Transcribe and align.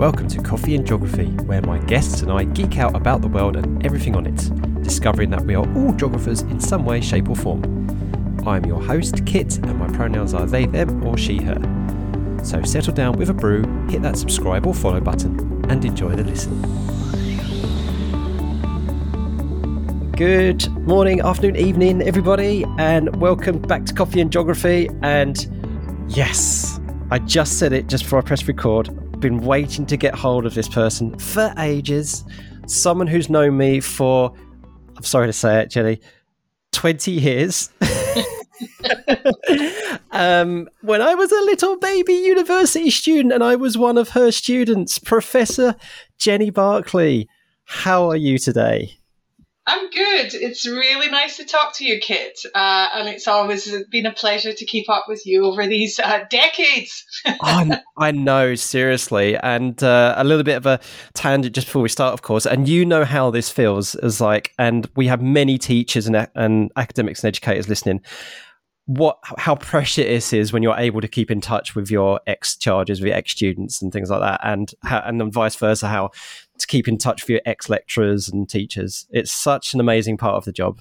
Welcome 0.00 0.28
to 0.28 0.40
Coffee 0.40 0.74
and 0.76 0.86
Geography, 0.86 1.26
where 1.44 1.60
my 1.60 1.76
guests 1.76 2.22
and 2.22 2.32
I 2.32 2.44
geek 2.44 2.78
out 2.78 2.96
about 2.96 3.20
the 3.20 3.28
world 3.28 3.54
and 3.54 3.84
everything 3.84 4.16
on 4.16 4.24
it, 4.24 4.82
discovering 4.82 5.28
that 5.28 5.42
we 5.42 5.54
are 5.54 5.70
all 5.76 5.92
geographers 5.92 6.40
in 6.40 6.58
some 6.58 6.86
way, 6.86 7.02
shape, 7.02 7.28
or 7.28 7.36
form. 7.36 7.62
I'm 8.46 8.64
your 8.64 8.82
host, 8.82 9.26
Kit, 9.26 9.58
and 9.58 9.78
my 9.78 9.88
pronouns 9.88 10.32
are 10.32 10.46
they, 10.46 10.64
them, 10.64 11.04
or 11.06 11.18
she, 11.18 11.36
her. 11.42 12.40
So 12.42 12.62
settle 12.62 12.94
down 12.94 13.18
with 13.18 13.28
a 13.28 13.34
brew, 13.34 13.62
hit 13.90 14.00
that 14.00 14.16
subscribe 14.16 14.66
or 14.66 14.72
follow 14.72 15.02
button, 15.02 15.66
and 15.70 15.84
enjoy 15.84 16.16
the 16.16 16.24
listen. 16.24 16.62
Good 20.12 20.66
morning, 20.78 21.20
afternoon, 21.20 21.56
evening, 21.56 22.00
everybody, 22.00 22.64
and 22.78 23.14
welcome 23.16 23.58
back 23.58 23.84
to 23.84 23.92
Coffee 23.92 24.22
and 24.22 24.32
Geography. 24.32 24.88
And 25.02 25.46
yes, 26.08 26.80
I 27.10 27.18
just 27.18 27.58
said 27.58 27.74
it 27.74 27.86
just 27.86 28.04
before 28.04 28.20
I 28.20 28.22
press 28.22 28.48
record. 28.48 28.96
Been 29.20 29.42
waiting 29.42 29.84
to 29.86 29.96
get 29.98 30.14
hold 30.14 30.46
of 30.46 30.54
this 30.54 30.68
person 30.68 31.18
for 31.18 31.52
ages. 31.58 32.24
Someone 32.66 33.06
who's 33.06 33.28
known 33.28 33.58
me 33.58 33.80
for, 33.80 34.32
I'm 34.96 35.02
sorry 35.02 35.26
to 35.26 35.32
say 35.32 35.60
it, 35.60 35.70
Jenny, 35.70 36.00
20 36.72 37.12
years. 37.12 37.68
um, 40.10 40.68
when 40.80 41.02
I 41.02 41.14
was 41.14 41.32
a 41.32 41.40
little 41.42 41.78
baby 41.78 42.14
university 42.14 42.88
student 42.88 43.34
and 43.34 43.44
I 43.44 43.56
was 43.56 43.76
one 43.76 43.98
of 43.98 44.10
her 44.10 44.30
students, 44.30 44.98
Professor 44.98 45.76
Jenny 46.16 46.48
Barclay. 46.48 47.26
How 47.64 48.08
are 48.08 48.16
you 48.16 48.38
today? 48.38 48.99
I'm 49.66 49.90
good. 49.90 50.34
It's 50.34 50.66
really 50.66 51.08
nice 51.10 51.36
to 51.36 51.44
talk 51.44 51.76
to 51.76 51.84
you, 51.84 52.00
Kit. 52.00 52.40
Uh, 52.54 52.88
and 52.94 53.08
it's 53.08 53.28
always 53.28 53.70
been 53.90 54.06
a 54.06 54.12
pleasure 54.12 54.52
to 54.52 54.64
keep 54.64 54.88
up 54.88 55.04
with 55.06 55.26
you 55.26 55.44
over 55.44 55.66
these 55.66 55.98
uh, 55.98 56.24
decades. 56.30 57.04
oh, 57.42 57.70
I 57.98 58.10
know, 58.10 58.54
seriously. 58.54 59.36
And 59.36 59.80
uh, 59.82 60.14
a 60.16 60.24
little 60.24 60.44
bit 60.44 60.56
of 60.56 60.66
a 60.66 60.80
tangent 61.14 61.54
just 61.54 61.66
before 61.66 61.82
we 61.82 61.88
start, 61.88 62.14
of 62.14 62.22
course. 62.22 62.46
And 62.46 62.68
you 62.68 62.84
know 62.84 63.04
how 63.04 63.30
this 63.30 63.50
feels 63.50 63.94
as 63.96 64.20
like, 64.20 64.54
and 64.58 64.88
we 64.96 65.06
have 65.08 65.20
many 65.22 65.58
teachers 65.58 66.06
and, 66.06 66.26
and 66.34 66.72
academics 66.76 67.22
and 67.22 67.28
educators 67.28 67.68
listening 67.68 68.00
what 68.86 69.18
how 69.38 69.54
precious 69.54 69.98
it 69.98 70.08
is 70.08 70.32
is 70.32 70.52
when 70.52 70.62
you're 70.62 70.76
able 70.76 71.00
to 71.00 71.08
keep 71.08 71.30
in 71.30 71.40
touch 71.40 71.76
with 71.76 71.90
your 71.90 72.20
ex 72.26 72.56
charges 72.56 73.00
with 73.00 73.08
your 73.08 73.16
ex 73.16 73.30
students 73.32 73.80
and 73.80 73.92
things 73.92 74.10
like 74.10 74.20
that. 74.20 74.40
And 74.42 74.72
how, 74.82 75.00
and 75.06 75.20
then 75.20 75.30
vice 75.30 75.54
versa 75.54 75.88
how 75.88 76.10
to 76.58 76.66
keep 76.66 76.88
in 76.88 76.98
touch 76.98 77.22
with 77.22 77.30
your 77.30 77.40
ex 77.44 77.68
lecturers 77.68 78.28
and 78.28 78.48
teachers. 78.48 79.06
It's 79.10 79.30
such 79.30 79.74
an 79.74 79.80
amazing 79.80 80.16
part 80.16 80.34
of 80.34 80.44
the 80.44 80.52
job. 80.52 80.80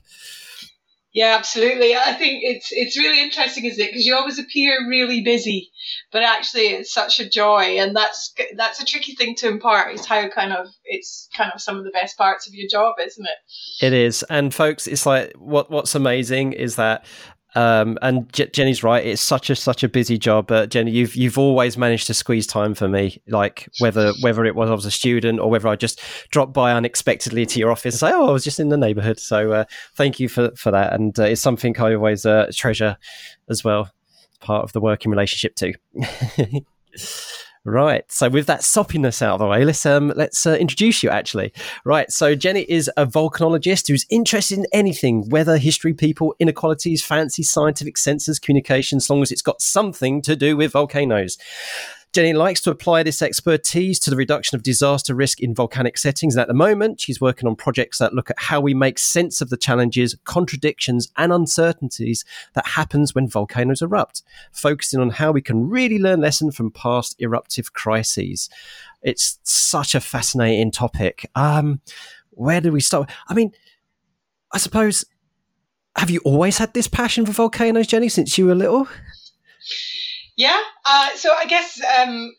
Yeah 1.13 1.35
absolutely. 1.37 1.95
I 1.95 2.13
think 2.13 2.41
it's 2.43 2.69
it's 2.71 2.97
really 2.97 3.21
interesting 3.21 3.65
isn't 3.65 3.83
it? 3.83 3.91
Because 3.91 4.05
you 4.05 4.15
always 4.15 4.39
appear 4.39 4.87
really 4.87 5.21
busy 5.21 5.71
but 6.11 6.23
actually 6.23 6.67
it's 6.67 6.91
such 6.91 7.19
a 7.19 7.29
joy. 7.29 7.77
And 7.77 7.95
that's 7.95 8.33
that's 8.55 8.81
a 8.81 8.85
tricky 8.85 9.13
thing 9.13 9.35
to 9.35 9.47
impart 9.47 9.93
is 9.93 10.05
how 10.05 10.27
kind 10.29 10.53
of 10.53 10.67
it's 10.83 11.29
kind 11.35 11.51
of 11.53 11.61
some 11.61 11.77
of 11.77 11.83
the 11.83 11.91
best 11.91 12.17
parts 12.17 12.47
of 12.47 12.55
your 12.55 12.67
job 12.67 12.95
isn't 12.99 13.25
it? 13.25 13.85
It 13.85 13.93
is. 13.93 14.23
And 14.31 14.51
folks 14.53 14.87
it's 14.87 15.05
like 15.05 15.33
what 15.37 15.69
what's 15.69 15.93
amazing 15.93 16.53
is 16.53 16.75
that 16.77 17.05
um, 17.55 17.97
and 18.01 18.31
J- 18.31 18.49
Jenny's 18.53 18.83
right; 18.83 19.05
it's 19.05 19.21
such 19.21 19.49
a 19.49 19.55
such 19.55 19.83
a 19.83 19.89
busy 19.89 20.17
job. 20.17 20.47
But 20.47 20.69
Jenny, 20.69 20.91
you've 20.91 21.15
you've 21.15 21.37
always 21.37 21.77
managed 21.77 22.07
to 22.07 22.13
squeeze 22.13 22.45
time 22.45 22.75
for 22.75 22.87
me. 22.87 23.21
Like 23.27 23.67
whether 23.79 24.13
whether 24.21 24.45
it 24.45 24.55
was 24.55 24.69
I 24.69 24.73
was 24.73 24.85
a 24.85 24.91
student 24.91 25.39
or 25.39 25.49
whether 25.49 25.67
I 25.67 25.75
just 25.75 25.99
dropped 26.29 26.53
by 26.53 26.71
unexpectedly 26.71 27.45
to 27.47 27.59
your 27.59 27.71
office 27.71 27.95
and 27.95 28.11
say, 28.11 28.11
"Oh, 28.13 28.29
I 28.29 28.31
was 28.31 28.43
just 28.43 28.59
in 28.59 28.69
the 28.69 28.77
neighbourhood." 28.77 29.19
So 29.19 29.51
uh, 29.51 29.65
thank 29.95 30.19
you 30.19 30.29
for 30.29 30.51
for 30.55 30.71
that, 30.71 30.93
and 30.93 31.17
uh, 31.17 31.23
it's 31.23 31.41
something 31.41 31.75
I 31.79 31.95
always 31.95 32.25
uh, 32.25 32.51
treasure 32.53 32.97
as 33.49 33.63
well. 33.63 33.91
Part 34.41 34.63
of 34.63 34.73
the 34.73 34.81
working 34.81 35.11
relationship 35.11 35.55
too. 35.55 35.73
Right. 37.65 38.09
So 38.09 38.29
with 38.29 38.47
that 38.47 38.61
soppiness 38.61 39.21
out 39.21 39.33
of 39.33 39.39
the 39.39 39.45
way, 39.47 39.65
let's 39.65 39.85
um 39.85 40.13
let's 40.15 40.45
uh, 40.45 40.55
introduce 40.55 41.03
you 41.03 41.09
actually. 41.09 41.51
Right. 41.83 42.09
So 42.09 42.33
Jenny 42.33 42.61
is 42.61 42.89
a 42.95 43.05
volcanologist 43.05 43.89
who's 43.89 44.05
interested 44.09 44.57
in 44.59 44.65
anything, 44.71 45.27
weather, 45.29 45.57
history, 45.57 45.93
people, 45.93 46.35
inequalities, 46.39 47.03
fancy, 47.03 47.43
scientific 47.43 47.95
sensors, 47.95 48.41
communication, 48.41 48.97
as 48.97 49.09
long 49.09 49.21
as 49.21 49.31
it's 49.31 49.41
got 49.41 49.61
something 49.61 50.21
to 50.21 50.37
do 50.37 50.55
with 50.55 50.71
volcanoes. 50.71 51.37
Jenny 52.11 52.33
likes 52.33 52.59
to 52.61 52.71
apply 52.71 53.03
this 53.03 53.21
expertise 53.21 53.99
to 53.99 54.09
the 54.09 54.15
reduction 54.15 54.55
of 54.55 54.63
disaster 54.63 55.13
risk 55.13 55.39
in 55.39 55.53
volcanic 55.53 55.95
settings. 55.95 56.35
And 56.35 56.41
at 56.41 56.47
the 56.47 56.55
moment, 56.55 56.99
she's 56.99 57.21
working 57.21 57.47
on 57.47 57.55
projects 57.55 57.99
that 57.99 58.15
look 58.15 58.31
at 58.31 58.39
how 58.39 58.59
we 58.59 58.73
make 58.73 58.97
sense 58.97 59.41
of 59.41 59.49
the 59.49 59.57
challenges, 59.57 60.17
contradictions, 60.23 61.07
and 61.17 61.31
uncertainties 61.31 62.25
that 62.53 62.65
happens 62.69 63.13
when 63.13 63.27
volcanoes 63.27 63.83
erupt, 63.83 64.23
focusing 64.51 64.99
on 64.99 65.11
how 65.11 65.31
we 65.31 65.41
can 65.41 65.69
really 65.69 65.99
learn 65.99 66.19
lessons 66.19 66.55
from 66.55 66.71
past 66.71 67.15
eruptive 67.19 67.73
crises. 67.73 68.49
It's 69.03 69.37
such 69.43 69.93
a 69.93 70.01
fascinating 70.01 70.71
topic. 70.71 71.29
Um, 71.35 71.79
where 72.31 72.59
do 72.59 72.71
we 72.71 72.81
start? 72.81 73.09
I 73.27 73.35
mean, 73.35 73.51
I 74.51 74.57
suppose, 74.57 75.05
have 75.95 76.09
you 76.09 76.21
always 76.25 76.57
had 76.57 76.73
this 76.73 76.87
passion 76.87 77.27
for 77.27 77.33
volcanoes, 77.33 77.85
Jenny, 77.85 78.09
since 78.09 78.35
you 78.35 78.47
were 78.47 78.55
little? 78.55 78.87
Yeah. 80.39 80.57
Uh, 80.85 81.09
so 81.17 81.33
I 81.37 81.47
guess 81.47 81.81
um, 81.99 82.33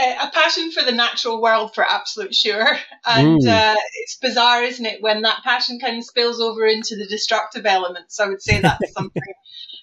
a, 0.00 0.30
passion 0.32 0.70
for 0.70 0.84
the 0.84 0.92
natural 0.92 1.42
world 1.42 1.74
for 1.74 1.84
absolute 1.84 2.34
sure. 2.34 2.78
And 3.04 3.44
uh, 3.44 3.74
it's 3.96 4.16
bizarre, 4.22 4.62
isn't 4.62 4.86
it, 4.86 5.02
when 5.02 5.22
that 5.22 5.42
passion 5.42 5.80
kind 5.80 5.98
of 5.98 6.04
spills 6.04 6.40
over 6.40 6.64
into 6.64 6.94
the 6.94 7.08
destructive 7.08 7.66
elements. 7.66 8.20
I 8.20 8.28
would 8.28 8.40
say 8.40 8.60
that's 8.60 8.92
something. 8.96 9.22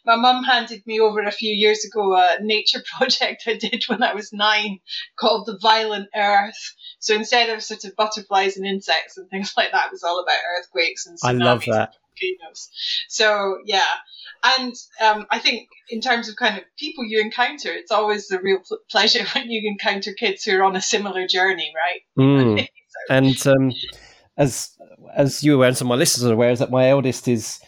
My 0.06 0.16
mum 0.16 0.46
handed 0.46 0.88
me 0.88 1.02
over 1.02 1.22
a 1.22 1.32
few 1.32 1.54
years 1.54 1.84
ago 1.84 2.16
a 2.16 2.38
nature 2.42 2.82
project 2.98 3.44
I 3.46 3.56
did 3.56 3.84
when 3.88 4.02
I 4.02 4.14
was 4.14 4.32
nine 4.32 4.80
called 5.20 5.48
The 5.48 5.60
Violent 5.62 6.08
Earth. 6.16 6.76
So 7.00 7.14
instead 7.14 7.50
of 7.50 7.62
sort 7.62 7.84
of 7.84 7.98
butterflies 7.98 8.56
and 8.56 8.66
insects 8.66 9.18
and 9.18 9.30
things 9.30 9.52
like 9.58 9.74
that, 9.74 9.88
it 9.88 9.92
was 9.92 10.04
all 10.04 10.22
about 10.22 10.40
earthquakes 10.58 11.08
and 11.08 11.18
tsunamis 11.18 11.42
I 11.42 11.46
love 11.46 11.66
that. 11.66 11.96
volcanoes. 12.08 12.70
So 13.10 13.58
yeah, 13.66 13.84
and 14.44 14.74
um, 15.02 15.26
I 15.30 15.40
think 15.40 15.68
in 15.90 16.02
terms 16.02 16.30
of 16.30 16.36
kind 16.36 16.58
of 16.58 16.64
people 16.78 17.06
you 17.06 17.20
encounter, 17.22 17.72
it's 17.72 17.92
always 17.92 18.30
a 18.32 18.40
real 18.40 18.60
pl- 18.66 18.80
pleasure 18.90 19.26
when 19.36 19.50
you 19.50 19.62
encounter 19.70 20.14
kids 20.14 20.44
who 20.44 20.58
are 20.58 20.64
on 20.64 20.76
a 20.76 20.82
similar 20.82 21.28
journey, 21.28 21.72
right? 21.76 22.02
Mm. 22.18 22.60
so. 22.88 23.16
And 23.16 23.48
um, 23.48 23.74
as 24.38 24.78
as 25.16 25.44
you 25.44 25.64
and 25.64 25.76
some 25.76 25.88
of 25.88 25.90
my 25.90 25.96
listeners 25.96 26.30
are 26.30 26.34
aware, 26.34 26.52
is 26.52 26.60
that 26.60 26.72
my 26.72 26.90
eldest 26.90 27.28
is 27.28 27.60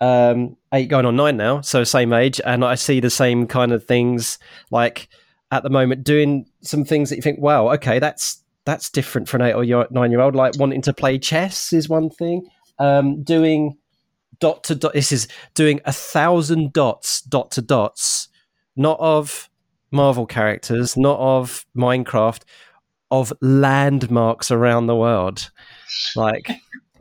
um, 0.00 0.56
eight 0.72 0.88
going 0.88 1.06
on 1.06 1.16
nine 1.16 1.36
now, 1.36 1.60
so 1.60 1.84
same 1.84 2.12
age, 2.12 2.40
and 2.44 2.64
I 2.64 2.74
see 2.74 3.00
the 3.00 3.10
same 3.10 3.46
kind 3.46 3.72
of 3.72 3.84
things 3.84 4.38
like 4.70 5.08
at 5.50 5.62
the 5.62 5.70
moment 5.70 6.04
doing 6.04 6.46
some 6.60 6.84
things 6.84 7.08
that 7.10 7.16
you 7.16 7.22
think, 7.22 7.40
wow, 7.40 7.72
okay, 7.74 7.98
that's 7.98 8.42
that's 8.64 8.90
different 8.90 9.28
for 9.28 9.38
an 9.38 9.42
eight 9.44 9.54
or 9.54 9.86
nine 9.90 10.10
year 10.10 10.20
old. 10.20 10.36
Like 10.36 10.58
wanting 10.58 10.82
to 10.82 10.92
play 10.92 11.18
chess 11.18 11.72
is 11.72 11.88
one 11.88 12.10
thing. 12.10 12.48
Um, 12.78 13.22
doing 13.22 13.78
dot 14.40 14.64
to 14.64 14.74
dot. 14.74 14.92
This 14.92 15.12
is 15.12 15.28
doing 15.54 15.80
a 15.84 15.92
thousand 15.92 16.72
dots, 16.72 17.22
dot 17.22 17.50
to 17.52 17.62
dots, 17.62 18.28
not 18.76 18.98
of 19.00 19.48
Marvel 19.90 20.26
characters, 20.26 20.96
not 20.96 21.18
of 21.18 21.64
Minecraft, 21.76 22.42
of 23.10 23.32
landmarks 23.40 24.50
around 24.50 24.86
the 24.86 24.96
world. 24.96 25.50
Like, 26.14 26.50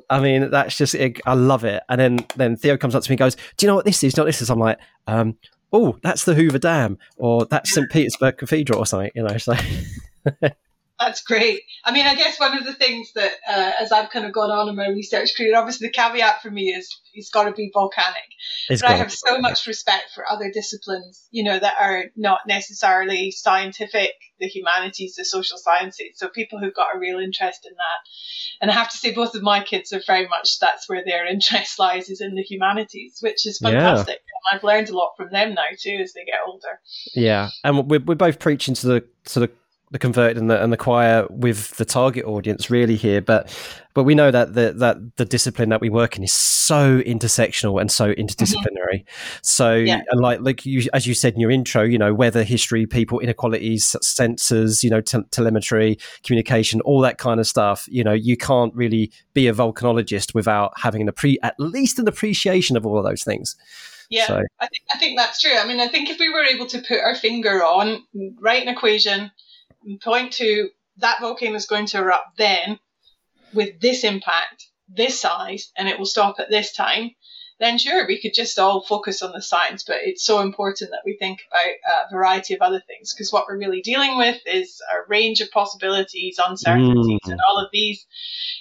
I 0.10 0.20
mean, 0.20 0.50
that's 0.50 0.78
just 0.78 0.96
it. 0.96 1.20
I 1.26 1.34
love 1.34 1.64
it. 1.64 1.84
And 1.90 2.00
then 2.00 2.20
then 2.36 2.56
Theo 2.56 2.78
comes 2.78 2.96
up 2.96 3.04
to 3.04 3.12
me 3.12 3.16
and 3.16 3.20
goes, 3.20 3.36
"Do 3.58 3.66
you 3.66 3.68
know 3.68 3.76
what 3.76 3.86
this 3.86 4.04
is? 4.04 4.16
Not 4.18 4.26
this 4.26 4.42
is." 4.42 4.50
I'm 4.50 4.60
like, 4.60 4.80
um, 5.08 5.38
"Oh, 5.74 5.98
that's 6.04 6.26
the 6.26 6.34
Hoover 6.36 6.60
Dam, 6.60 6.98
or 7.18 7.46
that's 7.46 7.74
St. 7.74 7.90
Petersburg 7.92 8.38
Cathedral, 8.38 8.80
or 8.80 8.86
something." 8.86 9.12
You 9.16 9.24
know, 9.24 9.38
so. 9.38 9.54
That's 11.00 11.22
great. 11.22 11.62
I 11.84 11.92
mean, 11.92 12.08
I 12.08 12.16
guess 12.16 12.40
one 12.40 12.58
of 12.58 12.66
the 12.66 12.74
things 12.74 13.12
that, 13.14 13.32
uh, 13.48 13.72
as 13.80 13.92
I've 13.92 14.10
kind 14.10 14.26
of 14.26 14.34
gone 14.34 14.50
on 14.50 14.68
in 14.68 14.76
my 14.76 14.88
research 14.88 15.36
career, 15.38 15.56
obviously 15.56 15.88
the 15.88 15.94
caveat 15.94 16.42
for 16.42 16.50
me 16.50 16.70
is 16.70 16.90
it's 17.14 17.30
got 17.30 17.44
to 17.44 17.52
be 17.52 17.70
volcanic. 17.72 18.24
It's 18.68 18.82
but 18.82 18.92
I 18.92 18.96
have 18.96 19.12
so 19.12 19.40
much 19.40 19.68
respect 19.68 20.06
for 20.16 20.28
other 20.28 20.52
disciplines, 20.52 21.28
you 21.30 21.44
know, 21.44 21.58
that 21.58 21.76
are 21.80 22.06
not 22.16 22.42
necessarily 22.48 23.30
scientific, 23.30 24.14
the 24.40 24.48
humanities, 24.48 25.16
the 25.16 25.26
social 25.26 25.60
sciences. 25.60 26.16
So 26.16 26.30
people 26.30 26.60
who've 26.60 26.74
got 26.74 26.96
a 26.96 27.00
real 27.00 27.20
interest 27.20 27.68
in 27.70 27.74
that. 27.74 28.62
And 28.62 28.72
I 28.72 28.74
have 28.74 28.90
to 28.90 28.98
say, 28.98 29.14
both 29.14 29.36
of 29.36 29.44
my 29.44 29.64
kids 29.64 29.94
are 29.94 30.02
very 30.06 30.28
much 30.28 30.58
that's 30.60 30.90
where 30.90 31.04
their 31.06 31.28
interest 31.32 31.78
lies 31.78 32.10
is 32.10 32.22
in 32.22 32.34
the 32.34 32.42
humanities, 32.44 33.18
which 33.22 33.46
is 33.46 33.60
fantastic. 33.60 34.16
Yeah. 34.16 34.56
I've 34.56 34.64
learned 34.64 34.90
a 34.90 34.98
lot 34.98 35.12
from 35.18 35.30
them 35.32 35.54
now 35.54 35.64
too 35.78 36.00
as 36.02 36.14
they 36.14 36.26
get 36.26 36.40
older. 36.48 36.80
Yeah, 37.14 37.50
and 37.64 37.90
we're 37.90 38.00
we're 38.00 38.16
both 38.16 38.40
preaching 38.40 38.74
to 38.76 38.88
the 38.88 39.04
to 39.26 39.42
the 39.42 39.52
the 39.92 40.00
converted 40.00 40.38
and 40.38 40.50
the, 40.50 40.62
and 40.62 40.74
the 40.74 40.78
choir 40.78 41.26
with 41.30 41.72
the 41.78 41.86
target 41.86 42.26
audience 42.26 42.70
really 42.70 42.96
here 42.96 43.22
but 43.22 43.50
but 43.94 44.04
we 44.04 44.14
know 44.14 44.32
that 44.32 44.54
the 44.54 44.74
that 44.74 44.98
the 45.16 45.24
discipline 45.24 45.70
that 45.70 45.80
we 45.80 45.90
work 45.90 46.18
in 46.18 46.24
is 46.24 46.34
so 46.34 47.00
intersectional 47.02 47.80
and 47.80 47.90
so 47.92 48.14
interdisciplinary 48.14 49.04
mm-hmm. 49.04 49.38
so 49.42 49.74
yeah. 49.76 50.02
and 50.12 50.20
like 50.20 50.40
like 50.42 50.66
you 50.66 50.88
as 50.94 51.08
you 51.08 51.14
said 51.14 51.34
in 51.34 51.40
your 51.40 51.52
intro 51.52 51.84
you 51.84 51.98
know 51.98 52.14
weather 52.14 52.44
history 52.44 52.86
people 52.86 53.20
inequalities 53.20 53.96
sensors 54.04 54.84
you 54.84 54.90
know 54.90 55.00
te- 55.00 55.24
telemetry 55.32 55.98
communication 56.24 56.82
all 56.82 57.00
that 57.00 57.18
kind 57.18 57.40
of 57.40 57.48
stuff 57.48 57.88
you 57.90 58.04
know 58.04 58.14
you 58.14 58.36
can't 58.36 58.74
really 58.76 59.12
be 59.34 59.48
a 59.48 59.54
volcanologist 59.54 60.34
without 60.34 60.74
having 60.78 61.02
an 61.02 61.10
appre- 61.10 61.38
at 61.44 61.56
least 61.60 61.98
an 61.98 62.08
appreciation 62.08 62.76
of 62.76 62.86
all 62.86 62.98
of 62.98 63.06
those 63.06 63.24
things 63.24 63.56
yeah, 64.10 64.26
so. 64.26 64.42
I 64.62 64.68
think 64.68 64.84
I 64.94 64.98
think 64.98 65.18
that's 65.18 65.42
true. 65.42 65.58
I 65.58 65.68
mean, 65.68 65.82
I 65.82 65.88
think 65.90 66.10
if 66.10 66.18
we 66.18 66.30
were 66.30 66.46
able 66.46 66.66
to 66.68 66.80
put 66.80 67.02
our 67.02 67.14
finger 67.14 67.62
on, 67.62 68.04
write 68.40 68.62
an 68.62 68.70
equation, 68.70 69.32
point 70.02 70.34
to 70.34 70.70
that 70.98 71.22
volcano 71.22 71.56
is 71.56 71.68
going 71.68 71.86
to 71.88 72.00
erupt 72.00 72.38
then 72.38 72.80
with 73.54 73.80
this 73.80 74.04
impact, 74.04 74.68
this 74.88 75.20
size, 75.20 75.72
and 75.78 75.88
it 75.88 75.98
will 75.98 76.06
stop 76.06 76.40
at 76.40 76.50
this 76.50 76.74
time, 76.74 77.12
then 77.60 77.78
sure, 77.80 78.06
we 78.06 78.22
could 78.22 78.34
just 78.36 78.60
all 78.60 78.82
focus 78.82 79.24
on 79.24 79.32
the 79.32 79.42
science. 79.42 79.84
But 79.84 79.98
it's 80.02 80.24
so 80.24 80.42
important 80.42 80.92
that 80.92 81.02
we 81.06 81.18
think 81.18 81.40
about 81.50 82.10
a 82.10 82.16
variety 82.16 82.54
of 82.54 82.62
other 82.62 82.82
things 82.86 83.14
because 83.14 83.34
what 83.34 83.46
we're 83.48 83.58
really 83.58 83.82
dealing 83.82 84.18
with 84.18 84.40
is 84.46 84.82
a 84.94 85.10
range 85.10 85.42
of 85.42 85.50
possibilities, 85.52 86.40
uncertainties, 86.46 87.20
mm. 87.26 87.32
and 87.32 87.40
all 87.48 87.60
of 87.60 87.70
these 87.72 88.06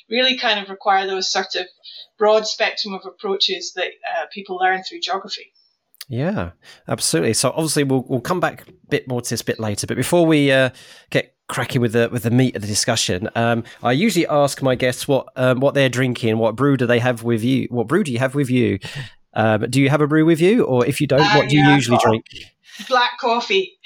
really 0.08 0.38
kind 0.38 0.60
of 0.60 0.70
require 0.70 1.06
those 1.06 1.30
sort 1.30 1.54
of 1.56 1.66
broad 2.18 2.46
spectrum 2.46 2.94
of 2.94 3.04
approaches 3.04 3.72
that 3.74 3.88
uh, 3.88 4.26
people 4.32 4.56
learn 4.56 4.82
through 4.82 5.00
geography. 5.00 5.52
Yeah, 6.08 6.50
absolutely. 6.86 7.34
So 7.34 7.50
obviously 7.50 7.84
we'll 7.84 8.04
we'll 8.08 8.20
come 8.20 8.40
back 8.40 8.68
a 8.68 8.72
bit 8.88 9.08
more 9.08 9.20
to 9.20 9.28
this 9.28 9.42
bit 9.42 9.58
later. 9.58 9.86
But 9.86 9.96
before 9.96 10.24
we 10.24 10.52
uh, 10.52 10.70
get 11.10 11.34
cracking 11.48 11.80
with 11.80 11.92
the 11.92 12.08
with 12.10 12.22
the 12.22 12.30
meat 12.30 12.54
of 12.54 12.62
the 12.62 12.68
discussion, 12.68 13.28
um, 13.34 13.64
I 13.82 13.92
usually 13.92 14.26
ask 14.26 14.62
my 14.62 14.74
guests 14.74 15.08
what 15.08 15.26
um, 15.36 15.60
what 15.60 15.74
they're 15.74 15.88
drinking, 15.88 16.38
what 16.38 16.54
brew 16.54 16.76
do 16.76 16.86
they 16.86 17.00
have 17.00 17.22
with 17.22 17.42
you, 17.42 17.66
what 17.70 17.88
brew 17.88 18.04
do 18.04 18.12
you 18.12 18.18
have 18.18 18.34
with 18.34 18.50
you. 18.50 18.78
Um, 19.38 19.66
do 19.68 19.82
you 19.82 19.90
have 19.90 20.00
a 20.00 20.06
brew 20.06 20.24
with 20.24 20.40
you, 20.40 20.64
or 20.64 20.86
if 20.86 20.98
you 20.98 21.06
don't, 21.06 21.20
uh, 21.20 21.34
what 21.34 21.50
do 21.50 21.58
yeah, 21.58 21.68
you 21.68 21.74
usually 21.74 21.98
drink? 22.02 22.24
black 22.88 23.18
coffee. 23.18 23.78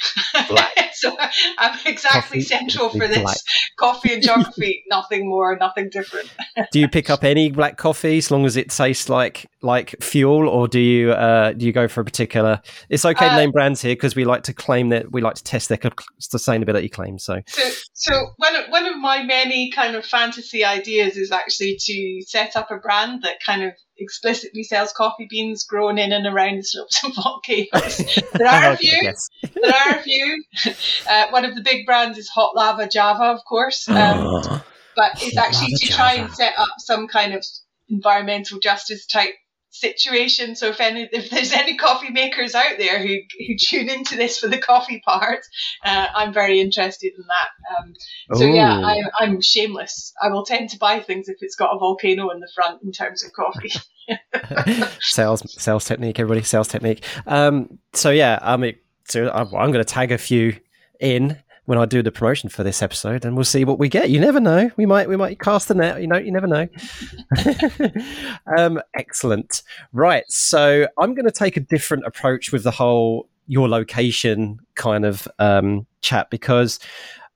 Black. 0.48 0.89
So 1.00 1.16
I'm 1.58 1.78
exactly 1.86 2.20
coffee 2.20 2.40
central 2.42 2.90
for 2.90 3.08
this 3.08 3.22
black. 3.22 3.36
coffee 3.78 4.14
and 4.14 4.22
geography. 4.30 4.84
nothing 4.90 5.28
more, 5.28 5.56
nothing 5.56 5.88
different. 5.90 6.28
do 6.72 6.80
you 6.80 6.88
pick 6.88 7.10
up 7.10 7.24
any 7.24 7.50
black 7.50 7.76
coffee 7.76 8.18
as 8.18 8.30
long 8.30 8.44
as 8.46 8.56
it 8.56 8.70
tastes 8.70 9.08
like 9.08 9.46
like 9.62 9.94
fuel, 10.00 10.48
or 10.48 10.68
do 10.68 10.80
you 10.80 11.12
uh, 11.12 11.52
do 11.52 11.66
you 11.66 11.72
go 11.72 11.88
for 11.88 12.00
a 12.00 12.04
particular? 12.04 12.60
It's 12.88 13.04
okay 13.04 13.28
to 13.28 13.32
uh, 13.32 13.36
name 13.36 13.50
brands 13.50 13.82
here 13.82 13.94
because 13.94 14.16
we 14.16 14.24
like 14.24 14.42
to 14.44 14.54
claim 14.54 14.90
that 14.90 15.12
we 15.12 15.20
like 15.20 15.34
to 15.34 15.44
test 15.44 15.68
their 15.68 15.78
sustainability 15.78 16.90
claims. 16.90 17.24
So, 17.24 17.40
so, 17.46 17.70
so 17.92 18.26
one 18.36 18.56
of, 18.56 18.68
one 18.68 18.86
of 18.86 18.96
my 18.98 19.22
many 19.22 19.70
kind 19.70 19.96
of 19.96 20.04
fantasy 20.04 20.64
ideas 20.64 21.16
is 21.16 21.30
actually 21.30 21.76
to 21.80 22.22
set 22.26 22.56
up 22.56 22.70
a 22.70 22.76
brand 22.76 23.22
that 23.22 23.36
kind 23.44 23.62
of 23.62 23.72
explicitly 24.00 24.62
sells 24.64 24.92
coffee 24.92 25.26
beans 25.28 25.64
grown 25.64 25.98
in 25.98 26.12
and 26.12 26.26
around 26.26 26.58
the 26.58 26.62
slopes 26.64 27.04
of 27.04 27.14
volcanoes. 27.14 27.98
there 28.32 28.48
are 28.48 28.72
a 28.72 28.76
few. 28.76 29.12
there 29.54 29.74
are 29.74 29.98
a 29.98 30.02
few. 30.02 30.44
Uh, 31.08 31.26
one 31.30 31.44
of 31.44 31.54
the 31.54 31.62
big 31.62 31.86
brands 31.86 32.18
is 32.18 32.28
Hot 32.28 32.56
Lava 32.56 32.88
Java, 32.88 33.24
of 33.24 33.44
course. 33.44 33.88
Um, 33.88 34.26
oh, 34.26 34.64
but 34.96 35.22
it's 35.22 35.36
actually 35.36 35.74
to 35.76 35.92
try 35.92 36.14
and 36.14 36.32
set 36.32 36.54
up 36.58 36.70
some 36.78 37.06
kind 37.06 37.34
of 37.34 37.44
environmental 37.88 38.58
justice 38.58 39.06
type 39.06 39.34
situation. 39.70 40.56
So 40.56 40.68
if 40.68 40.80
any, 40.80 41.08
if 41.10 41.30
there's 41.30 41.52
any 41.52 41.76
coffee 41.76 42.10
makers 42.10 42.54
out 42.54 42.78
there 42.78 43.00
who, 43.00 43.16
who 43.46 43.54
tune 43.58 43.88
into 43.88 44.16
this 44.16 44.38
for 44.38 44.48
the 44.48 44.58
coffee 44.58 45.00
part, 45.04 45.40
uh, 45.84 46.06
I'm 46.14 46.32
very 46.32 46.60
interested 46.60 47.12
in 47.16 47.24
that. 47.28 47.48
Um, 47.78 47.94
so 48.36 48.44
Ooh. 48.44 48.54
yeah, 48.54 48.80
I, 48.84 49.02
I'm 49.18 49.40
shameless. 49.40 50.12
I 50.20 50.28
will 50.28 50.44
tend 50.44 50.70
to 50.70 50.78
buy 50.78 51.00
things 51.00 51.28
if 51.28 51.36
it's 51.40 51.56
got 51.56 51.74
a 51.74 51.78
volcano 51.78 52.30
in 52.30 52.40
the 52.40 52.50
front 52.54 52.82
in 52.82 52.92
terms 52.92 53.24
of 53.24 53.32
coffee. 53.32 53.72
sales 55.00 55.44
sales 55.62 55.84
technique, 55.84 56.18
everybody 56.18 56.44
sales 56.44 56.68
technique. 56.68 57.04
Um, 57.26 57.78
so 57.92 58.10
yeah, 58.10 58.38
I 58.42 58.56
mean, 58.56 58.76
so 59.04 59.30
I'm, 59.30 59.46
I'm 59.54 59.72
going 59.72 59.74
to 59.74 59.84
tag 59.84 60.10
a 60.12 60.18
few 60.18 60.56
in 60.98 61.38
when 61.70 61.78
I 61.78 61.84
do 61.84 62.02
the 62.02 62.10
promotion 62.10 62.50
for 62.50 62.64
this 62.64 62.82
episode, 62.82 63.24
and 63.24 63.36
we'll 63.36 63.44
see 63.44 63.64
what 63.64 63.78
we 63.78 63.88
get. 63.88 64.10
You 64.10 64.18
never 64.18 64.40
know. 64.40 64.72
We 64.76 64.86
might 64.86 65.08
we 65.08 65.16
might 65.16 65.38
cast 65.38 65.68
the 65.68 65.74
net. 65.74 66.00
You 66.00 66.08
know, 66.08 66.18
you 66.18 66.32
never 66.32 66.48
know. 66.48 66.66
um, 68.58 68.82
excellent. 68.94 69.62
Right. 69.92 70.24
So 70.26 70.88
I'm 70.98 71.14
going 71.14 71.26
to 71.26 71.30
take 71.30 71.56
a 71.56 71.60
different 71.60 72.06
approach 72.06 72.50
with 72.50 72.64
the 72.64 72.72
whole 72.72 73.28
your 73.46 73.68
location 73.68 74.58
kind 74.74 75.04
of 75.04 75.28
um, 75.38 75.86
chat 76.00 76.28
because 76.28 76.80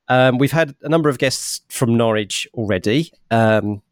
um, 0.08 0.38
we've 0.38 0.50
had 0.50 0.74
a 0.82 0.88
number 0.88 1.08
of 1.08 1.18
guests 1.18 1.60
from 1.68 1.96
Norwich 1.96 2.48
already. 2.54 3.12
Um, 3.30 3.82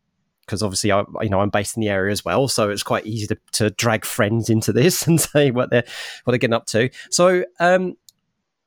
because 0.44 0.60
obviously 0.60 0.90
I, 0.90 1.04
you 1.22 1.28
know, 1.28 1.40
I'm 1.40 1.50
based 1.50 1.76
in 1.76 1.80
the 1.82 1.88
area 1.88 2.10
as 2.10 2.24
well, 2.24 2.48
so 2.48 2.68
it's 2.68 2.82
quite 2.82 3.06
easy 3.06 3.28
to, 3.28 3.38
to 3.52 3.70
drag 3.70 4.04
friends 4.04 4.50
into 4.50 4.72
this 4.72 5.06
and 5.06 5.20
say 5.20 5.52
what 5.52 5.70
they're 5.70 5.84
what 6.24 6.32
they're 6.32 6.38
getting 6.38 6.52
up 6.52 6.66
to. 6.66 6.90
So, 7.10 7.44
um, 7.60 7.96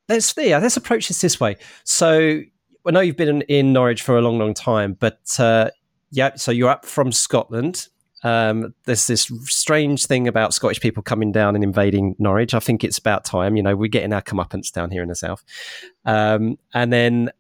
let's 0.10 0.34
yeah, 0.38 0.58
let's 0.58 0.78
approach 0.78 1.08
this 1.08 1.22
this 1.22 1.40
way. 1.40 1.58
So 1.84 2.42
I 2.86 2.92
know 2.92 3.00
you've 3.00 3.18
been 3.18 3.30
in, 3.30 3.42
in 3.44 3.74
Norwich 3.74 4.02
for 4.02 4.18
a 4.18 4.22
long, 4.22 4.38
long 4.38 4.54
time, 4.54 4.96
but 5.00 5.20
uh, 5.40 5.72
yeah, 6.12 6.36
so 6.36 6.52
you're 6.52 6.70
up 6.70 6.86
from 6.86 7.12
Scotland. 7.12 7.88
Um, 8.24 8.74
there's 8.86 9.06
this 9.08 9.32
strange 9.44 10.06
thing 10.08 10.28
about 10.28 10.54
Scottish 10.54 10.80
people 10.80 11.04
coming 11.04 11.32
down 11.32 11.54
and 11.54 11.64
invading 11.64 12.16
Norwich. 12.18 12.54
I 12.54 12.60
think 12.60 12.84
it's 12.84 12.98
about 12.98 13.24
time. 13.24 13.56
You 13.56 13.64
know, 13.64 13.76
we're 13.76 13.90
getting 13.90 14.14
our 14.14 14.22
comeuppance 14.22 14.72
down 14.72 14.90
here 14.92 15.04
in 15.04 15.10
the 15.10 15.16
south, 15.16 15.44
um, 16.06 16.58
and 16.74 16.92
then, 16.92 17.32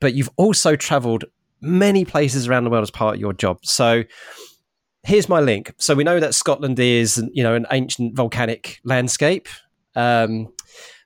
but 0.00 0.14
you've 0.14 0.30
also 0.36 0.76
travelled 0.76 1.24
many 1.60 2.04
places 2.04 2.48
around 2.48 2.64
the 2.64 2.70
world 2.70 2.82
as 2.82 2.90
part 2.90 3.16
of 3.16 3.20
your 3.20 3.32
job. 3.32 3.58
So 3.62 4.04
here's 5.02 5.28
my 5.28 5.40
link. 5.40 5.72
So 5.78 5.94
we 5.94 6.04
know 6.04 6.20
that 6.20 6.34
Scotland 6.34 6.78
is, 6.78 7.22
you 7.32 7.42
know, 7.42 7.54
an 7.54 7.66
ancient 7.70 8.14
volcanic 8.14 8.80
landscape. 8.84 9.48
Um, 9.94 10.52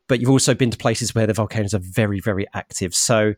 but 0.09 0.21
you've 0.21 0.31
also 0.31 0.55
been 0.55 0.71
to 0.71 0.79
places 0.79 1.15
where 1.15 1.27
the 1.27 1.33
volcanoes 1.33 1.75
are 1.75 1.81
very, 1.81 2.21
very 2.21 2.47
active. 2.55 2.95
So, 2.95 3.35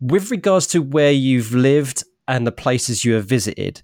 with 0.00 0.30
regards 0.30 0.66
to 0.68 0.82
where 0.82 1.12
you've 1.12 1.54
lived 1.54 2.04
and 2.26 2.46
the 2.46 2.52
places 2.52 3.04
you 3.04 3.14
have 3.14 3.26
visited, 3.26 3.82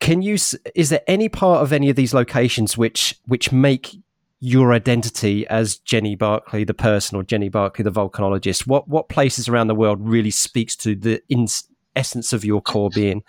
can 0.00 0.22
you 0.22 0.34
is 0.74 0.88
there 0.88 1.02
any 1.06 1.28
part 1.28 1.62
of 1.62 1.72
any 1.72 1.90
of 1.90 1.96
these 1.96 2.14
locations 2.14 2.76
which 2.76 3.18
which 3.26 3.52
make 3.52 3.96
your 4.40 4.72
identity 4.72 5.46
as 5.48 5.76
Jenny 5.76 6.16
Barclay, 6.16 6.64
the 6.64 6.72
person, 6.72 7.16
or 7.16 7.22
Jenny 7.22 7.50
Barclay, 7.50 7.84
the 7.84 7.92
volcanologist? 7.92 8.66
What 8.66 8.88
what 8.88 9.08
places 9.08 9.48
around 9.48 9.66
the 9.66 9.74
world 9.74 9.98
really 10.00 10.30
speaks 10.30 10.74
to 10.76 10.94
the 10.94 11.22
in, 11.28 11.46
essence 11.94 12.32
of 12.32 12.44
your 12.44 12.62
core 12.62 12.90
being? 12.94 13.22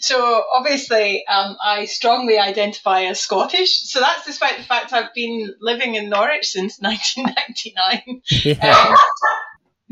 So 0.00 0.44
obviously, 0.52 1.24
um, 1.26 1.56
I 1.62 1.84
strongly 1.84 2.38
identify 2.38 3.02
as 3.04 3.20
Scottish. 3.20 3.88
So 3.90 4.00
that's 4.00 4.26
despite 4.26 4.56
the 4.58 4.64
fact 4.64 4.92
I've 4.92 5.14
been 5.14 5.54
living 5.60 5.94
in 5.94 6.08
Norwich 6.08 6.46
since 6.46 6.78
1999. 6.80 8.22
Yeah. 8.44 8.86
Um, 8.88 8.96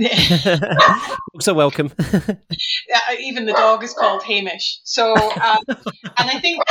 so 1.41 1.55
welcome. 1.55 1.93
yeah, 2.89 3.01
even 3.21 3.47
the 3.47 3.53
dog 3.53 3.83
is 3.83 3.93
called 3.93 4.23
Hamish. 4.23 4.81
So, 4.85 5.13
um, 5.15 5.59
and 5.69 5.81
I 6.17 6.39
think 6.41 6.63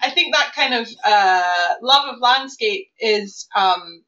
I 0.00 0.10
think 0.10 0.34
that 0.34 0.52
kind 0.54 0.74
of 0.74 0.88
uh, 1.04 1.74
love 1.82 2.14
of 2.14 2.20
landscape 2.20 2.88
is 3.00 3.48
um, 3.56 4.04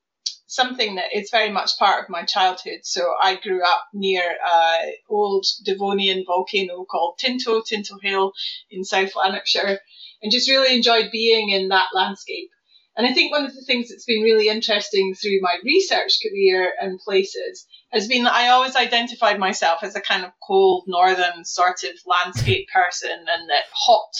something 0.48 0.96
that 0.96 1.14
is 1.14 1.30
very 1.30 1.50
much 1.50 1.78
part 1.78 2.02
of 2.02 2.10
my 2.10 2.24
childhood. 2.24 2.80
So 2.82 3.12
I 3.22 3.36
grew 3.36 3.62
up 3.62 3.84
near 3.92 4.22
an 4.22 4.94
old 5.08 5.46
Devonian 5.64 6.24
volcano 6.26 6.84
called 6.84 7.18
Tinto, 7.18 7.62
Tinto 7.62 7.98
Hill 8.02 8.32
in 8.70 8.82
South 8.82 9.14
Lanarkshire, 9.14 9.78
and 10.22 10.32
just 10.32 10.48
really 10.48 10.74
enjoyed 10.74 11.10
being 11.12 11.50
in 11.50 11.68
that 11.68 11.88
landscape. 11.94 12.50
And 12.96 13.06
I 13.06 13.12
think 13.12 13.30
one 13.30 13.44
of 13.44 13.54
the 13.54 13.62
things 13.62 13.90
that's 13.90 14.06
been 14.06 14.22
really 14.22 14.48
interesting 14.48 15.14
through 15.14 15.40
my 15.40 15.58
research 15.64 16.18
career 16.20 16.72
and 16.80 16.98
places 16.98 17.66
has 17.92 18.08
been 18.08 18.24
that 18.24 18.34
I 18.34 18.48
always 18.48 18.74
identified 18.74 19.38
myself 19.38 19.80
as 19.82 19.94
a 19.94 20.00
kind 20.00 20.24
of 20.24 20.32
cold 20.44 20.84
northern 20.88 21.44
sort 21.44 21.84
of 21.84 21.92
landscape 22.06 22.68
person 22.72 23.10
and 23.10 23.50
that 23.50 23.64
hot 23.72 24.14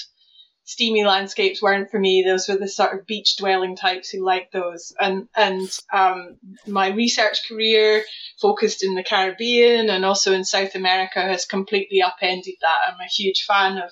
steamy 0.69 1.03
landscapes 1.03 1.63
weren't 1.63 1.91
for 1.91 1.99
me. 1.99 2.23
Those 2.23 2.47
were 2.47 2.59
the 2.59 2.69
sort 2.69 2.93
of 2.93 3.07
beach 3.07 3.39
dwelling 3.39 3.75
types 3.75 4.11
who 4.11 4.23
liked 4.23 4.53
those. 4.53 4.93
And 5.01 5.27
and 5.35 5.67
um, 5.91 6.37
my 6.67 6.89
research 6.89 7.49
career 7.49 8.05
focused 8.39 8.85
in 8.85 8.95
the 8.95 9.03
Caribbean 9.03 9.89
and 9.89 10.05
also 10.05 10.35
in 10.35 10.45
South 10.45 10.75
America 10.75 11.23
has 11.23 11.47
completely 11.47 12.03
upended 12.03 12.57
that. 12.61 12.77
I'm 12.87 13.01
a 13.01 13.11
huge 13.11 13.47
fan 13.47 13.79
of 13.79 13.91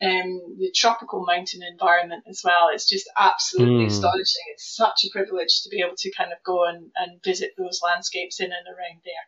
um, 0.00 0.56
the 0.60 0.70
tropical 0.72 1.24
mountain 1.26 1.62
environment 1.68 2.22
as 2.28 2.40
well. 2.44 2.68
It's 2.72 2.88
just 2.88 3.10
absolutely 3.18 3.86
mm. 3.86 3.88
astonishing. 3.88 4.44
It's 4.52 4.76
such 4.76 5.04
a 5.04 5.10
privilege 5.10 5.62
to 5.62 5.70
be 5.70 5.82
able 5.84 5.96
to 5.98 6.12
kind 6.12 6.30
of 6.30 6.38
go 6.44 6.66
and, 6.66 6.92
and 6.94 7.20
visit 7.24 7.54
those 7.58 7.80
landscapes 7.82 8.38
in 8.38 8.46
and 8.46 8.68
around 8.68 9.00
there. 9.04 9.26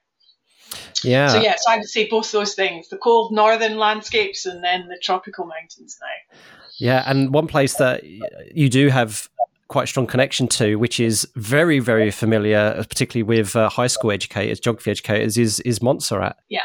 Yeah. 1.02 1.28
So 1.28 1.40
yeah, 1.40 1.56
so 1.58 1.72
I 1.72 1.78
would 1.78 1.88
say 1.88 2.08
both 2.08 2.30
those 2.30 2.54
things: 2.54 2.88
the 2.88 2.98
cold 2.98 3.32
northern 3.32 3.78
landscapes 3.78 4.46
and 4.46 4.62
then 4.62 4.86
the 4.86 4.98
tropical 5.02 5.46
mountains 5.46 5.96
now. 6.00 6.38
Yeah, 6.78 7.02
and 7.06 7.32
one 7.32 7.46
place 7.46 7.74
that 7.74 8.04
you 8.04 8.68
do 8.68 8.88
have 8.88 9.28
quite 9.68 9.84
a 9.84 9.86
strong 9.86 10.06
connection 10.06 10.48
to, 10.48 10.76
which 10.76 10.98
is 10.98 11.28
very, 11.34 11.78
very 11.78 12.10
familiar, 12.10 12.74
particularly 12.88 13.22
with 13.22 13.54
uh, 13.54 13.68
high 13.68 13.86
school 13.86 14.10
educators, 14.10 14.60
geography 14.60 14.90
educators, 14.90 15.36
is 15.36 15.60
is 15.60 15.82
Montserrat. 15.82 16.36
Yeah. 16.48 16.62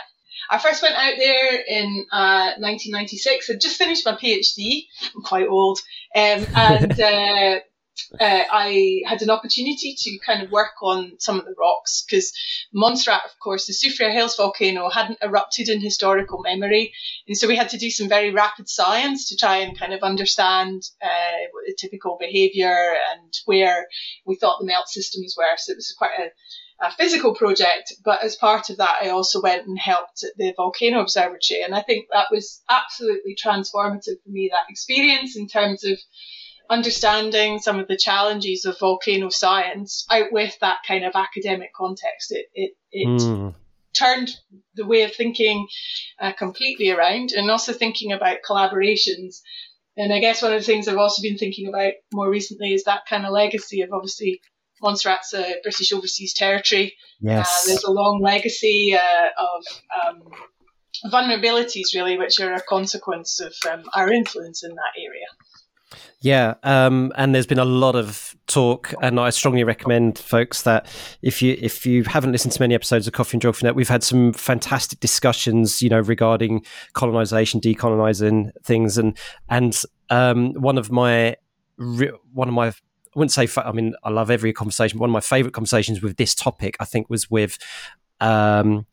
I 0.49 0.59
first 0.59 0.83
went 0.83 0.95
out 0.95 1.13
there 1.17 1.63
in 1.67 2.05
uh, 2.11 2.53
1996. 2.59 3.49
I'd 3.49 3.61
just 3.61 3.77
finished 3.77 4.05
my 4.05 4.13
PhD. 4.13 4.85
I'm 5.15 5.23
quite 5.23 5.47
old. 5.47 5.79
Um, 6.15 6.45
and 6.55 6.91
uh, 6.99 7.59
uh, 8.19 8.43
I 8.51 9.01
had 9.05 9.21
an 9.21 9.29
opportunity 9.29 9.95
to 9.97 10.19
kind 10.25 10.43
of 10.43 10.51
work 10.51 10.81
on 10.81 11.13
some 11.19 11.39
of 11.39 11.45
the 11.45 11.55
rocks 11.57 12.03
because 12.07 12.33
Montserrat, 12.73 13.21
of 13.25 13.39
course, 13.39 13.65
the 13.65 13.73
Soufriere 13.73 14.11
Hills 14.11 14.35
volcano 14.35 14.89
hadn't 14.89 15.19
erupted 15.21 15.69
in 15.69 15.81
historical 15.81 16.41
memory. 16.41 16.93
And 17.27 17.37
so 17.37 17.47
we 17.47 17.55
had 17.55 17.69
to 17.69 17.77
do 17.77 17.89
some 17.89 18.09
very 18.09 18.31
rapid 18.31 18.69
science 18.69 19.29
to 19.29 19.37
try 19.37 19.57
and 19.57 19.77
kind 19.77 19.93
of 19.93 20.01
understand 20.01 20.83
uh, 21.01 21.47
the 21.67 21.75
typical 21.77 22.17
behaviour 22.19 22.95
and 23.13 23.33
where 23.45 23.87
we 24.25 24.35
thought 24.35 24.59
the 24.59 24.65
melt 24.65 24.89
systems 24.89 25.35
were. 25.37 25.57
So 25.57 25.71
it 25.71 25.77
was 25.77 25.95
quite 25.97 26.19
a 26.19 26.29
a 26.81 26.91
physical 26.91 27.33
project, 27.33 27.93
but 28.03 28.23
as 28.23 28.35
part 28.35 28.69
of 28.69 28.77
that, 28.77 28.97
I 29.01 29.09
also 29.09 29.41
went 29.41 29.65
and 29.67 29.79
helped 29.79 30.23
at 30.23 30.35
the 30.35 30.53
Volcano 30.57 30.99
Observatory. 30.99 31.61
And 31.61 31.73
I 31.73 31.81
think 31.81 32.07
that 32.11 32.27
was 32.29 32.61
absolutely 32.69 33.37
transformative 33.41 34.21
for 34.21 34.29
me, 34.29 34.49
that 34.51 34.69
experience 34.69 35.37
in 35.37 35.47
terms 35.47 35.85
of 35.85 35.97
understanding 36.73 37.59
some 37.59 37.79
of 37.79 37.87
the 37.87 37.97
challenges 37.97 38.65
of 38.65 38.79
volcano 38.79 39.29
science 39.29 40.05
out 40.09 40.31
with 40.31 40.57
that 40.59 40.77
kind 40.87 41.05
of 41.05 41.13
academic 41.15 41.69
context. 41.73 42.31
It, 42.31 42.47
it, 42.53 42.71
it 42.91 43.07
mm. 43.07 43.53
turned 43.93 44.29
the 44.75 44.85
way 44.85 45.03
of 45.03 45.13
thinking 45.13 45.67
uh, 46.19 46.33
completely 46.33 46.89
around 46.89 47.31
and 47.31 47.49
also 47.51 47.73
thinking 47.73 48.11
about 48.11 48.39
collaborations. 48.47 49.41
And 49.95 50.11
I 50.11 50.19
guess 50.19 50.41
one 50.41 50.53
of 50.53 50.59
the 50.59 50.65
things 50.65 50.87
I've 50.87 50.97
also 50.97 51.21
been 51.21 51.37
thinking 51.37 51.67
about 51.67 51.93
more 52.11 52.29
recently 52.29 52.73
is 52.73 52.85
that 52.85 53.05
kind 53.07 53.25
of 53.25 53.31
legacy 53.31 53.81
of 53.81 53.91
obviously 53.93 54.41
Montserrat's 54.81 55.33
a 55.33 55.55
British 55.61 55.93
overseas 55.93 56.33
territory. 56.33 56.95
Yes. 57.21 57.47
Uh, 57.47 57.67
there's 57.67 57.83
a 57.83 57.91
long 57.91 58.19
legacy 58.21 58.95
uh, 58.95 59.27
of 59.37 59.63
um, 60.03 61.11
vulnerabilities, 61.11 61.93
really, 61.93 62.17
which 62.17 62.39
are 62.39 62.53
a 62.53 62.61
consequence 62.61 63.39
of 63.39 63.53
um, 63.71 63.83
our 63.93 64.11
influence 64.11 64.63
in 64.63 64.71
that 64.71 64.93
area. 64.97 65.27
Yeah, 66.21 66.55
um, 66.63 67.11
and 67.15 67.35
there's 67.35 67.45
been 67.45 67.59
a 67.59 67.65
lot 67.65 67.95
of 67.95 68.35
talk, 68.47 68.93
and 69.01 69.19
I 69.19 69.29
strongly 69.29 69.63
recommend 69.63 70.17
folks 70.17 70.61
that 70.61 70.87
if 71.21 71.41
you 71.41 71.57
if 71.59 71.85
you 71.85 72.03
haven't 72.03 72.31
listened 72.31 72.53
to 72.53 72.61
many 72.61 72.75
episodes 72.75 73.07
of 73.07 73.13
Coffee 73.13 73.35
and 73.35 73.41
Geography 73.41 73.65
Net, 73.65 73.75
we've 73.75 73.89
had 73.89 74.03
some 74.03 74.31
fantastic 74.33 74.99
discussions, 74.99 75.81
you 75.81 75.89
know, 75.89 75.99
regarding 75.99 76.65
colonization, 76.93 77.59
decolonizing 77.59 78.51
things, 78.63 78.97
and 78.97 79.17
and 79.49 79.81
um, 80.09 80.53
one 80.53 80.77
of 80.77 80.91
my 80.91 81.35
one 81.77 82.47
of 82.47 82.53
my 82.53 82.67
I 83.15 83.19
wouldn't 83.19 83.31
say 83.31 83.47
I 83.57 83.71
mean 83.71 83.93
I 84.03 84.09
love 84.09 84.31
every 84.31 84.53
conversation. 84.53 84.97
But 84.97 85.01
one 85.01 85.09
of 85.09 85.13
my 85.13 85.19
favorite 85.21 85.53
conversations 85.53 86.01
with 86.01 86.17
this 86.17 86.33
topic, 86.33 86.77
I 86.79 86.85
think, 86.85 87.09
was 87.09 87.29
with 87.29 87.57
um, 88.19 88.85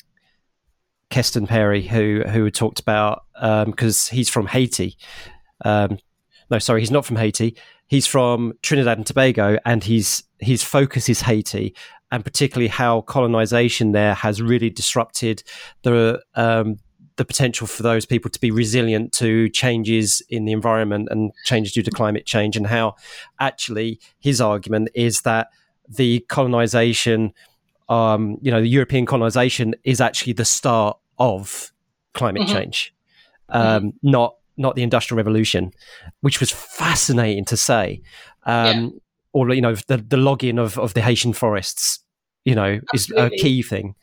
Keston 1.11 1.47
Perry, 1.47 1.83
who 1.87 2.23
who 2.29 2.51
talked 2.51 2.81
about 2.81 3.23
because 3.35 4.11
um, 4.11 4.17
he's 4.17 4.29
from 4.29 4.47
Haiti. 4.47 4.97
Um, 5.65 5.99
no, 6.51 6.59
sorry, 6.59 6.81
he's 6.81 6.91
not 6.91 7.05
from 7.05 7.17
Haiti. 7.17 7.57
He's 7.87 8.07
from 8.07 8.53
Trinidad 8.63 8.99
and 8.99 9.07
Tobago, 9.07 9.59
and 9.65 9.83
he's 9.85 10.25
his 10.39 10.63
focus 10.63 11.09
is 11.09 11.23
Haiti, 11.23 11.75
and 12.11 12.25
particularly 12.25 12.69
how 12.69 13.03
colonization 13.03 13.93
there 13.93 14.15
has 14.15 14.43
really 14.43 14.71
disrupted 14.71 15.43
the 15.83 16.21
um, 16.35 16.79
the 17.17 17.25
potential 17.25 17.67
for 17.67 17.83
those 17.83 18.07
people 18.07 18.31
to 18.31 18.41
be 18.41 18.51
resilient 18.51 19.13
to 19.13 19.49
changes 19.51 20.23
in 20.29 20.45
the 20.45 20.53
environment 20.53 21.09
and 21.11 21.33
changes 21.45 21.73
due 21.73 21.83
to 21.83 21.91
climate 21.91 22.27
change, 22.27 22.57
and 22.57 22.67
how 22.67 22.95
actually 23.39 24.01
his 24.19 24.41
argument 24.41 24.89
is 24.95 25.23
that 25.23 25.49
the 25.89 26.21
colonization, 26.29 27.33
um, 27.89 28.39
you 28.41 28.51
know, 28.51 28.61
the 28.61 28.69
European 28.69 29.07
colonization 29.07 29.75
is 29.85 30.01
actually 30.01 30.33
the 30.33 30.45
start 30.45 30.97
of 31.19 31.73
climate 32.15 32.43
mm-hmm. 32.43 32.55
change, 32.55 32.95
um, 33.51 33.65
mm-hmm. 33.65 34.11
not 34.11 34.35
not 34.61 34.77
the 34.77 34.83
Industrial 34.83 35.17
Revolution, 35.17 35.73
which 36.21 36.39
was 36.39 36.51
fascinating 36.51 37.45
to 37.47 37.57
say. 37.57 38.03
Um, 38.45 38.83
yeah. 38.83 38.89
Or 39.33 39.53
you 39.55 39.61
know, 39.61 39.75
the 39.75 39.97
the 39.97 40.17
logging 40.17 40.59
of 40.59 40.79
of 40.79 40.95
the 40.95 41.03
Haitian 41.03 41.33
forests, 41.33 42.01
you 42.45 42.55
know, 42.55 42.81
Absolutely. 42.93 43.27
is 43.27 43.33
a 43.33 43.43
key 43.43 43.63
thing. 43.63 43.95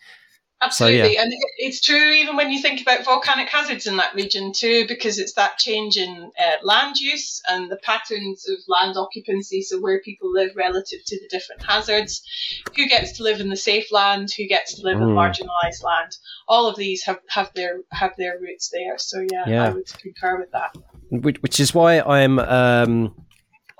Absolutely, 0.60 1.02
so, 1.02 1.08
yeah. 1.10 1.22
and 1.22 1.34
it's 1.58 1.82
true 1.82 2.12
even 2.12 2.36
when 2.36 2.50
you 2.50 2.60
think 2.60 2.82
about 2.82 3.06
volcanic 3.06 3.48
hazards 3.48 3.86
in 3.86 3.98
that 3.98 4.16
region 4.16 4.52
too, 4.54 4.88
because 4.88 5.20
it's 5.20 5.34
that 5.34 5.60
change 5.60 5.98
in 5.98 6.32
uh, 6.40 6.56
land 6.64 6.98
use 6.98 7.42
and 7.48 7.70
the 7.70 7.76
patterns 7.78 8.50
of 8.50 8.58
land 8.68 8.98
occupancy, 8.98 9.62
so 9.62 9.80
where 9.80 10.02
people 10.02 10.34
live 10.34 10.56
relative 10.56 11.00
to 11.06 11.20
the 11.20 11.28
different 11.30 11.64
hazards, 11.64 12.24
who 12.76 12.88
gets 12.88 13.12
to 13.14 13.24
live 13.24 13.40
in 13.40 13.50
the 13.50 13.56
safe 13.56 13.92
land, 13.92 14.32
who 14.36 14.48
gets 14.48 14.76
to 14.76 14.82
live 14.82 14.98
mm. 14.98 15.04
in 15.04 15.10
marginalised 15.10 15.84
land. 15.84 16.18
All 16.48 16.68
of 16.68 16.76
these 16.76 17.04
have, 17.04 17.20
have 17.30 17.54
their 17.54 17.82
have 17.92 18.16
their 18.18 18.40
roots 18.40 18.70
there. 18.70 18.98
So 18.98 19.20
yeah, 19.32 19.44
yeah. 19.48 19.66
I 19.66 19.70
would 19.70 19.88
concur 20.00 20.40
with 20.40 20.52
that. 20.54 20.76
Which, 21.12 21.42
which 21.44 21.60
is 21.60 21.76
why 21.76 22.02
I'm 22.02 22.40
um, 22.40 23.14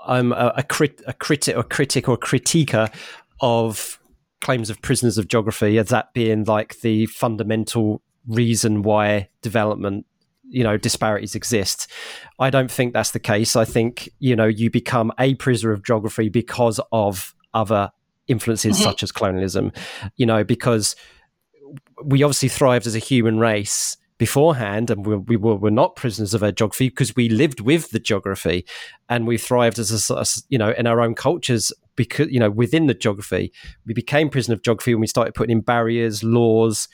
I'm 0.06 0.32
a, 0.32 0.54
a, 0.58 0.62
crit, 0.62 1.02
a 1.06 1.12
critic 1.12 1.56
or 1.56 1.64
critic 1.64 2.08
or 2.08 2.16
critiquer 2.16 2.92
of 3.40 3.97
claims 4.40 4.70
of 4.70 4.80
prisoners 4.82 5.18
of 5.18 5.28
geography 5.28 5.78
as 5.78 5.88
that 5.88 6.12
being 6.12 6.44
like 6.44 6.80
the 6.80 7.06
fundamental 7.06 8.02
reason 8.26 8.82
why 8.82 9.28
development 9.42 10.06
you 10.48 10.62
know 10.62 10.76
disparities 10.76 11.34
exist 11.34 11.90
i 12.38 12.50
don't 12.50 12.70
think 12.70 12.92
that's 12.92 13.10
the 13.10 13.18
case 13.18 13.56
i 13.56 13.64
think 13.64 14.08
you 14.18 14.34
know 14.36 14.46
you 14.46 14.70
become 14.70 15.12
a 15.18 15.34
prisoner 15.34 15.72
of 15.72 15.84
geography 15.84 16.28
because 16.28 16.80
of 16.92 17.34
other 17.54 17.90
influences 18.28 18.76
mm-hmm. 18.76 18.84
such 18.84 19.02
as 19.02 19.12
colonialism 19.12 19.72
you 20.16 20.26
know 20.26 20.44
because 20.44 20.94
we 22.04 22.22
obviously 22.22 22.48
thrived 22.48 22.86
as 22.86 22.94
a 22.94 23.00
human 23.00 23.38
race 23.38 23.96
beforehand 24.18 24.90
and 24.90 25.06
we, 25.06 25.16
we 25.16 25.36
were, 25.36 25.54
were 25.54 25.70
not 25.70 25.96
prisoners 25.96 26.34
of 26.34 26.42
our 26.42 26.50
geography 26.52 26.88
because 26.88 27.14
we 27.14 27.28
lived 27.28 27.60
with 27.60 27.90
the 27.90 28.00
geography 28.00 28.66
and 29.08 29.26
we 29.26 29.38
thrived 29.38 29.78
as 29.78 30.10
a, 30.10 30.24
you 30.48 30.58
know 30.58 30.70
in 30.72 30.86
our 30.86 31.00
own 31.00 31.14
cultures 31.14 31.72
because 31.98 32.30
you 32.30 32.40
know 32.40 32.48
within 32.48 32.86
the 32.86 32.94
geography 32.94 33.52
we 33.84 33.92
became 33.92 34.30
prison 34.30 34.54
of 34.54 34.62
geography 34.62 34.94
when 34.94 35.02
we 35.02 35.06
started 35.06 35.34
putting 35.34 35.58
in 35.58 35.60
barriers 35.60 36.24
laws 36.24 36.88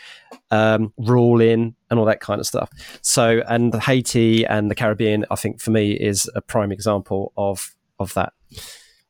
um, 0.50 0.92
ruling 0.98 1.76
and 1.90 2.00
all 2.00 2.06
that 2.06 2.20
kind 2.20 2.40
of 2.40 2.46
stuff. 2.46 2.70
So 3.02 3.42
and 3.46 3.72
haiti 3.80 4.44
and 4.44 4.70
the 4.70 4.74
caribbean 4.74 5.24
i 5.30 5.36
think 5.36 5.60
for 5.60 5.70
me 5.70 5.92
is 5.92 6.28
a 6.34 6.40
prime 6.40 6.72
example 6.72 7.32
of 7.36 7.76
of 8.00 8.14
that. 8.14 8.32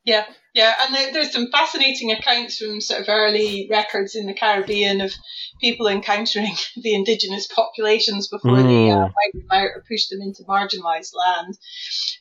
Yeah 0.03 0.25
yeah, 0.55 0.73
and 0.81 1.13
there's 1.13 1.33
some 1.33 1.51
fascinating 1.51 2.13
accounts 2.13 2.59
from 2.59 2.79
sort 2.79 3.01
of 3.01 3.09
early 3.09 3.67
records 3.69 4.15
in 4.15 4.25
the 4.25 4.33
Caribbean 4.33 5.01
of 5.01 5.13
people 5.59 5.87
encountering 5.87 6.55
the 6.77 6.95
indigenous 6.95 7.45
populations 7.45 8.29
before 8.29 8.59
mm. 8.59 8.63
they 8.63 8.89
uh, 8.89 8.99
wiped 8.99 9.33
them 9.33 9.47
out 9.51 9.69
or 9.75 9.83
pushed 9.85 10.09
them 10.09 10.21
into 10.21 10.43
marginalised 10.43 11.11
land. 11.13 11.57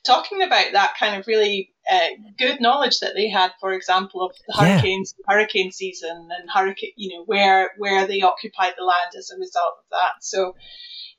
Talking 0.05 0.43
about 0.43 0.73
that 0.73 0.95
kind 0.99 1.21
of 1.21 1.29
really 1.29 1.71
uh, 1.89 2.09
good 2.37 2.61
knowledge 2.61 2.99
that 2.99 3.15
they 3.15 3.29
had, 3.29 3.53
for 3.61 3.73
example, 3.73 4.27
of 4.27 4.35
the 4.49 4.55
hurricanes, 4.55 5.15
yeah. 5.17 5.33
hurricane 5.33 5.71
season, 5.71 6.29
and 6.37 6.51
hurricane, 6.53 6.93
you 6.97 7.17
know, 7.17 7.23
where 7.25 7.71
where 7.79 8.09
they 8.09 8.23
occupied 8.23 8.75
the 8.77 8.85
land 8.85 9.13
as 9.17 9.31
a 9.31 9.39
result 9.39 9.75
of 9.79 9.85
that. 9.93 10.23
So 10.23 10.57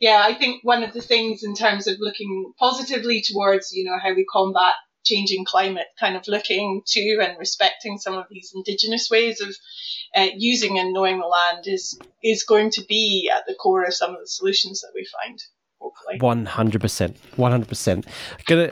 yeah, 0.01 0.21
I 0.25 0.33
think 0.33 0.59
one 0.63 0.83
of 0.83 0.93
the 0.93 1.01
things 1.01 1.43
in 1.43 1.55
terms 1.55 1.87
of 1.87 1.95
looking 1.99 2.51
positively 2.59 3.21
towards, 3.21 3.71
you 3.71 3.85
know, 3.85 3.97
how 4.01 4.13
we 4.13 4.25
combat 4.25 4.73
changing 5.05 5.45
climate, 5.45 5.87
kind 5.99 6.15
of 6.15 6.27
looking 6.27 6.81
to 6.87 7.19
and 7.21 7.37
respecting 7.37 7.97
some 7.97 8.15
of 8.15 8.25
these 8.29 8.51
indigenous 8.55 9.09
ways 9.09 9.41
of 9.41 9.55
uh, 10.15 10.27
using 10.35 10.79
and 10.79 10.93
knowing 10.93 11.19
the 11.19 11.27
land 11.27 11.65
is 11.67 11.99
is 12.23 12.43
going 12.43 12.71
to 12.71 12.83
be 12.87 13.31
at 13.33 13.45
the 13.47 13.55
core 13.55 13.83
of 13.83 13.93
some 13.93 14.11
of 14.11 14.19
the 14.19 14.27
solutions 14.27 14.81
that 14.81 14.91
we 14.93 15.07
find. 15.23 15.39
One 16.19 16.45
hundred 16.45 16.81
percent, 16.81 17.17
one 17.35 17.51
hundred 17.51 17.67
percent. 17.67 18.07
Gonna 18.47 18.71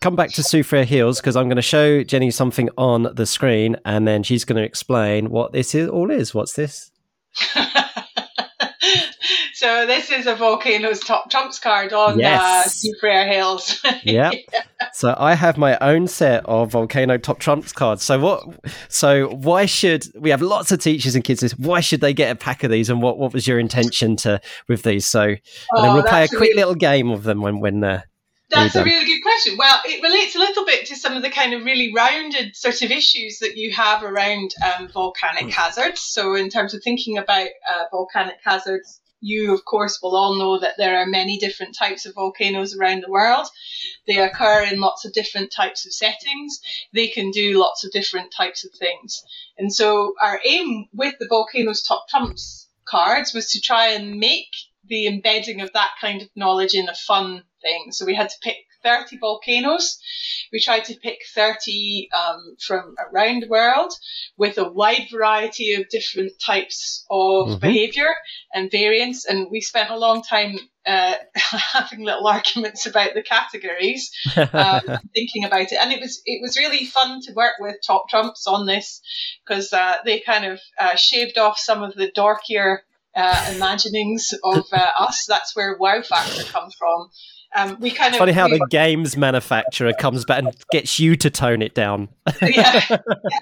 come 0.00 0.16
back 0.16 0.30
to 0.30 0.42
Soufriere 0.42 0.84
Hills 0.84 1.20
because 1.20 1.36
I'm 1.36 1.46
going 1.46 1.56
to 1.56 1.62
show 1.62 2.02
Jenny 2.02 2.30
something 2.30 2.68
on 2.78 3.08
the 3.14 3.26
screen, 3.26 3.76
and 3.84 4.06
then 4.06 4.22
she's 4.22 4.44
going 4.44 4.56
to 4.56 4.64
explain 4.64 5.30
what 5.30 5.52
this 5.52 5.74
is 5.74 5.88
all 5.88 6.10
is. 6.10 6.34
What's 6.34 6.54
this? 6.54 6.90
So 9.60 9.84
this 9.84 10.10
is 10.10 10.26
a 10.26 10.34
volcano's 10.34 11.00
top 11.00 11.30
trumps 11.30 11.58
card 11.58 11.92
on 11.92 12.14
uh, 12.14 12.16
yes. 12.16 12.82
uh, 12.82 12.98
Prayer 12.98 13.30
Hills. 13.30 13.84
yeah. 14.04 14.30
So 14.94 15.14
I 15.18 15.34
have 15.34 15.58
my 15.58 15.76
own 15.82 16.06
set 16.06 16.46
of 16.46 16.72
volcano 16.72 17.18
top 17.18 17.40
trumps 17.40 17.70
cards. 17.70 18.02
So 18.02 18.18
what? 18.18 18.42
So 18.88 19.28
why 19.28 19.66
should 19.66 20.06
we 20.18 20.30
have 20.30 20.40
lots 20.40 20.72
of 20.72 20.78
teachers 20.78 21.14
and 21.14 21.22
kids? 21.22 21.42
Why 21.58 21.80
should 21.80 22.00
they 22.00 22.14
get 22.14 22.30
a 22.30 22.36
pack 22.36 22.64
of 22.64 22.70
these? 22.70 22.88
And 22.88 23.02
what 23.02 23.18
what 23.18 23.34
was 23.34 23.46
your 23.46 23.58
intention 23.58 24.16
to 24.16 24.40
with 24.66 24.82
these? 24.82 25.04
So 25.04 25.34
oh, 25.74 25.82
then 25.82 25.92
we'll 25.92 26.04
play 26.04 26.24
a 26.24 26.28
quick 26.28 26.40
really, 26.40 26.54
little 26.54 26.74
game 26.74 27.10
of 27.10 27.24
them 27.24 27.42
when 27.42 27.60
when. 27.60 27.84
Uh, 27.84 28.00
that's 28.48 28.74
a 28.74 28.82
really 28.82 29.04
good 29.04 29.20
question. 29.22 29.58
Well, 29.58 29.78
it 29.84 30.02
relates 30.02 30.34
a 30.36 30.38
little 30.38 30.64
bit 30.64 30.86
to 30.86 30.96
some 30.96 31.16
of 31.16 31.22
the 31.22 31.30
kind 31.30 31.52
of 31.52 31.64
really 31.64 31.92
rounded 31.94 32.56
sort 32.56 32.80
of 32.80 32.90
issues 32.90 33.38
that 33.40 33.58
you 33.58 33.72
have 33.72 34.02
around 34.02 34.54
um, 34.64 34.88
volcanic 34.88 35.44
mm. 35.44 35.52
hazards. 35.52 36.00
So, 36.00 36.34
in 36.34 36.48
terms 36.48 36.72
of 36.72 36.82
thinking 36.82 37.18
about 37.18 37.48
uh, 37.68 37.84
volcanic 37.92 38.38
hazards, 38.42 38.99
you, 39.20 39.52
of 39.54 39.64
course, 39.64 40.00
will 40.02 40.16
all 40.16 40.38
know 40.38 40.58
that 40.58 40.74
there 40.78 40.98
are 40.98 41.06
many 41.06 41.38
different 41.38 41.74
types 41.74 42.06
of 42.06 42.14
volcanoes 42.14 42.74
around 42.74 43.02
the 43.02 43.10
world. 43.10 43.46
They 44.06 44.18
occur 44.18 44.64
in 44.64 44.80
lots 44.80 45.04
of 45.04 45.12
different 45.12 45.52
types 45.52 45.86
of 45.86 45.92
settings. 45.92 46.60
They 46.92 47.08
can 47.08 47.30
do 47.30 47.58
lots 47.58 47.84
of 47.84 47.92
different 47.92 48.32
types 48.32 48.64
of 48.64 48.72
things. 48.72 49.22
And 49.58 49.72
so, 49.72 50.14
our 50.20 50.40
aim 50.44 50.88
with 50.92 51.14
the 51.18 51.28
Volcanoes 51.28 51.82
Top 51.82 52.08
Trumps 52.08 52.68
cards 52.84 53.34
was 53.34 53.52
to 53.52 53.60
try 53.60 53.88
and 53.88 54.18
make 54.18 54.48
the 54.86 55.06
embedding 55.06 55.60
of 55.60 55.72
that 55.74 55.90
kind 56.00 56.22
of 56.22 56.28
knowledge 56.34 56.74
in 56.74 56.88
a 56.88 56.94
fun 56.94 57.44
thing. 57.62 57.92
So, 57.92 58.06
we 58.06 58.14
had 58.14 58.30
to 58.30 58.38
pick 58.40 58.56
30 58.82 59.18
volcanoes. 59.18 59.98
We 60.52 60.60
tried 60.60 60.84
to 60.86 60.98
pick 60.98 61.18
30 61.34 62.08
um, 62.16 62.56
from 62.58 62.94
around 63.12 63.42
the 63.42 63.48
world 63.48 63.92
with 64.36 64.58
a 64.58 64.70
wide 64.70 65.08
variety 65.10 65.74
of 65.74 65.88
different 65.88 66.32
types 66.44 67.04
of 67.10 67.46
mm-hmm. 67.46 67.58
behavior 67.60 68.14
and 68.52 68.70
variants. 68.70 69.24
And 69.24 69.48
we 69.50 69.60
spent 69.60 69.90
a 69.90 69.98
long 69.98 70.22
time 70.22 70.58
uh, 70.86 71.14
having 71.72 72.04
little 72.04 72.26
arguments 72.26 72.86
about 72.86 73.14
the 73.14 73.22
categories, 73.22 74.10
um, 74.36 74.80
thinking 75.14 75.44
about 75.44 75.72
it, 75.72 75.78
and 75.80 75.92
it 75.92 76.00
was 76.00 76.22
it 76.24 76.40
was 76.42 76.56
really 76.56 76.86
fun 76.86 77.20
to 77.22 77.32
work 77.32 77.54
with 77.60 77.76
Top 77.86 78.08
Trumps 78.08 78.46
on 78.46 78.66
this 78.66 79.02
because 79.44 79.72
uh, 79.72 79.96
they 80.04 80.20
kind 80.20 80.44
of 80.44 80.60
uh, 80.78 80.96
shaved 80.96 81.38
off 81.38 81.58
some 81.58 81.82
of 81.82 81.94
the 81.94 82.10
dorkier 82.10 82.78
uh, 83.14 83.52
imaginings 83.54 84.30
of 84.42 84.64
uh, 84.72 84.90
us. 84.98 85.26
That's 85.26 85.54
where 85.54 85.76
wow 85.78 86.02
factor 86.02 86.44
comes 86.44 86.74
from. 86.74 87.10
Um, 87.56 87.78
we 87.80 87.90
kind 87.90 88.08
it's 88.08 88.16
of 88.16 88.20
funny 88.20 88.32
how 88.32 88.46
we, 88.46 88.58
the 88.58 88.66
games 88.70 89.16
manufacturer 89.16 89.92
comes 89.92 90.24
back 90.24 90.38
and 90.38 90.54
gets 90.70 91.00
you 91.00 91.16
to 91.16 91.30
tone 91.30 91.62
it 91.62 91.74
down. 91.74 92.08
yeah, 92.42 92.80
yeah, 92.88 92.98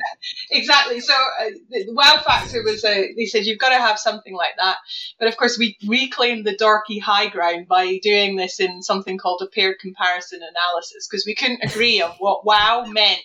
exactly. 0.50 1.00
So 1.00 1.12
uh, 1.12 1.50
the 1.68 1.92
wow 1.92 2.22
factor 2.24 2.62
was 2.62 2.84
uh, 2.84 3.02
they 3.16 3.26
said 3.26 3.44
you've 3.44 3.58
got 3.58 3.68
to 3.68 3.78
have 3.78 3.98
something 3.98 4.34
like 4.34 4.56
that, 4.58 4.78
but 5.18 5.28
of 5.28 5.36
course 5.36 5.58
we 5.58 5.76
reclaimed 5.86 6.46
the 6.46 6.56
dorky 6.56 7.00
high 7.00 7.28
ground 7.28 7.68
by 7.68 7.98
doing 8.02 8.36
this 8.36 8.60
in 8.60 8.82
something 8.82 9.18
called 9.18 9.42
a 9.42 9.46
paired 9.46 9.78
comparison 9.78 10.40
analysis 10.42 11.06
because 11.06 11.26
we 11.26 11.34
couldn't 11.34 11.62
agree 11.62 12.00
on 12.00 12.12
what 12.18 12.46
wow 12.46 12.84
meant. 12.86 13.20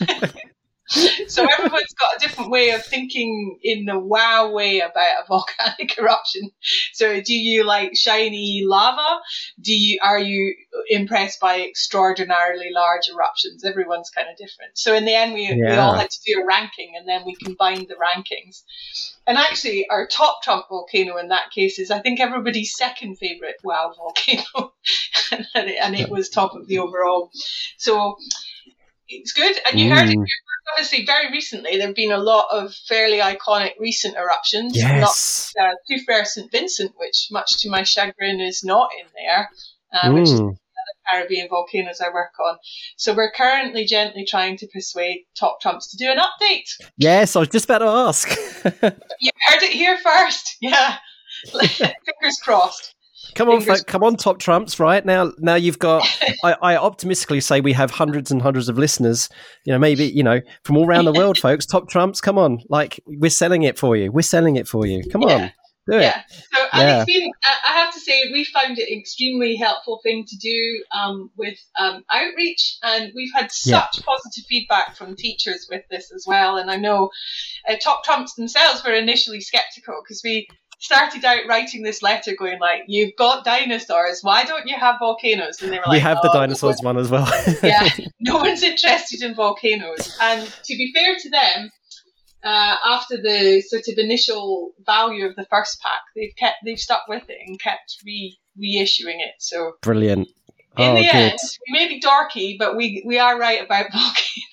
so 0.86 1.46
everyone's 1.50 1.94
got 1.94 2.16
a 2.16 2.20
different 2.20 2.50
way 2.50 2.70
of 2.70 2.84
thinking 2.84 3.58
in 3.62 3.84
the 3.84 3.98
wow 3.98 4.50
way 4.50 4.80
about 4.80 5.22
a 5.22 5.24
volcanic 5.28 5.96
eruption. 5.98 6.50
So 6.92 7.20
do 7.20 7.34
you 7.34 7.64
like 7.64 7.96
shiny 7.96 8.62
lava? 8.66 9.20
Do 9.60 9.72
you 9.72 9.98
are 10.02 10.18
you 10.18 10.54
impressed 10.88 11.40
by 11.40 11.60
extraordinarily 11.60 12.70
large 12.72 13.08
eruptions? 13.12 13.64
Everyone's 13.64 14.10
kind 14.10 14.28
of 14.30 14.36
different. 14.36 14.76
So 14.76 14.94
in 14.94 15.04
the 15.04 15.14
end, 15.14 15.34
we, 15.34 15.48
yeah. 15.48 15.54
we 15.54 15.76
all 15.76 15.94
had 15.94 16.10
to 16.10 16.18
do 16.26 16.42
a 16.42 16.46
ranking, 16.46 16.94
and 16.96 17.08
then 17.08 17.22
we 17.24 17.36
combined 17.36 17.86
the 17.88 17.94
rankings. 17.94 18.62
And 19.26 19.38
actually, 19.38 19.88
our 19.88 20.06
top 20.06 20.42
Trump 20.42 20.66
volcano 20.68 21.16
in 21.16 21.28
that 21.28 21.52
case 21.54 21.78
is, 21.78 21.90
I 21.90 22.00
think, 22.00 22.20
everybody's 22.20 22.76
second 22.76 23.16
favorite 23.18 23.56
wow 23.62 23.92
volcano, 23.96 24.74
and, 25.32 25.68
it, 25.68 25.76
and 25.80 25.94
it 25.94 26.10
was 26.10 26.28
top 26.28 26.54
of 26.54 26.66
the 26.66 26.80
overall. 26.80 27.30
So 27.78 28.16
it's 29.08 29.32
good. 29.32 29.56
And 29.70 29.78
you 29.78 29.90
heard 29.90 30.08
it 30.08 30.14
hmm. 30.14 30.24
Obviously 30.70 31.04
very 31.04 31.30
recently 31.30 31.76
there 31.76 31.86
have 31.86 31.96
been 31.96 32.12
a 32.12 32.18
lot 32.18 32.46
of 32.52 32.74
fairly 32.74 33.18
iconic 33.18 33.72
recent 33.78 34.16
eruptions. 34.16 34.76
Yes. 34.76 35.52
Not, 35.56 35.66
uh, 35.66 35.74
Two 35.88 35.98
St 36.24 36.50
Vincent, 36.50 36.92
which 36.96 37.28
much 37.30 37.62
to 37.62 37.70
my 37.70 37.82
chagrin 37.82 38.40
is 38.40 38.62
not 38.64 38.90
in 38.98 39.06
there, 39.14 39.48
uh, 39.92 40.08
mm. 40.08 40.14
which 40.14 40.28
is 40.28 40.38
the 40.38 40.56
Caribbean 41.10 41.48
volcanoes 41.48 42.00
I 42.00 42.08
work 42.12 42.32
on. 42.44 42.56
So 42.96 43.14
we're 43.14 43.32
currently 43.32 43.84
gently 43.84 44.24
trying 44.24 44.56
to 44.58 44.66
persuade 44.68 45.24
Top 45.38 45.60
Trumps 45.60 45.90
to 45.90 45.96
do 45.96 46.10
an 46.10 46.18
update. 46.18 46.68
Yes, 46.96 47.36
I 47.36 47.40
was 47.40 47.48
just 47.48 47.66
about 47.66 47.78
to 47.78 47.86
ask. 47.86 48.28
you 49.20 49.30
heard 49.46 49.62
it 49.62 49.72
here 49.72 49.98
first. 49.98 50.56
Yeah. 50.60 50.96
Fingers 51.46 52.38
crossed. 52.42 52.94
Come 53.34 53.48
on, 53.48 53.60
folk, 53.60 53.86
come 53.86 54.02
on, 54.02 54.16
top 54.16 54.38
trumps! 54.38 54.78
Right 54.78 55.04
now, 55.04 55.32
now 55.38 55.54
you've 55.54 55.78
got. 55.78 56.06
I, 56.44 56.56
I, 56.62 56.76
optimistically 56.76 57.40
say 57.40 57.60
we 57.60 57.72
have 57.72 57.90
hundreds 57.90 58.30
and 58.30 58.42
hundreds 58.42 58.68
of 58.68 58.78
listeners. 58.78 59.28
You 59.64 59.72
know, 59.72 59.78
maybe 59.78 60.04
you 60.04 60.22
know 60.22 60.40
from 60.64 60.76
all 60.76 60.86
around 60.86 61.06
the 61.06 61.12
world, 61.12 61.38
folks. 61.40 61.66
Top 61.66 61.88
trumps, 61.88 62.20
come 62.20 62.38
on! 62.38 62.60
Like 62.68 63.00
we're 63.06 63.30
selling 63.30 63.62
it 63.62 63.78
for 63.78 63.96
you. 63.96 64.12
We're 64.12 64.22
selling 64.22 64.56
it 64.56 64.68
for 64.68 64.86
you. 64.86 65.02
Come 65.10 65.22
yeah. 65.22 65.34
on, 65.34 65.52
do 65.88 65.96
it. 65.98 66.02
Yeah. 66.02 66.22
So, 66.28 66.66
yeah. 66.74 67.04
been. 67.06 67.30
I 67.44 67.72
have 67.72 67.92
to 67.94 68.00
say, 68.00 68.30
we 68.32 68.44
found 68.44 68.78
it 68.78 68.90
an 68.90 68.98
extremely 68.98 69.56
helpful 69.56 70.00
thing 70.02 70.24
to 70.26 70.36
do 70.36 70.84
um, 70.96 71.30
with 71.36 71.58
um, 71.78 72.04
outreach, 72.10 72.78
and 72.82 73.12
we've 73.14 73.32
had 73.34 73.50
such 73.50 73.98
yeah. 73.98 74.04
positive 74.04 74.44
feedback 74.48 74.96
from 74.96 75.16
teachers 75.16 75.66
with 75.70 75.82
this 75.90 76.12
as 76.14 76.24
well. 76.26 76.56
And 76.56 76.70
I 76.70 76.76
know 76.76 77.10
uh, 77.68 77.76
top 77.82 78.04
trumps 78.04 78.34
themselves 78.34 78.84
were 78.84 78.92
initially 78.92 79.40
skeptical 79.40 80.00
because 80.02 80.22
we 80.24 80.48
started 80.82 81.24
out 81.24 81.46
writing 81.48 81.82
this 81.82 82.02
letter 82.02 82.34
going 82.36 82.58
like, 82.60 82.82
"You've 82.88 83.16
got 83.16 83.44
dinosaurs. 83.44 84.18
Why 84.22 84.44
don't 84.44 84.66
you 84.66 84.76
have 84.76 84.96
volcanoes?" 84.98 85.62
And 85.62 85.72
they 85.72 85.78
were 85.78 85.84
like, 85.86 85.92
"We 85.92 86.00
have 86.00 86.18
oh, 86.18 86.28
the 86.28 86.32
dinosaurs 86.32 86.80
one 86.82 86.98
as 86.98 87.08
well." 87.08 87.28
yeah, 87.62 87.88
no 88.20 88.36
one's 88.36 88.62
interested 88.62 89.22
in 89.22 89.34
volcanoes. 89.34 90.16
And 90.20 90.44
to 90.44 90.76
be 90.76 90.92
fair 90.92 91.14
to 91.18 91.30
them, 91.30 91.70
uh, 92.42 92.76
after 92.84 93.16
the 93.16 93.62
sort 93.66 93.84
of 93.88 93.96
initial 93.96 94.72
value 94.84 95.26
of 95.26 95.36
the 95.36 95.46
first 95.46 95.80
pack, 95.80 96.00
they've 96.16 96.34
kept 96.36 96.56
they've 96.64 96.78
stuck 96.78 97.02
with 97.08 97.24
it 97.28 97.38
and 97.46 97.60
kept 97.60 97.96
re 98.04 98.36
reissuing 98.58 99.20
it. 99.20 99.34
So 99.38 99.74
brilliant. 99.80 100.28
In 100.78 100.92
oh, 100.92 100.94
the 100.94 101.02
good. 101.02 101.14
end, 101.14 101.38
we 101.68 101.78
may 101.78 101.86
be 101.86 102.00
dorky, 102.00 102.56
but 102.58 102.76
we 102.76 103.04
we 103.06 103.18
are 103.18 103.38
right 103.38 103.64
about 103.64 103.84
volcanoes 103.92 104.51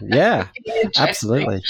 yeah, 0.00 0.48
absolutely. 0.96 1.62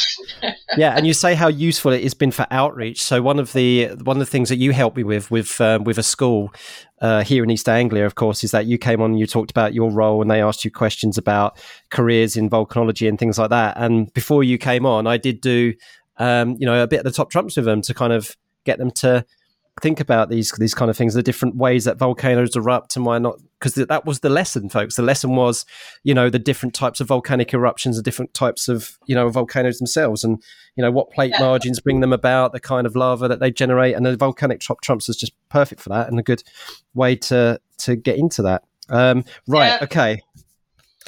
Yeah, 0.77 0.97
and 0.97 1.07
you 1.07 1.15
say 1.15 1.35
how 1.35 1.49
useful 1.49 1.93
it 1.93 2.03
has 2.03 2.15
been 2.15 2.31
for 2.31 2.47
outreach. 2.51 3.03
So 3.03 3.23
one 3.23 3.39
of 3.39 3.53
the 3.53 3.89
one 4.05 4.17
of 4.17 4.21
the 4.21 4.31
things 4.31 4.49
that 4.49 4.57
you 4.57 4.73
helped 4.73 4.97
me 4.97 5.05
with 5.05 5.31
with 5.31 5.61
um, 5.61 5.85
with 5.85 5.99
a 5.99 6.03
school 6.03 6.53
uh, 7.01 7.23
here 7.23 7.45
in 7.45 7.51
East 7.51 7.69
Anglia, 7.69 8.07
of 8.07 8.15
course, 8.15 8.45
is 8.45 8.51
that 8.53 8.67
you 8.67 8.79
came 8.79 9.01
on 9.01 9.13
and 9.13 9.21
you 9.21 9.27
talked 9.27 9.51
about 9.51 9.75
your 9.75 9.91
role, 9.91 10.23
and 10.23 10.31
they 10.31 10.43
asked 10.43 10.65
you 10.65 10.71
questions 10.71 11.19
about 11.19 11.59
careers 11.91 12.37
in 12.37 12.49
volcanology 12.49 13.09
and 13.09 13.19
things 13.19 13.39
like 13.39 13.51
that. 13.51 13.77
And 13.77 14.13
before 14.15 14.45
you 14.45 14.59
came 14.59 14.87
on, 14.87 15.07
I 15.07 15.17
did 15.17 15.41
do 15.41 15.75
um, 16.19 16.57
you 16.59 16.67
know 16.67 16.83
a 16.83 16.87
bit 16.87 17.01
of 17.01 17.05
the 17.05 17.11
top 17.11 17.31
trumps 17.31 17.57
with 17.57 17.67
them 17.67 17.83
to 17.83 17.95
kind 17.95 18.13
of 18.13 18.37
get 18.65 18.79
them 18.79 18.91
to 18.91 19.25
think 19.81 20.01
about 20.01 20.31
these 20.31 20.53
these 20.53 20.75
kind 20.75 20.91
of 20.91 20.97
things, 20.97 21.15
the 21.15 21.23
different 21.23 21.57
ways 21.57 21.85
that 21.85 21.99
volcanoes 21.99 22.57
erupt 22.57 22.97
and 22.97 23.05
why 23.05 23.19
not. 23.19 23.39
Because 23.59 23.75
that 23.75 24.05
was 24.05 24.21
the 24.21 24.29
lesson, 24.29 24.69
folks. 24.69 24.97
The 24.97 25.03
lesson 25.03 25.35
was, 25.35 25.65
you 26.05 26.13
know, 26.13 26.29
the 26.29 26.39
different 26.39 26.75
types 26.75 27.01
of 27.01 27.09
volcanic 27.09 27.55
eruptions, 27.55 27.97
the 27.97 28.03
different 28.03 28.35
types 28.35 28.69
of 28.69 28.99
you 29.07 29.15
know 29.15 29.29
volcanoes 29.29 29.79
themselves, 29.79 30.25
and 30.25 30.43
you 30.77 30.83
know 30.83 30.91
what 30.91 31.11
plate 31.11 31.33
yeah. 31.33 31.41
margins 31.41 31.81
bring 31.81 32.01
them 32.01 32.13
about, 32.13 32.53
the 32.53 32.61
kind 32.61 32.87
of 32.87 32.97
lava 32.97 33.29
that 33.29 33.41
they 33.41 33.51
generate, 33.51 33.95
and 33.95 34.05
the 34.05 34.17
volcanic 34.17 34.61
top 34.61 34.81
trumps 34.81 35.09
is 35.09 35.17
just 35.17 35.33
perfect 35.49 35.81
for 35.81 35.91
that 35.91 36.09
and 36.09 36.19
a 36.19 36.23
good 36.23 36.43
way 36.95 37.17
to 37.17 37.61
to 37.79 37.97
get 37.97 38.19
into 38.19 38.43
that. 38.43 38.63
Um, 38.89 39.25
right, 39.47 39.69
yeah. 39.69 39.79
okay. 39.83 40.23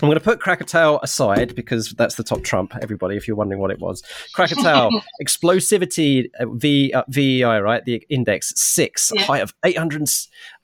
I'm 0.00 0.08
going 0.08 0.18
to 0.18 0.24
put 0.24 0.40
Krakatoa 0.40 1.00
aside 1.02 1.54
because 1.54 1.90
that's 1.90 2.14
the 2.14 2.22
top 2.22 2.42
trump, 2.42 2.74
everybody, 2.80 3.16
if 3.16 3.26
you're 3.26 3.37
wondering 3.37 3.61
what 3.61 3.72
it 3.72 3.80
was. 3.80 4.02
Krakatoa, 4.32 4.90
explosivity, 5.22 6.30
uh, 6.38 6.46
v, 6.46 6.92
uh, 6.92 7.02
VEI, 7.08 7.58
right? 7.58 7.84
The 7.84 8.04
index, 8.08 8.52
six, 8.56 9.11
yeah. 9.14 9.22
height 9.22 9.42
of 9.42 9.52
800, 9.64 10.08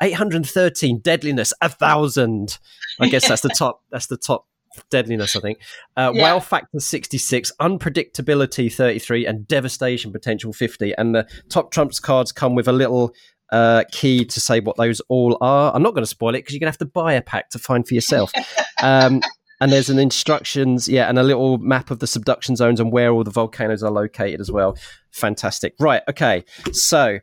813, 0.01 0.99
deadliness, 0.99 1.53
a 1.61 1.69
1,000. 1.69 2.59
I 3.01 3.09
guess 3.09 3.27
that's 3.27 3.43
the 3.43 3.49
top, 3.59 3.83
that's 3.91 4.07
the 4.07 4.17
top 4.17 4.47
deadliness, 4.91 5.35
I 5.35 5.41
think. 5.41 5.59
Uh, 5.97 6.13
yeah. 6.15 6.23
Wow 6.23 6.41
factor 6.41 6.79
66, 6.79 7.53
unpredictability 7.61 8.73
33, 8.73 9.27
and 9.27 9.49
devastation 9.49 10.13
potential 10.13 10.53
50. 10.53 10.95
And 10.97 11.15
the 11.15 11.29
top 11.49 11.71
trumps 11.71 12.01
cards 12.01 12.33
come 12.33 12.55
with 12.55 12.69
a 12.69 12.73
little 12.73 13.13
uh, 13.51 13.85
key 13.93 14.25
to 14.25 14.41
say 14.41 14.61
what 14.61 14.77
those 14.77 15.01
all 15.09 15.39
are. 15.41 15.75
I'm 15.75 15.83
not 15.83 15.95
going 15.95 16.03
to 16.03 16.09
spoil 16.09 16.31
it 16.31 16.39
because 16.39 16.55
you're 16.55 16.61
going 16.61 16.73
to 16.73 16.73
have 16.73 16.79
to 16.79 16.87
buy 16.87 17.13
a 17.13 17.23
pack 17.23 17.51
to 17.51 17.59
find 17.59 17.87
for 17.87 17.95
yourself. 17.95 18.33
Um, 18.83 19.23
and 19.61 19.73
there's 19.73 19.89
an 19.89 19.99
instructions, 19.99 20.89
yeah, 20.89 21.09
and 21.09 21.19
a 21.19 21.23
little 21.23 21.57
map 21.59 21.91
of 21.91 22.01
the 22.01 22.07
subduction 22.07 22.55
zones 22.55 22.81
and 22.81 22.93
where 22.93 23.13
all 23.13 23.25
the 23.25 23.31
volcanoes 23.31 23.83
are 23.83 23.91
located 23.91 24.41
as 24.41 24.51
well. 24.51 24.77
Fantastic. 25.11 25.75
Right. 25.79 26.03
Okay. 26.07 26.45
So 26.73 27.19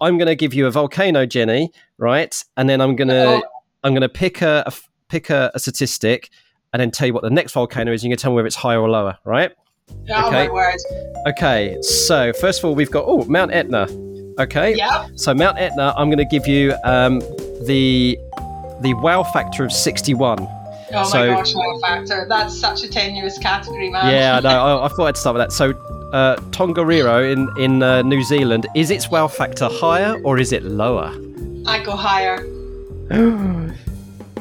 I'm 0.00 0.18
going 0.18 0.26
to 0.26 0.34
give 0.34 0.54
you 0.54 0.66
a 0.66 0.70
volcano, 0.72 1.24
Jenny. 1.26 1.70
Right, 1.98 2.34
and 2.56 2.68
then 2.68 2.80
I'm 2.80 2.96
going 2.96 3.08
to 3.08 3.46
I'm 3.84 3.92
going 3.92 4.00
to 4.00 4.08
pick 4.08 4.42
a, 4.42 4.64
a 4.66 4.72
pick 5.08 5.30
a, 5.30 5.52
a, 5.54 5.58
statistic, 5.60 6.30
and 6.72 6.80
then 6.80 6.90
tell 6.90 7.06
you 7.06 7.12
what 7.14 7.22
the 7.22 7.30
next 7.30 7.52
volcano 7.52 7.92
is. 7.92 8.02
And 8.02 8.10
you 8.10 8.16
can 8.16 8.20
tell 8.20 8.32
me 8.32 8.36
whether 8.36 8.46
it's 8.46 8.56
higher 8.56 8.80
or 8.80 8.90
lower. 8.90 9.18
Right. 9.24 9.52
Oh 10.10 10.28
okay. 10.28 10.48
my 10.48 10.52
word. 10.52 10.78
Okay. 11.28 11.76
So 11.82 12.32
first 12.32 12.58
of 12.58 12.64
all, 12.64 12.74
we've 12.74 12.90
got 12.90 13.04
oh 13.06 13.24
Mount 13.26 13.52
Etna. 13.52 13.86
Okay. 14.38 14.74
Yeah. 14.74 15.08
So 15.16 15.34
Mount 15.34 15.58
Etna, 15.58 15.94
I'm 15.96 16.08
going 16.08 16.18
to 16.18 16.24
give 16.24 16.46
you 16.46 16.74
um, 16.84 17.20
the 17.66 18.18
the 18.80 18.94
wow 18.94 19.22
factor 19.22 19.64
of 19.64 19.72
61. 19.72 20.46
Oh 20.92 21.04
so, 21.04 21.18
my 21.18 21.26
gosh, 21.26 21.54
wow 21.54 21.78
factor. 21.80 22.26
That's 22.28 22.58
such 22.58 22.84
a 22.84 22.88
tenuous 22.88 23.38
category, 23.38 23.90
man. 23.90 24.12
Yeah, 24.12 24.40
no, 24.40 24.48
I, 24.80 24.86
I 24.86 24.88
thought 24.88 25.06
I'd 25.06 25.16
start 25.16 25.34
with 25.34 25.42
that. 25.42 25.52
So, 25.52 25.70
uh, 26.12 26.36
Tongariro 26.50 27.32
in, 27.32 27.48
in 27.58 27.82
uh, 27.82 28.02
New 28.02 28.22
Zealand, 28.22 28.66
is 28.74 28.90
its 28.90 29.10
wow 29.10 29.26
factor 29.26 29.68
higher 29.68 30.20
or 30.22 30.38
is 30.38 30.52
it 30.52 30.62
lower? 30.62 31.12
I 31.66 31.82
go 31.82 31.96
higher. 31.96 32.46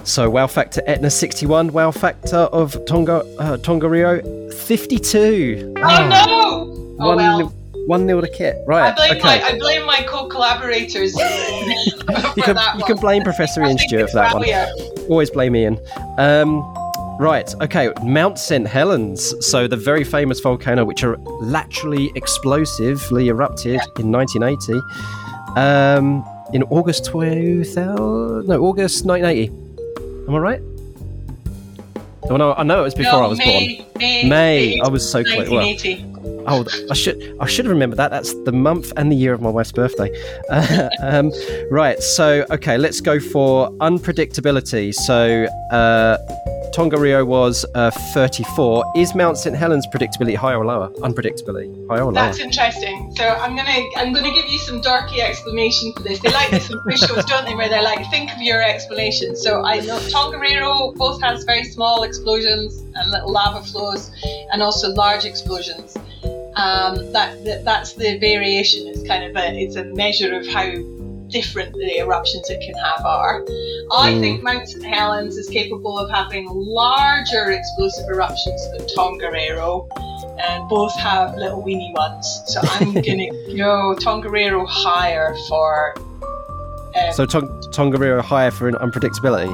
so, 0.03 0.29
wow 0.29 0.47
factor 0.47 0.82
Etna 0.86 1.10
61, 1.10 1.71
wow 1.71 1.91
factor 1.91 2.38
of 2.38 2.84
Tonga, 2.86 3.19
uh, 3.39 3.58
Tongariro 3.58 4.53
52. 4.53 5.73
Oh, 5.77 5.82
oh 5.82 6.10
no! 6.10 6.97
Oh, 6.99 7.15
well. 7.15 7.53
One 7.85 8.05
nil 8.05 8.21
to 8.21 8.29
Kit. 8.29 8.57
Right. 8.65 8.91
I 8.91 8.95
blame 8.95 9.11
okay. 9.11 9.21
my 9.21 9.43
I 9.43 9.59
blame 9.59 9.85
my 9.85 10.03
co-collaborators. 10.03 11.13
you 12.37 12.43
can 12.43 12.57
you 12.77 12.85
can 12.85 12.97
blame 12.97 13.23
Professor 13.23 13.63
Ian 13.63 13.77
Stewart 13.77 14.09
for 14.09 14.17
that 14.17 14.33
one. 14.33 15.09
Always 15.09 15.29
blame 15.29 15.55
Ian. 15.55 15.79
Um, 16.17 16.61
right. 17.19 17.53
Okay. 17.61 17.91
Mount 18.01 18.39
St 18.39 18.65
Helens. 18.65 19.33
So 19.45 19.67
the 19.67 19.75
very 19.75 20.05
famous 20.05 20.39
volcano, 20.39 20.85
which 20.85 21.03
are 21.03 21.17
laterally 21.41 22.11
explosively 22.15 23.27
erupted 23.27 23.75
yeah. 23.75 24.01
in 24.01 24.11
1980. 24.11 24.79
Um, 25.59 26.25
in 26.53 26.63
August 26.63 27.05
2000, 27.05 28.47
no, 28.47 28.63
August 28.63 29.05
1980. 29.05 30.27
Am 30.27 30.35
I 30.35 30.37
right? 30.37 30.61
Oh 32.29 32.37
no, 32.37 32.53
I 32.53 32.63
know 32.63 32.79
it 32.79 32.83
was 32.83 32.95
before 32.95 33.19
no, 33.19 33.25
I 33.25 33.27
was 33.27 33.37
May, 33.39 33.77
born. 33.77 33.89
May, 33.97 34.29
May. 34.29 34.79
I 34.79 34.87
was 34.87 35.09
so 35.09 35.23
close. 35.23 35.49
Oh, 36.47 36.65
I 36.89 36.93
should 36.93 37.36
I 37.39 37.45
should 37.45 37.65
have 37.65 37.71
remembered 37.71 37.97
that. 37.97 38.12
That's 38.12 38.34
the 38.43 38.51
month 38.51 38.91
and 38.97 39.12
the 39.12 39.15
year 39.15 39.34
of 39.34 39.41
my 39.41 39.49
wife's 39.49 39.71
birthday. 39.71 40.12
Uh, 40.49 40.89
um, 41.01 41.32
right. 41.71 42.01
So 42.01 42.45
okay, 42.51 42.77
let's 42.77 43.01
go 43.01 43.19
for 43.19 43.69
unpredictability. 43.79 44.93
So 44.93 45.45
uh, 45.71 46.17
Tongariro 46.73 47.25
was 47.25 47.65
uh, 47.75 47.91
34. 47.91 48.93
Is 48.95 49.13
Mount 49.13 49.38
St 49.38 49.56
Helens 49.56 49.86
predictability 49.86 50.36
higher 50.36 50.58
or 50.58 50.65
lower? 50.65 50.89
Unpredictability 51.01 51.88
higher 51.88 52.01
or 52.01 52.12
lower? 52.12 52.13
That's 52.13 52.39
interesting. 52.39 53.13
So 53.15 53.27
I'm 53.27 53.56
gonna 53.56 53.79
I'm 53.95 54.12
gonna 54.12 54.34
give 54.34 54.47
you 54.47 54.58
some 54.58 54.82
dorky 54.82 55.19
explanation 55.19 55.93
for 55.93 56.01
this. 56.01 56.19
They 56.19 56.32
like 56.32 56.49
this 56.49 56.71
in 56.71 56.79
shows, 56.97 57.25
don't 57.25 57.45
they? 57.45 57.53
Where 57.53 57.69
they're 57.69 57.84
like, 57.84 58.10
think 58.10 58.32
of 58.32 58.41
your 58.41 58.63
explanation. 58.63 59.36
So 59.36 59.63
I 59.63 59.82
know 59.82 59.99
Tongariro 59.99 60.95
both 60.95 61.21
has 61.21 61.43
very 61.43 61.63
small 61.63 62.03
explosions 62.03 62.79
and 62.95 63.12
little 63.12 63.32
lava 63.32 63.63
flows, 63.63 64.12
and 64.51 64.63
also 64.63 64.89
large 64.93 65.25
explosions. 65.25 65.95
Um, 66.55 67.11
that, 67.13 67.43
that 67.45 67.63
that's 67.65 67.93
the 67.93 68.17
variation. 68.19 68.87
It's 68.87 69.07
kind 69.07 69.23
of 69.23 69.35
a 69.35 69.55
it's 69.57 69.75
a 69.75 69.85
measure 69.85 70.33
of 70.35 70.47
how 70.47 70.71
different 71.33 71.73
the 71.73 71.97
eruptions 71.97 72.49
it 72.49 72.61
can 72.61 72.75
have 72.75 73.05
are. 73.05 73.41
I 73.91 74.13
mm. 74.13 74.19
think 74.19 74.43
Mount 74.43 74.67
St 74.69 74.85
Helens 74.85 75.35
is 75.35 75.49
capable 75.49 75.97
of 75.97 76.09
having 76.09 76.47
larger 76.47 77.51
explosive 77.51 78.05
eruptions 78.07 78.61
than 78.71 78.87
Tongariro, 78.95 79.87
and 80.41 80.69
both 80.69 80.95
have 80.99 81.35
little 81.35 81.61
weeny 81.61 81.91
ones. 81.95 82.43
So 82.47 82.61
I'm 82.63 82.93
going 82.93 83.03
to 83.03 83.55
go 83.57 83.95
Tongariro 83.99 84.65
higher 84.67 85.35
for. 85.49 85.95
Um, 86.95 87.13
so 87.13 87.25
Tong- 87.25 87.61
Tongariro 87.71 88.21
higher 88.21 88.51
for 88.51 88.67
an 88.67 88.75
unpredictability? 88.75 89.51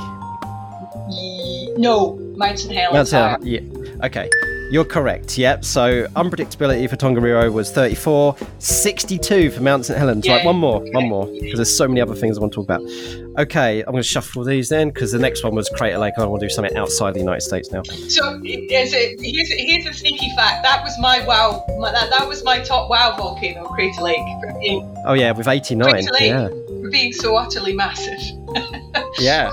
Y- 1.07 1.73
no, 1.77 2.15
Mount 2.35 2.59
St 2.59 2.73
Helens. 2.75 3.13
Mount 3.13 3.45
yeah. 3.45 3.61
Okay. 4.03 4.29
You're 4.69 4.85
correct. 4.85 5.37
Yep. 5.37 5.65
So 5.65 6.05
unpredictability 6.09 6.87
for 6.87 6.95
Tongariro 6.95 7.51
was 7.51 7.71
34, 7.71 8.35
62 8.59 9.49
for 9.49 9.61
Mount 9.61 9.85
St 9.85 9.97
Helens. 9.97 10.25
Yeah. 10.25 10.37
Right, 10.37 10.45
one 10.45 10.57
more, 10.57 10.79
one 10.91 11.09
more, 11.09 11.25
because 11.25 11.57
there's 11.57 11.75
so 11.75 11.87
many 11.87 12.01
other 12.01 12.13
things 12.13 12.37
I 12.37 12.41
want 12.41 12.53
to 12.53 12.63
talk 12.63 12.65
about. 12.65 12.81
Okay, 13.39 13.79
I'm 13.79 13.91
going 13.91 14.03
to 14.03 14.07
shuffle 14.07 14.43
these 14.43 14.69
then, 14.69 14.89
because 14.89 15.11
the 15.11 15.17
next 15.17 15.43
one 15.43 15.55
was 15.55 15.69
Crater 15.69 15.97
Lake. 15.97 16.13
I 16.17 16.25
want 16.25 16.41
to 16.41 16.47
do 16.47 16.53
something 16.53 16.75
outside 16.77 17.15
the 17.15 17.19
United 17.19 17.41
States 17.41 17.71
now. 17.71 17.81
So 17.83 18.39
here's 18.43 18.93
a, 18.93 19.15
here's 19.19 19.51
a, 19.51 19.65
here's 19.65 19.85
a 19.87 19.93
sneaky 19.93 20.29
fact. 20.35 20.63
That 20.63 20.83
was 20.83 20.95
my 20.99 21.25
wow. 21.25 21.65
My, 21.79 21.91
that, 21.91 22.11
that 22.11 22.27
was 22.27 22.43
my 22.43 22.59
top 22.59 22.89
wow 22.89 23.15
volcano, 23.17 23.65
Crater 23.69 24.01
Lake. 24.01 24.19
Being, 24.59 24.95
oh 25.05 25.13
yeah, 25.13 25.31
with 25.31 25.47
89. 25.47 25.89
Crater 25.89 26.11
Lake 26.11 26.21
yeah. 26.21 26.47
For 26.47 26.89
being 26.91 27.13
so 27.13 27.35
utterly 27.35 27.73
massive. 27.73 28.19
yeah. 29.19 29.51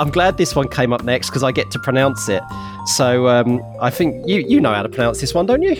I'm 0.00 0.10
glad 0.10 0.38
this 0.38 0.56
one 0.56 0.66
came 0.66 0.92
up 0.94 1.04
next 1.04 1.28
because 1.28 1.42
I 1.42 1.52
get 1.52 1.70
to 1.72 1.78
pronounce 1.78 2.28
it. 2.28 2.42
So 2.86 3.28
um, 3.28 3.62
I 3.80 3.90
think 3.90 4.26
you 4.28 4.40
you 4.40 4.60
know 4.60 4.72
how 4.72 4.82
to 4.82 4.88
pronounce 4.88 5.20
this 5.20 5.34
one, 5.34 5.46
don't 5.46 5.62
you? 5.62 5.74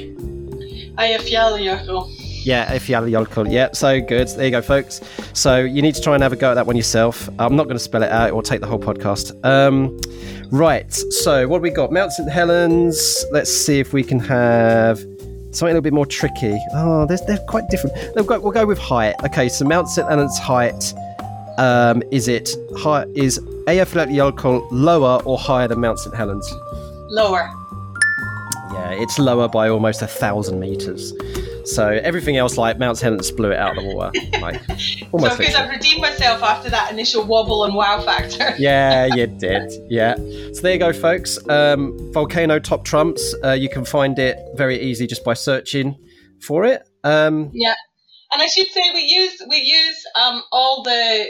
Eyjafjallajökull. 0.98 2.16
Yeah, 2.44 2.72
Eyjafjallajökull. 2.74 3.52
Yeah, 3.52 3.70
so 3.72 4.00
good. 4.00 4.28
There 4.28 4.44
you 4.46 4.50
go, 4.50 4.62
folks. 4.62 5.00
So 5.32 5.58
you 5.58 5.82
need 5.82 5.94
to 5.94 6.00
try 6.02 6.14
and 6.14 6.22
have 6.22 6.32
a 6.32 6.36
go 6.36 6.50
at 6.50 6.54
that 6.54 6.66
one 6.66 6.76
yourself. 6.76 7.28
I'm 7.38 7.56
not 7.56 7.64
going 7.64 7.76
to 7.76 7.82
spell 7.82 8.02
it 8.02 8.10
out; 8.10 8.28
it 8.28 8.34
will 8.34 8.42
take 8.42 8.60
the 8.60 8.66
whole 8.66 8.78
podcast. 8.78 9.32
Um, 9.44 9.98
right. 10.50 10.92
So 10.92 11.46
what 11.48 11.56
have 11.56 11.62
we 11.62 11.70
got? 11.70 11.92
Mount 11.92 12.12
St 12.12 12.30
Helens. 12.30 13.24
Let's 13.30 13.50
see 13.50 13.78
if 13.80 13.92
we 13.92 14.02
can 14.02 14.18
have 14.20 14.98
something 15.52 15.68
a 15.68 15.74
little 15.74 15.80
bit 15.82 15.92
more 15.92 16.06
tricky. 16.06 16.58
Oh, 16.74 17.06
they're, 17.06 17.18
they're 17.26 17.38
quite 17.48 17.68
different. 17.68 17.96
We'll 18.14 18.24
go, 18.24 18.38
we'll 18.40 18.52
go 18.52 18.66
with 18.66 18.78
height. 18.78 19.14
Okay, 19.24 19.48
so 19.48 19.64
Mount 19.64 19.88
St 19.88 20.08
Helens 20.08 20.38
height. 20.38 20.94
Um, 21.58 22.02
is 22.10 22.28
it 22.28 22.54
high? 22.76 23.04
Is 23.14 23.38
Eyjafjallajökull 23.66 24.68
lower 24.70 25.20
or 25.24 25.38
higher 25.38 25.68
than 25.68 25.80
Mount 25.80 25.98
St 25.98 26.14
Helens? 26.14 26.48
Lower. 27.10 27.50
Yeah, 28.72 28.92
it's 28.92 29.18
lower 29.18 29.48
by 29.48 29.68
almost 29.68 30.00
a 30.00 30.06
thousand 30.06 30.60
meters. 30.60 31.12
So 31.64 31.88
everything 31.88 32.36
else, 32.36 32.56
like 32.56 32.78
Mount 32.78 33.00
Helens, 33.00 33.30
blew 33.30 33.50
it 33.50 33.58
out 33.58 33.76
of 33.76 33.84
the 33.84 33.94
water. 33.94 34.12
Like, 34.40 34.62
almost 35.12 35.32
so 35.32 35.38
because 35.38 35.54
I've 35.54 35.68
redeemed 35.68 36.00
myself 36.00 36.42
after 36.42 36.70
that 36.70 36.90
initial 36.90 37.24
wobble 37.24 37.64
and 37.64 37.74
wow 37.74 38.00
factor. 38.00 38.54
yeah, 38.58 39.04
you 39.04 39.26
did. 39.26 39.70
Yeah. 39.90 40.14
So 40.16 40.62
there 40.62 40.72
you 40.72 40.78
go, 40.78 40.94
folks. 40.94 41.38
Um, 41.48 42.12
Volcano 42.12 42.58
top 42.58 42.84
trumps. 42.84 43.34
Uh, 43.44 43.52
you 43.52 43.68
can 43.68 43.84
find 43.84 44.18
it 44.18 44.38
very 44.54 44.80
easy 44.80 45.06
just 45.06 45.24
by 45.24 45.34
searching 45.34 45.94
for 46.40 46.64
it. 46.64 46.88
Um, 47.04 47.50
yeah. 47.52 47.74
And 48.32 48.40
I 48.40 48.46
should 48.46 48.68
say 48.68 48.82
we 48.94 49.02
use 49.02 49.42
we 49.48 49.56
use 49.56 50.04
um, 50.14 50.42
all 50.52 50.82
the 50.82 51.26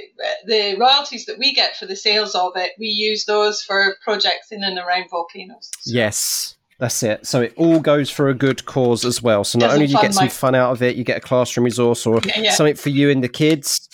the 0.46 0.76
royalties 0.78 1.26
that 1.26 1.38
we 1.38 1.54
get 1.54 1.76
for 1.76 1.86
the 1.86 1.96
sales 1.96 2.34
of 2.34 2.52
it. 2.56 2.72
We 2.78 2.88
use 2.88 3.24
those 3.24 3.62
for 3.62 3.96
projects 4.04 4.52
in 4.52 4.62
and 4.62 4.78
around 4.78 5.08
volcanoes. 5.10 5.70
So. 5.80 5.94
Yes, 5.94 6.56
that's 6.78 7.02
it. 7.02 7.26
So 7.26 7.42
it 7.42 7.54
all 7.56 7.80
goes 7.80 8.10
for 8.10 8.28
a 8.28 8.34
good 8.34 8.66
cause 8.66 9.04
as 9.04 9.22
well. 9.22 9.44
So 9.44 9.58
not 9.58 9.70
only 9.70 9.86
do 9.86 9.92
you 9.92 10.00
get 10.00 10.14
some 10.14 10.28
fun 10.28 10.54
out 10.54 10.72
of 10.72 10.82
it, 10.82 10.96
you 10.96 11.04
get 11.04 11.16
a 11.16 11.20
classroom 11.20 11.64
resource 11.64 12.04
or 12.04 12.20
yeah, 12.24 12.40
yeah. 12.40 12.50
something 12.52 12.76
for 12.76 12.90
you 12.90 13.10
and 13.10 13.24
the 13.24 13.28
kids. 13.28 13.88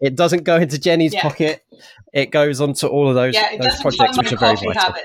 It 0.00 0.16
doesn't 0.16 0.44
go 0.44 0.56
into 0.56 0.78
Jenny's 0.78 1.14
yeah. 1.14 1.22
pocket. 1.22 1.64
It 2.12 2.30
goes 2.30 2.60
onto 2.60 2.86
all 2.86 3.08
of 3.08 3.14
those, 3.14 3.34
those 3.60 3.80
projects 3.80 4.16
which 4.16 4.32
are 4.32 4.36
very 4.36 4.56
vital. 4.56 4.72
Habit. 4.72 5.04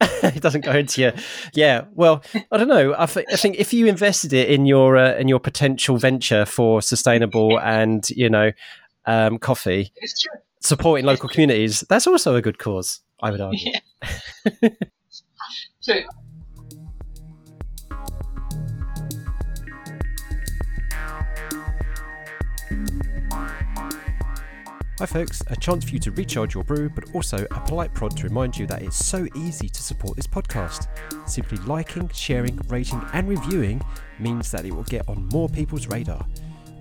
it 0.22 0.40
doesn't 0.40 0.60
go 0.60 0.72
into 0.72 1.00
your 1.00 1.12
yeah 1.54 1.84
well 1.94 2.22
i 2.52 2.56
don't 2.56 2.68
know. 2.68 2.94
I, 2.96 3.06
th- 3.06 3.26
I 3.32 3.36
think 3.36 3.56
if 3.58 3.72
you 3.72 3.86
invested 3.86 4.32
it 4.32 4.48
in 4.48 4.64
your 4.64 4.96
uh, 4.96 5.14
in 5.14 5.26
your 5.26 5.40
potential 5.40 5.96
venture 5.96 6.44
for 6.44 6.80
sustainable 6.82 7.58
and 7.58 8.08
you 8.10 8.30
know 8.30 8.52
um, 9.06 9.38
coffee 9.38 9.92
supporting 10.60 11.04
local 11.04 11.28
communities 11.28 11.84
that's 11.88 12.06
also 12.06 12.36
a 12.36 12.42
good 12.42 12.58
cause 12.58 13.00
i 13.20 13.30
would 13.30 13.40
argue. 13.40 13.72
Yeah. 13.72 14.68
true 15.82 16.02
Hi, 24.98 25.06
folks. 25.06 25.44
A 25.46 25.54
chance 25.54 25.84
for 25.84 25.90
you 25.90 26.00
to 26.00 26.10
recharge 26.10 26.54
your 26.54 26.64
brew, 26.64 26.88
but 26.88 27.14
also 27.14 27.46
a 27.52 27.60
polite 27.60 27.94
prod 27.94 28.16
to 28.16 28.24
remind 28.24 28.58
you 28.58 28.66
that 28.66 28.82
it's 28.82 28.96
so 28.96 29.28
easy 29.36 29.68
to 29.68 29.80
support 29.80 30.16
this 30.16 30.26
podcast. 30.26 30.88
Simply 31.24 31.56
liking, 31.58 32.08
sharing, 32.12 32.58
rating, 32.66 33.00
and 33.12 33.28
reviewing 33.28 33.80
means 34.18 34.50
that 34.50 34.64
it 34.64 34.74
will 34.74 34.82
get 34.82 35.08
on 35.08 35.28
more 35.32 35.48
people's 35.48 35.86
radar. 35.86 36.26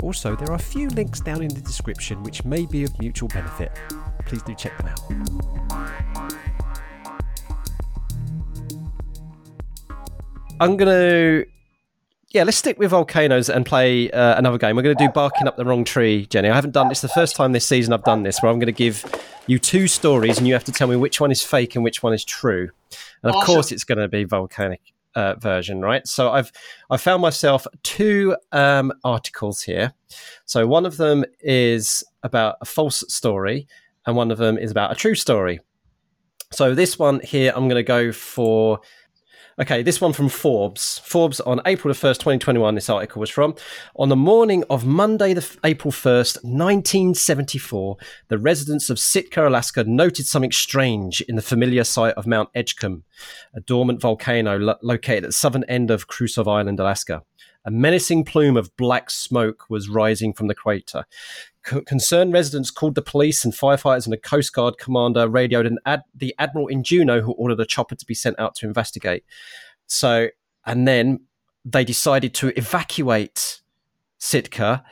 Also, 0.01 0.36
there 0.36 0.49
are 0.49 0.56
a 0.56 0.60
few 0.60 0.89
links 0.89 1.19
down 1.19 1.43
in 1.43 1.53
the 1.53 1.62
description 1.62 2.23
which 2.23 2.43
may 2.43 2.65
be 2.65 2.84
of 2.84 2.99
mutual 2.99 3.30
benefit. 3.30 3.71
Please 4.25 4.41
do 4.41 4.56
check 4.56 4.75
them 4.80 4.88
out. 4.88 4.99
I'm 10.60 10.75
going 10.75 10.89
to 10.89 11.45
yeah, 12.31 12.43
let's 12.43 12.57
stick 12.57 12.77
with 12.77 12.91
volcanoes 12.91 13.49
and 13.49 13.65
play 13.65 14.11
uh, 14.11 14.37
another 14.37 14.57
game. 14.57 14.75
We're 14.75 14.81
going 14.81 14.97
to 14.97 15.05
do 15.05 15.09
barking 15.11 15.47
up 15.47 15.55
the 15.55 15.63
wrong 15.63 15.85
tree, 15.85 16.25
Jenny. 16.25 16.49
I 16.49 16.55
haven't 16.55 16.71
done 16.71 16.89
this 16.89 16.99
the 16.99 17.07
first 17.07 17.35
time 17.35 17.53
this 17.53 17.65
season. 17.65 17.93
I've 17.93 18.03
done 18.03 18.23
this, 18.23 18.41
where 18.41 18.51
I'm 18.51 18.59
going 18.59 18.67
to 18.67 18.73
give 18.73 19.05
you 19.47 19.59
two 19.59 19.87
stories, 19.87 20.37
and 20.37 20.45
you 20.45 20.53
have 20.53 20.65
to 20.65 20.73
tell 20.73 20.87
me 20.87 20.97
which 20.97 21.21
one 21.21 21.31
is 21.31 21.41
fake 21.41 21.75
and 21.75 21.83
which 21.83 22.03
one 22.03 22.13
is 22.13 22.25
true. 22.25 22.69
And 23.23 23.29
of 23.29 23.35
awesome. 23.35 23.45
course, 23.45 23.71
it's 23.71 23.85
going 23.85 23.99
to 23.99 24.09
be 24.09 24.25
volcanic 24.25 24.81
uh, 25.15 25.35
version, 25.35 25.81
right? 25.81 26.05
So 26.05 26.31
I've 26.31 26.51
I 26.89 26.97
found 26.97 27.21
myself 27.21 27.65
two 27.83 28.35
um, 28.51 28.91
articles 29.05 29.61
here. 29.61 29.93
So 30.45 30.67
one 30.67 30.85
of 30.85 30.97
them 30.97 31.23
is 31.39 32.03
about 32.23 32.57
a 32.59 32.65
false 32.65 33.05
story, 33.07 33.67
and 34.05 34.17
one 34.17 34.31
of 34.31 34.37
them 34.37 34.57
is 34.57 34.69
about 34.69 34.91
a 34.91 34.95
true 34.95 35.15
story. 35.15 35.61
So 36.51 36.75
this 36.75 36.99
one 36.99 37.21
here, 37.21 37.53
I'm 37.55 37.69
going 37.69 37.79
to 37.79 37.83
go 37.83 38.11
for 38.11 38.79
Okay, 39.59 39.81
this 39.81 39.99
one 39.99 40.13
from 40.13 40.29
Forbes. 40.29 40.99
Forbes 40.99 41.39
on 41.39 41.61
April 41.65 41.91
the 41.91 41.99
1st, 41.99 42.19
2021, 42.19 42.75
this 42.75 42.91
article 42.91 43.19
was 43.19 43.31
from. 43.31 43.55
On 43.95 44.07
the 44.07 44.15
morning 44.15 44.63
of 44.69 44.85
Monday, 44.85 45.33
the 45.33 45.41
f- 45.41 45.57
April 45.63 45.91
1st, 45.91 46.43
1974, 46.43 47.97
the 48.27 48.37
residents 48.37 48.91
of 48.91 48.99
Sitka, 48.99 49.47
Alaska 49.47 49.83
noted 49.83 50.27
something 50.27 50.51
strange 50.51 51.21
in 51.21 51.35
the 51.35 51.41
familiar 51.41 51.83
site 51.83 52.13
of 52.13 52.27
Mount 52.27 52.53
Edgecumbe, 52.53 53.01
a 53.55 53.59
dormant 53.61 53.99
volcano 53.99 54.59
lo- 54.59 54.75
located 54.83 55.23
at 55.23 55.29
the 55.29 55.33
southern 55.33 55.63
end 55.63 55.89
of 55.89 56.07
Kruzof 56.07 56.47
Island, 56.47 56.79
Alaska. 56.79 57.23
A 57.67 57.71
menacing 57.71 58.23
plume 58.23 58.58
of 58.58 58.75
black 58.77 59.12
smoke 59.12 59.65
was 59.69 59.89
rising 59.89 60.34
from 60.34 60.47
the 60.47 60.56
crater 60.56 61.06
concerned 61.86 62.34
residents 62.34 62.71
called 62.71 62.95
the 62.95 63.01
police 63.01 63.43
and 63.43 63.53
firefighters 63.53 64.06
and 64.06 64.13
a 64.13 64.17
Coast 64.17 64.53
Guard 64.53 64.77
commander 64.77 65.27
radioed 65.27 65.65
an 65.65 65.80
ad- 65.86 66.03
the 66.15 66.34
admiral 66.39 66.67
in 66.67 66.84
Juneau, 66.84 67.21
who 67.21 67.34
ordered 67.34 67.60
a 67.60 67.65
chopper 67.65 67.95
to 67.95 68.06
be 68.06 68.13
sent 68.13 68.39
out 68.39 68.56
to 68.56 68.65
investigate. 68.65 69.23
So, 69.86 70.30
and 70.65 70.88
then 70.88 71.21
they 71.65 71.84
decided 71.84 72.34
to 72.36 72.58
evacuate 72.58 73.62
Sitka, 74.17 74.84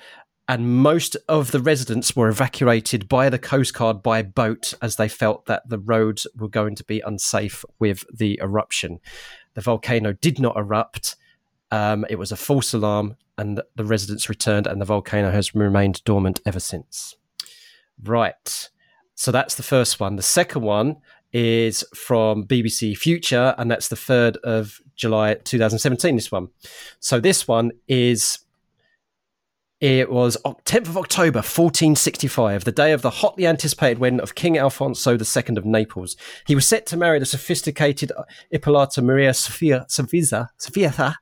and 0.47 0.77
most 0.77 1.17
of 1.27 1.51
the 1.51 1.59
residents 1.59 2.15
were 2.15 2.27
evacuated 2.27 3.09
by 3.09 3.29
the 3.29 3.39
Coast 3.39 3.73
Guard 3.73 4.03
by 4.03 4.21
boat 4.21 4.73
as 4.81 4.97
they 4.97 5.07
felt 5.07 5.45
that 5.45 5.67
the 5.67 5.79
roads 5.79 6.27
were 6.35 6.49
going 6.49 6.75
to 6.75 6.83
be 6.83 6.99
unsafe 6.99 7.65
with 7.79 8.05
the 8.13 8.39
eruption. 8.41 8.99
The 9.55 9.61
volcano 9.61 10.13
did 10.13 10.39
not 10.39 10.57
erupt. 10.57 11.15
Um, 11.71 12.05
it 12.09 12.15
was 12.15 12.31
a 12.31 12.35
false 12.35 12.73
alarm 12.73 13.17
and 13.37 13.61
the 13.75 13.83
residents 13.83 14.29
returned, 14.29 14.67
and 14.67 14.79
the 14.79 14.85
volcano 14.85 15.31
has 15.31 15.53
remained 15.53 16.03
dormant 16.05 16.39
ever 16.45 16.59
since. 16.59 17.15
Right. 18.03 18.69
So 19.15 19.31
that's 19.31 19.55
the 19.55 19.63
first 19.63 19.99
one. 19.99 20.15
The 20.15 20.21
second 20.21 20.61
one 20.61 20.97
is 21.33 21.83
from 21.93 22.45
BBC 22.45 22.97
Future, 22.97 23.55
and 23.57 23.69
that's 23.69 23.89
the 23.89 23.95
3rd 23.95 24.37
of 24.37 24.79
July 24.95 25.35
2017. 25.35 26.15
This 26.15 26.31
one. 26.31 26.49
So 26.99 27.19
this 27.19 27.47
one 27.47 27.71
is. 27.87 28.39
It 29.85 30.09
was 30.09 30.35
10th 30.43 30.87
of 30.87 30.97
October 30.97 31.37
1465, 31.37 32.63
the 32.63 32.71
day 32.71 32.91
of 32.91 33.03
the 33.03 33.11
hotly 33.11 33.45
anticipated 33.45 33.99
wedding 33.99 34.19
of 34.19 34.33
King 34.33 34.57
Alfonso 34.57 35.11
II 35.11 35.57
of 35.57 35.63
Naples. 35.63 36.15
He 36.47 36.55
was 36.55 36.67
set 36.67 36.87
to 36.87 36.97
marry 36.97 37.19
the 37.19 37.25
sophisticated 37.27 38.11
uh, 38.17 38.23
Ippolita 38.51 39.03
Maria 39.03 39.31
Sofia 39.35 39.85
Sofia, 39.87 41.15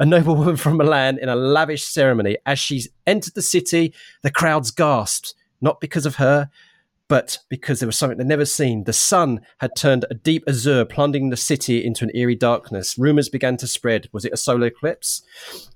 a 0.00 0.04
noblewoman 0.04 0.56
from 0.56 0.78
Milan, 0.78 1.20
in 1.22 1.28
a 1.28 1.36
lavish 1.36 1.84
ceremony. 1.84 2.36
As 2.44 2.58
she 2.58 2.86
entered 3.06 3.34
the 3.34 3.40
city, 3.40 3.94
the 4.22 4.32
crowds 4.32 4.72
gasped, 4.72 5.34
not 5.60 5.80
because 5.80 6.04
of 6.04 6.16
her, 6.16 6.50
but 7.08 7.38
because 7.48 7.80
there 7.80 7.86
was 7.86 7.96
something 7.96 8.18
they'd 8.18 8.26
never 8.26 8.44
seen. 8.44 8.84
The 8.84 8.92
sun 8.92 9.40
had 9.58 9.74
turned 9.74 10.04
a 10.10 10.14
deep 10.14 10.44
azure, 10.46 10.84
plunging 10.84 11.30
the 11.30 11.36
city 11.36 11.84
into 11.84 12.04
an 12.04 12.10
eerie 12.14 12.36
darkness. 12.36 12.98
Rumors 12.98 13.30
began 13.30 13.56
to 13.58 13.66
spread. 13.66 14.08
Was 14.12 14.26
it 14.26 14.32
a 14.32 14.36
solar 14.36 14.66
eclipse? 14.66 15.22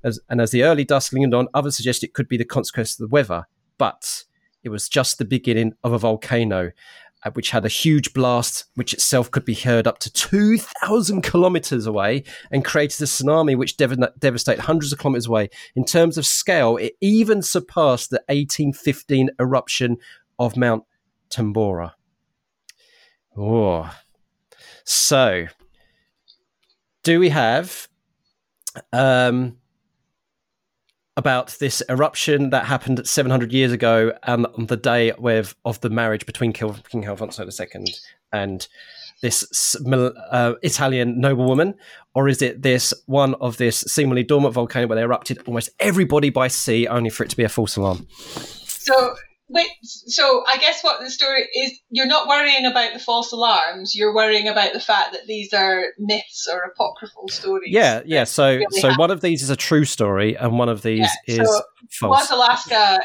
As, 0.04 0.20
and 0.28 0.40
as 0.40 0.50
the 0.50 0.62
early 0.62 0.84
dusk 0.84 1.12
lingered 1.12 1.34
on, 1.34 1.48
others 1.54 1.76
suggested 1.76 2.06
it 2.06 2.14
could 2.14 2.28
be 2.28 2.36
the 2.36 2.44
consequence 2.44 2.92
of 2.92 2.98
the 2.98 3.12
weather. 3.12 3.46
But 3.78 4.24
it 4.62 4.68
was 4.68 4.88
just 4.88 5.16
the 5.16 5.24
beginning 5.24 5.72
of 5.82 5.94
a 5.94 5.98
volcano, 5.98 6.72
uh, 7.24 7.30
which 7.30 7.50
had 7.50 7.64
a 7.64 7.68
huge 7.68 8.12
blast, 8.12 8.66
which 8.74 8.92
itself 8.92 9.30
could 9.30 9.46
be 9.46 9.54
heard 9.54 9.86
up 9.86 9.98
to 10.00 10.12
2,000 10.12 11.22
kilometers 11.22 11.86
away 11.86 12.24
and 12.50 12.62
created 12.62 13.00
a 13.00 13.06
tsunami 13.06 13.56
which 13.56 13.78
dev- 13.78 13.96
devastated 14.18 14.60
hundreds 14.60 14.92
of 14.92 14.98
kilometers 14.98 15.26
away. 15.26 15.48
In 15.74 15.86
terms 15.86 16.18
of 16.18 16.26
scale, 16.26 16.76
it 16.76 16.92
even 17.00 17.40
surpassed 17.40 18.10
the 18.10 18.22
1815 18.28 19.30
eruption 19.40 19.96
of 20.38 20.56
Mount 20.56 20.84
Tambora. 21.32 21.92
Oh, 23.36 23.90
so 24.84 25.46
do 27.02 27.18
we 27.18 27.30
have 27.30 27.88
um, 28.92 29.56
about 31.16 31.56
this 31.60 31.82
eruption 31.88 32.50
that 32.50 32.66
happened 32.66 33.06
700 33.06 33.52
years 33.52 33.72
ago 33.72 34.12
and 34.22 34.46
on 34.58 34.66
the 34.66 34.76
day 34.76 35.12
of 35.12 35.80
the 35.80 35.90
marriage 35.90 36.26
between 36.26 36.52
King 36.52 37.04
Alfonso 37.06 37.44
II 37.44 37.84
and 38.32 38.68
this 39.22 39.76
uh, 39.86 40.54
Italian 40.62 41.20
noblewoman, 41.20 41.74
or 42.14 42.28
is 42.28 42.42
it 42.42 42.62
this 42.62 42.92
one 43.06 43.34
of 43.34 43.56
this 43.56 43.80
seemingly 43.86 44.24
dormant 44.24 44.52
volcano 44.52 44.88
where 44.88 44.96
they 44.96 45.02
erupted 45.02 45.38
almost 45.46 45.70
everybody 45.78 46.28
by 46.28 46.48
sea, 46.48 46.88
only 46.88 47.08
for 47.08 47.22
it 47.22 47.30
to 47.30 47.36
be 47.36 47.44
a 47.44 47.48
false 47.48 47.76
alarm? 47.76 48.06
So 48.64 49.14
Wait, 49.52 49.70
so 49.82 50.44
I 50.46 50.56
guess 50.56 50.82
what 50.82 51.00
the 51.00 51.10
story 51.10 51.42
is, 51.54 51.78
you're 51.90 52.06
not 52.06 52.26
worrying 52.26 52.64
about 52.64 52.94
the 52.94 52.98
false 52.98 53.32
alarms. 53.32 53.94
You're 53.94 54.14
worrying 54.14 54.48
about 54.48 54.72
the 54.72 54.80
fact 54.80 55.12
that 55.12 55.26
these 55.26 55.52
are 55.52 55.82
myths 55.98 56.48
or 56.50 56.60
apocryphal 56.62 57.28
stories. 57.28 57.72
Yeah, 57.72 58.02
yeah. 58.06 58.24
So, 58.24 58.54
really 58.54 58.66
so 58.80 58.88
happen. 58.88 59.00
one 59.00 59.10
of 59.10 59.20
these 59.20 59.42
is 59.42 59.50
a 59.50 59.56
true 59.56 59.84
story, 59.84 60.36
and 60.36 60.58
one 60.58 60.68
of 60.68 60.82
these 60.82 61.08
yeah, 61.26 61.42
is 61.42 61.48
so 61.48 61.62
false. 61.90 62.20
Was 62.22 62.30
Alaska 62.30 62.98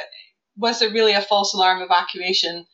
was 0.58 0.80
there 0.80 0.90
really 0.90 1.14
a 1.14 1.22
false 1.22 1.54
alarm 1.54 1.82
evacuation? 1.82 2.66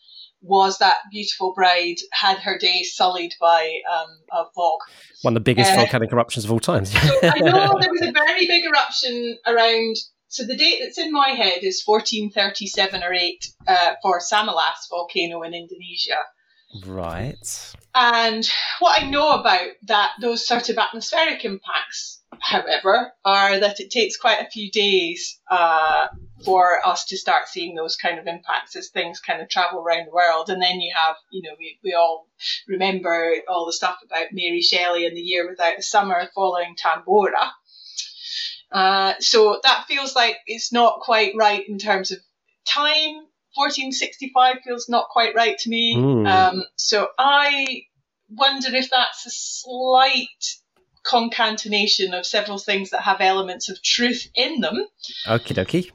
Was 0.42 0.80
that 0.80 0.98
beautiful 1.12 1.54
bride 1.54 1.98
had 2.12 2.38
her 2.40 2.58
day 2.58 2.84
sullied 2.84 3.34
by 3.40 3.80
um, 3.94 4.10
a 4.32 4.44
fog? 4.54 4.80
One 5.22 5.34
of 5.34 5.36
the 5.36 5.42
biggest 5.42 5.72
uh, 5.72 5.76
volcanic 5.76 6.12
eruptions 6.12 6.44
of 6.44 6.52
all 6.52 6.60
time. 6.60 6.86
so 6.86 7.00
I 7.00 7.40
know 7.40 7.78
there 7.80 7.92
was 7.92 8.02
a 8.02 8.12
very 8.12 8.46
big 8.48 8.66
eruption 8.66 9.38
around 9.48 9.96
so 10.34 10.44
the 10.46 10.58
date 10.58 10.80
that's 10.82 10.98
in 10.98 11.12
my 11.12 11.30
head 11.30 11.60
is 11.62 11.84
1437 11.86 13.04
or 13.04 13.14
8 13.14 13.48
uh, 13.68 13.94
for 14.02 14.20
Samalas 14.20 14.90
volcano 14.90 15.44
in 15.44 15.54
Indonesia. 15.54 16.18
Right. 16.88 17.76
And 17.94 18.50
what 18.80 19.00
I 19.00 19.08
know 19.08 19.40
about 19.40 19.68
that 19.84 20.14
those 20.20 20.48
sort 20.48 20.70
of 20.70 20.80
atmospheric 20.80 21.46
impacts, 21.46 22.24
however, 22.40 23.12
are 23.24 23.60
that 23.60 23.80
it 23.80 23.92
takes 23.92 24.18
quite 24.18 24.42
a 24.42 24.50
few 24.50 24.72
days 24.72 25.40
uh, 25.52 26.08
for 26.44 26.80
us 26.84 27.06
to 27.06 27.18
start 27.18 27.48
seeing 27.48 27.76
those 27.76 27.96
kind 27.96 28.18
of 28.18 28.26
impacts 28.26 28.76
as 28.76 28.90
things 28.90 29.20
kind 29.20 29.40
of 29.40 29.50
travel 29.50 29.82
around 29.82 30.08
the 30.08 30.16
world. 30.16 30.50
And 30.50 30.60
then 30.60 30.82
you 30.82 30.92
have, 30.98 31.16
you 31.30 31.44
know, 31.44 31.56
we, 31.60 31.78
we 31.84 31.94
all 31.94 32.28
remember 32.68 33.36
all 33.48 33.68
the 33.68 33.74
stuff 33.74 34.00
about 34.04 34.30
Mary 34.32 34.62
Shelley 34.62 35.06
and 35.06 35.16
the 35.16 35.22
year 35.22 35.48
without 35.48 35.78
a 35.78 35.84
summer 35.84 36.28
following 36.34 36.76
Tambora. 36.76 37.52
Uh, 38.74 39.14
so 39.20 39.60
that 39.64 39.86
feels 39.88 40.16
like 40.16 40.38
it's 40.48 40.74
not 40.74 41.00
quite 41.00 41.34
right 41.38 41.68
in 41.68 41.78
terms 41.78 42.12
of 42.12 42.18
time. 42.66 43.16
1465 43.56 44.58
feels 44.66 44.90
not 44.90 45.10
quite 45.10 45.36
right 45.36 45.58
to 45.60 45.70
me. 45.70 45.96
Mm. 45.96 46.28
Um, 46.28 46.64
so 46.76 47.08
I 47.20 47.84
wonder 48.30 48.76
if 48.76 48.90
that's 48.90 49.26
a 49.28 49.30
slight 49.30 50.28
concatenation 51.04 52.14
of 52.14 52.26
several 52.26 52.58
things 52.58 52.90
that 52.92 53.02
have 53.02 53.22
elements 53.22 53.70
of 53.70 53.82
truth 53.84 54.28
in 54.36 54.62
them. 54.62 54.86
Okie 55.28 55.54
dokie. 55.54 55.92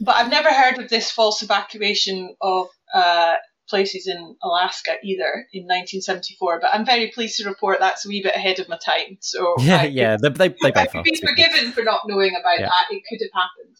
But 0.00 0.16
I've 0.16 0.30
never 0.30 0.50
heard 0.50 0.78
of 0.78 0.88
this 0.88 1.10
false 1.10 1.42
evacuation 1.42 2.36
of 2.40 2.68
uh, 2.94 3.34
places 3.70 4.06
in 4.06 4.36
Alaska 4.42 4.96
either 5.02 5.46
in 5.52 5.62
1974. 5.62 6.60
But 6.60 6.70
I'm 6.74 6.84
very 6.84 7.08
pleased 7.08 7.38
to 7.38 7.48
report 7.48 7.78
that's 7.80 8.04
a 8.04 8.08
wee 8.08 8.22
bit 8.22 8.34
ahead 8.34 8.58
of 8.58 8.68
my 8.68 8.78
time. 8.84 9.16
So 9.20 9.54
yeah, 9.60 9.84
yeah, 9.84 10.16
they, 10.20 10.28
they, 10.28 10.48
they 10.48 10.72
I 10.74 10.86
could 10.86 11.04
be 11.04 11.16
forgiven 11.24 11.72
for 11.72 11.82
not 11.82 12.02
knowing 12.06 12.34
about 12.38 12.58
yeah. 12.58 12.66
that. 12.66 12.94
It 12.94 13.02
could 13.08 13.20
have 13.22 13.42
happened. 13.42 13.76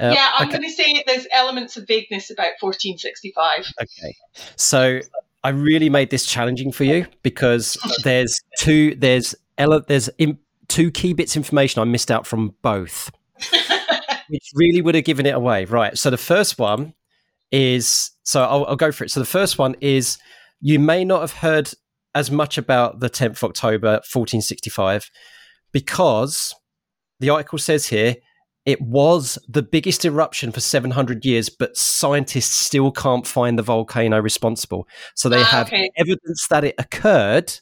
Uh, 0.00 0.14
yeah, 0.14 0.30
I'm 0.38 0.48
okay. 0.48 0.58
going 0.58 0.70
to 0.70 0.74
say 0.74 1.04
there's 1.06 1.26
elements 1.32 1.76
of 1.76 1.86
vagueness 1.86 2.30
about 2.30 2.52
1465. 2.60 3.66
Okay, 3.82 4.16
so 4.56 5.00
I 5.44 5.50
really 5.50 5.90
made 5.90 6.10
this 6.10 6.24
challenging 6.24 6.72
for 6.72 6.84
you 6.84 7.06
because 7.22 7.76
there's 8.04 8.40
two 8.58 8.94
there's 8.94 9.34
there's 9.58 10.08
in, 10.16 10.38
two 10.68 10.90
key 10.90 11.12
bits 11.12 11.36
of 11.36 11.40
information 11.40 11.82
I 11.82 11.84
missed 11.84 12.10
out 12.10 12.26
from 12.26 12.54
both, 12.62 13.10
which 14.28 14.50
really 14.54 14.80
would 14.80 14.94
have 14.94 15.04
given 15.04 15.26
it 15.26 15.34
away. 15.34 15.66
Right. 15.66 15.96
So 15.98 16.08
the 16.08 16.16
first 16.16 16.58
one 16.58 16.94
is 17.52 18.10
so 18.24 18.42
I'll, 18.42 18.64
I'll, 18.66 18.76
go 18.76 18.90
for 18.90 19.04
it. 19.04 19.10
So 19.10 19.20
the 19.20 19.26
first 19.26 19.58
one 19.58 19.76
is 19.80 20.18
you 20.60 20.78
may 20.78 21.04
not 21.04 21.20
have 21.20 21.32
heard 21.32 21.70
as 22.14 22.30
much 22.30 22.58
about 22.58 23.00
the 23.00 23.10
10th 23.10 23.42
of 23.42 23.44
October 23.44 23.92
1465 24.10 25.10
because 25.72 26.54
the 27.20 27.30
article 27.30 27.58
says 27.58 27.86
here 27.86 28.16
it 28.64 28.80
was 28.80 29.38
the 29.48 29.62
biggest 29.62 30.04
eruption 30.04 30.52
for 30.52 30.60
700 30.60 31.24
years, 31.24 31.48
but 31.48 31.76
scientists 31.76 32.54
still 32.56 32.92
can't 32.92 33.26
find 33.26 33.58
the 33.58 33.62
volcano 33.62 34.20
responsible. 34.20 34.86
So 35.16 35.28
they 35.28 35.40
ah, 35.40 35.44
have 35.44 35.66
okay. 35.66 35.90
evidence 35.96 36.46
that 36.48 36.62
it 36.62 36.76
occurred, 36.78 37.52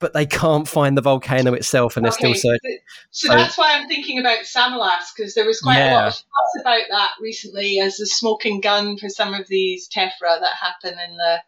but 0.00 0.12
they 0.12 0.26
can't 0.26 0.68
find 0.68 0.96
the 0.96 1.02
volcano 1.02 1.52
itself, 1.52 1.96
and 1.96 2.04
they're 2.04 2.12
okay. 2.12 2.34
still 2.34 2.52
searching. 2.52 2.78
So, 3.10 3.28
so, 3.28 3.34
that's 3.34 3.56
why 3.56 3.76
I'm 3.76 3.88
thinking 3.88 4.18
about 4.18 4.40
Samalas 4.40 5.14
because 5.16 5.34
there 5.34 5.46
was 5.46 5.60
quite 5.60 5.78
yeah. 5.78 5.92
a 5.92 5.94
lot 5.94 6.06
of 6.08 6.14
fuss 6.14 6.60
about 6.60 6.82
that 6.90 7.10
recently 7.20 7.78
as 7.80 8.00
a 8.00 8.06
smoking 8.06 8.60
gun 8.60 8.98
for 8.98 9.08
some 9.08 9.34
of 9.34 9.46
these 9.48 9.88
tephra 9.88 10.40
that 10.40 10.54
happen 10.60 10.98
in 10.98 11.16
the. 11.16 11.38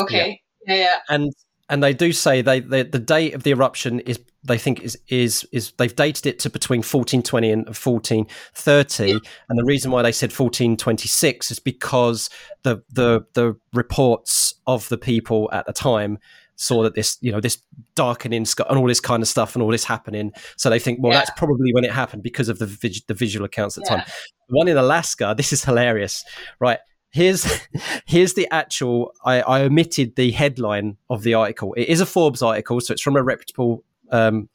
Okay, 0.00 0.42
yeah, 0.66 0.74
yeah, 0.74 0.80
yeah. 0.80 0.96
and 1.08 1.32
and 1.68 1.82
they 1.82 1.92
do 1.92 2.12
say 2.12 2.42
they, 2.42 2.60
they 2.60 2.82
the 2.82 2.98
date 2.98 3.34
of 3.34 3.42
the 3.42 3.50
eruption 3.50 4.00
is 4.00 4.18
they 4.44 4.58
think 4.58 4.80
is 4.80 4.98
is 5.08 5.46
is 5.52 5.72
they've 5.72 5.94
dated 5.94 6.26
it 6.26 6.38
to 6.40 6.50
between 6.50 6.78
1420 6.78 7.50
and 7.50 7.66
1430 7.66 9.06
yeah. 9.06 9.18
and 9.48 9.58
the 9.58 9.64
reason 9.64 9.90
why 9.90 10.02
they 10.02 10.12
said 10.12 10.30
1426 10.30 11.50
is 11.50 11.58
because 11.58 12.30
the 12.62 12.82
the 12.90 13.24
the 13.34 13.56
reports 13.72 14.54
of 14.66 14.88
the 14.88 14.98
people 14.98 15.48
at 15.52 15.66
the 15.66 15.72
time 15.72 16.18
saw 16.58 16.82
that 16.82 16.94
this, 16.94 17.16
you 17.20 17.30
know, 17.30 17.40
this 17.40 17.62
darkening 17.94 18.44
sky 18.44 18.64
and 18.68 18.78
all 18.78 18.86
this 18.86 19.00
kind 19.00 19.22
of 19.22 19.28
stuff 19.28 19.54
and 19.54 19.62
all 19.62 19.70
this 19.70 19.84
happening. 19.84 20.32
So 20.56 20.68
they 20.68 20.80
think, 20.80 20.98
well, 21.00 21.12
yeah. 21.12 21.20
that's 21.20 21.30
probably 21.38 21.72
when 21.72 21.84
it 21.84 21.92
happened 21.92 22.24
because 22.24 22.48
of 22.48 22.58
the 22.58 22.66
vis- 22.66 23.02
the 23.06 23.14
visual 23.14 23.46
accounts 23.46 23.78
at 23.78 23.84
the 23.84 23.90
yeah. 23.90 23.96
time. 23.98 24.12
The 24.48 24.56
one 24.56 24.68
in 24.68 24.76
Alaska, 24.76 25.34
this 25.36 25.52
is 25.52 25.64
hilarious, 25.64 26.24
right? 26.58 26.80
Here's 27.10 27.46
here's 28.06 28.34
the 28.34 28.48
actual. 28.50 29.14
I, 29.24 29.40
I 29.40 29.62
omitted 29.62 30.16
the 30.16 30.32
headline 30.32 30.96
of 31.08 31.22
the 31.22 31.34
article. 31.34 31.74
It 31.74 31.88
is 31.88 32.00
a 32.00 32.06
Forbes 32.06 32.42
article, 32.42 32.80
so 32.80 32.92
it's 32.92 33.02
from 33.02 33.16
a 33.16 33.22
reputable 33.22 33.84
um, 34.10 34.48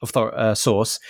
author- 0.00 0.34
uh, 0.34 0.54
source 0.54 1.00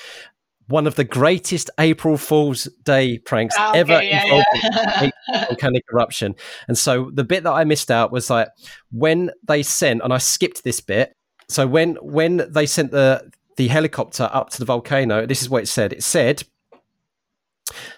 one 0.68 0.86
of 0.86 0.94
the 0.94 1.04
greatest 1.04 1.70
April 1.78 2.16
Fool's 2.16 2.64
Day 2.84 3.18
pranks 3.18 3.56
okay, 3.58 3.78
ever 3.78 4.02
yeah, 4.02 4.24
involving 4.24 5.12
yeah. 5.28 5.44
volcanic 5.48 5.84
eruption. 5.92 6.34
And 6.68 6.78
so 6.78 7.10
the 7.12 7.24
bit 7.24 7.44
that 7.44 7.52
I 7.52 7.64
missed 7.64 7.90
out 7.90 8.12
was 8.12 8.30
like 8.30 8.48
when 8.90 9.30
they 9.46 9.62
sent, 9.62 10.02
and 10.02 10.12
I 10.12 10.18
skipped 10.18 10.64
this 10.64 10.80
bit. 10.80 11.16
So 11.48 11.66
when 11.66 11.96
when 11.96 12.46
they 12.48 12.66
sent 12.66 12.90
the 12.90 13.30
the 13.56 13.68
helicopter 13.68 14.30
up 14.32 14.50
to 14.50 14.58
the 14.58 14.64
volcano, 14.64 15.26
this 15.26 15.42
is 15.42 15.50
what 15.50 15.62
it 15.62 15.68
said. 15.68 15.92
It 15.92 16.02
said 16.02 16.44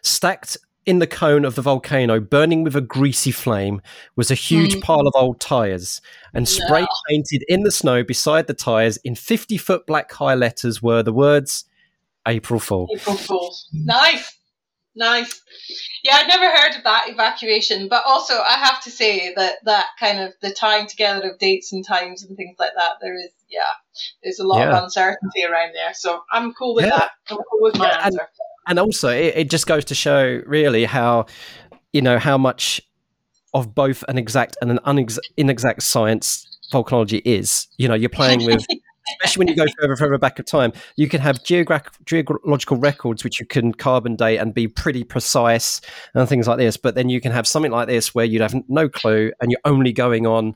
stacked 0.02 0.56
in 0.86 0.98
the 0.98 1.06
cone 1.06 1.44
of 1.44 1.54
the 1.54 1.62
volcano, 1.62 2.20
burning 2.20 2.62
with 2.62 2.76
a 2.76 2.80
greasy 2.80 3.30
flame, 3.30 3.80
was 4.16 4.30
a 4.30 4.34
huge 4.34 4.76
mm. 4.76 4.82
pile 4.82 5.06
of 5.06 5.14
old 5.16 5.40
tires. 5.40 6.00
And 6.34 6.46
spray 6.46 6.82
no. 6.82 6.86
painted 7.08 7.42
in 7.48 7.62
the 7.62 7.70
snow 7.70 8.04
beside 8.04 8.46
the 8.46 8.54
tires 8.54 8.98
in 8.98 9.14
50 9.14 9.56
foot 9.56 9.86
black 9.86 10.12
high 10.12 10.34
letters 10.34 10.82
were 10.82 11.02
the 11.02 11.12
words 11.12 11.64
April 12.26 12.60
Fool. 12.60 12.88
April 12.94 13.16
Fool. 13.16 13.54
Nice. 13.72 14.36
Nice. 14.96 15.42
Yeah, 16.04 16.16
I'd 16.16 16.28
never 16.28 16.44
heard 16.44 16.76
of 16.76 16.84
that 16.84 17.06
evacuation, 17.08 17.88
but 17.88 18.04
also 18.06 18.34
I 18.34 18.52
have 18.52 18.82
to 18.84 18.90
say 18.90 19.34
that 19.34 19.56
that 19.64 19.86
kind 19.98 20.20
of 20.20 20.32
the 20.40 20.52
tying 20.52 20.86
together 20.86 21.30
of 21.30 21.38
dates 21.38 21.72
and 21.72 21.84
times 21.84 22.22
and 22.22 22.36
things 22.36 22.56
like 22.60 22.72
that, 22.76 22.92
there 23.00 23.16
is, 23.16 23.30
yeah, 23.50 23.62
there's 24.22 24.38
a 24.38 24.46
lot 24.46 24.60
yeah. 24.60 24.76
of 24.76 24.84
uncertainty 24.84 25.44
around 25.44 25.74
there. 25.74 25.94
So 25.94 26.22
I'm 26.30 26.52
cool 26.54 26.74
with 26.76 26.84
yeah. 26.84 26.98
that. 26.98 27.10
I'm 27.28 27.38
cool 27.38 27.60
with 27.60 27.76
my 27.76 27.88
yeah, 27.88 28.04
answer. 28.04 28.20
And, 28.20 28.28
and 28.68 28.78
also, 28.78 29.08
it, 29.08 29.34
it 29.36 29.50
just 29.50 29.66
goes 29.66 29.84
to 29.86 29.94
show 29.96 30.40
really 30.46 30.84
how, 30.84 31.26
you 31.92 32.00
know, 32.00 32.18
how 32.18 32.38
much 32.38 32.80
of 33.52 33.74
both 33.74 34.04
an 34.08 34.18
exact 34.18 34.56
and 34.60 34.70
an 34.70 34.78
unex- 34.86 35.18
inexact 35.36 35.82
science 35.82 36.46
volcanology 36.72 37.20
is. 37.24 37.66
You 37.78 37.88
know, 37.88 37.94
you're 37.94 38.08
playing 38.10 38.44
with 38.44 38.64
especially 39.10 39.40
when 39.40 39.48
you 39.48 39.56
go 39.56 39.66
further 39.80 39.96
further 39.96 40.18
back 40.18 40.38
of 40.38 40.46
time 40.46 40.72
you 40.96 41.08
can 41.08 41.20
have 41.20 41.42
geogra- 41.42 41.86
geological 42.04 42.76
records 42.76 43.24
which 43.24 43.40
you 43.40 43.46
can 43.46 43.72
carbon 43.72 44.16
date 44.16 44.38
and 44.38 44.54
be 44.54 44.66
pretty 44.66 45.04
precise 45.04 45.80
and 46.14 46.28
things 46.28 46.48
like 46.48 46.58
this 46.58 46.76
but 46.76 46.94
then 46.94 47.08
you 47.08 47.20
can 47.20 47.32
have 47.32 47.46
something 47.46 47.72
like 47.72 47.88
this 47.88 48.14
where 48.14 48.24
you'd 48.24 48.42
have 48.42 48.54
no 48.68 48.88
clue 48.88 49.32
and 49.40 49.50
you're 49.50 49.60
only 49.64 49.92
going 49.92 50.26
on 50.26 50.54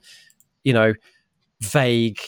you 0.64 0.72
know 0.72 0.94
vague 1.61 2.20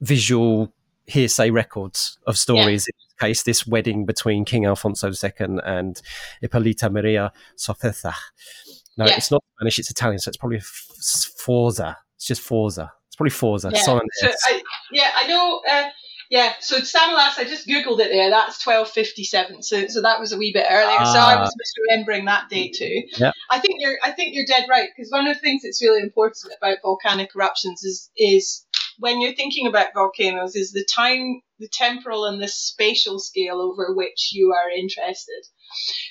visual 0.00 0.72
hearsay 1.06 1.50
records 1.50 2.18
of 2.26 2.38
stories 2.38 2.86
yeah. 2.86 2.92
in 2.92 3.06
this 3.06 3.14
case 3.20 3.42
this 3.42 3.66
wedding 3.66 4.04
between 4.04 4.44
king 4.44 4.64
alfonso 4.64 5.10
ii 5.10 5.30
and 5.64 6.02
ippolita 6.42 6.90
maria 6.90 7.32
sofia 7.56 7.92
no 8.96 9.06
yeah. 9.06 9.16
it's 9.16 9.30
not 9.30 9.42
spanish 9.56 9.78
it's 9.78 9.90
italian 9.90 10.18
so 10.18 10.28
it's 10.28 10.36
probably 10.36 10.60
forza 10.60 11.96
it's 12.16 12.26
just 12.26 12.40
forza 12.40 12.90
it's 13.14 13.16
probably 13.16 13.30
Forza. 13.30 13.70
Yeah, 13.72 13.80
so 13.82 14.00
I, 14.46 14.62
yeah, 14.94 15.10
I 15.14 15.26
know. 15.26 15.60
Uh, 15.68 15.90
yeah, 16.30 16.54
so 16.60 16.78
Samalas, 16.78 17.38
I 17.38 17.44
just 17.44 17.68
googled 17.68 18.00
it 18.00 18.10
there. 18.10 18.30
That's 18.30 18.62
twelve 18.62 18.90
fifty 18.90 19.24
seven. 19.24 19.62
So 19.62 19.86
so 19.88 20.02
that 20.02 20.20
was 20.20 20.32
a 20.32 20.38
wee 20.38 20.52
bit 20.52 20.66
earlier. 20.70 21.04
So 21.04 21.18
I 21.18 21.38
was 21.38 21.54
misremembering 21.54 22.24
that 22.26 22.48
date 22.48 22.74
too. 22.78 23.02
Yeah. 23.18 23.32
I 23.50 23.58
think 23.58 23.76
you're 23.78 23.98
I 24.02 24.10
think 24.12 24.34
you're 24.34 24.46
dead 24.46 24.66
right 24.70 24.88
because 24.96 25.10
one 25.10 25.26
of 25.26 25.36
the 25.36 25.40
things 25.40 25.62
that's 25.62 25.82
really 25.82 26.02
important 26.02 26.54
about 26.56 26.78
volcanic 26.82 27.30
eruptions 27.36 27.84
is 27.84 28.10
is 28.16 28.66
when 28.98 29.20
you're 29.20 29.34
thinking 29.34 29.66
about 29.66 29.94
volcanoes 29.94 30.56
is 30.56 30.72
the 30.72 30.84
time, 30.84 31.40
the 31.58 31.68
temporal 31.68 32.24
and 32.24 32.40
the 32.40 32.48
spatial 32.48 33.18
scale 33.18 33.60
over 33.60 33.92
which 33.94 34.30
you 34.32 34.52
are 34.52 34.70
interested. 34.70 35.42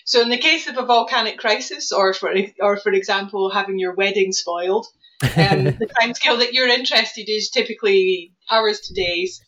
So 0.06 0.22
in 0.22 0.30
the 0.30 0.38
case 0.38 0.68
of 0.68 0.78
a 0.78 0.86
volcanic 0.86 1.38
crisis, 1.38 1.92
or 1.92 2.14
for 2.14 2.34
or 2.60 2.78
for 2.78 2.92
example 2.92 3.50
having 3.50 3.80
your 3.80 3.96
wedding 3.96 4.32
spoiled, 4.32 4.86
um, 5.24 5.64
the 5.80 5.90
time 6.00 6.14
scale 6.14 6.38
that 6.38 6.54
you're 6.54 6.68
interested 6.68 7.30
is 7.30 7.50
typically 7.50 8.34
hours 8.50 8.82
to 8.82 8.94
days. 8.94 9.42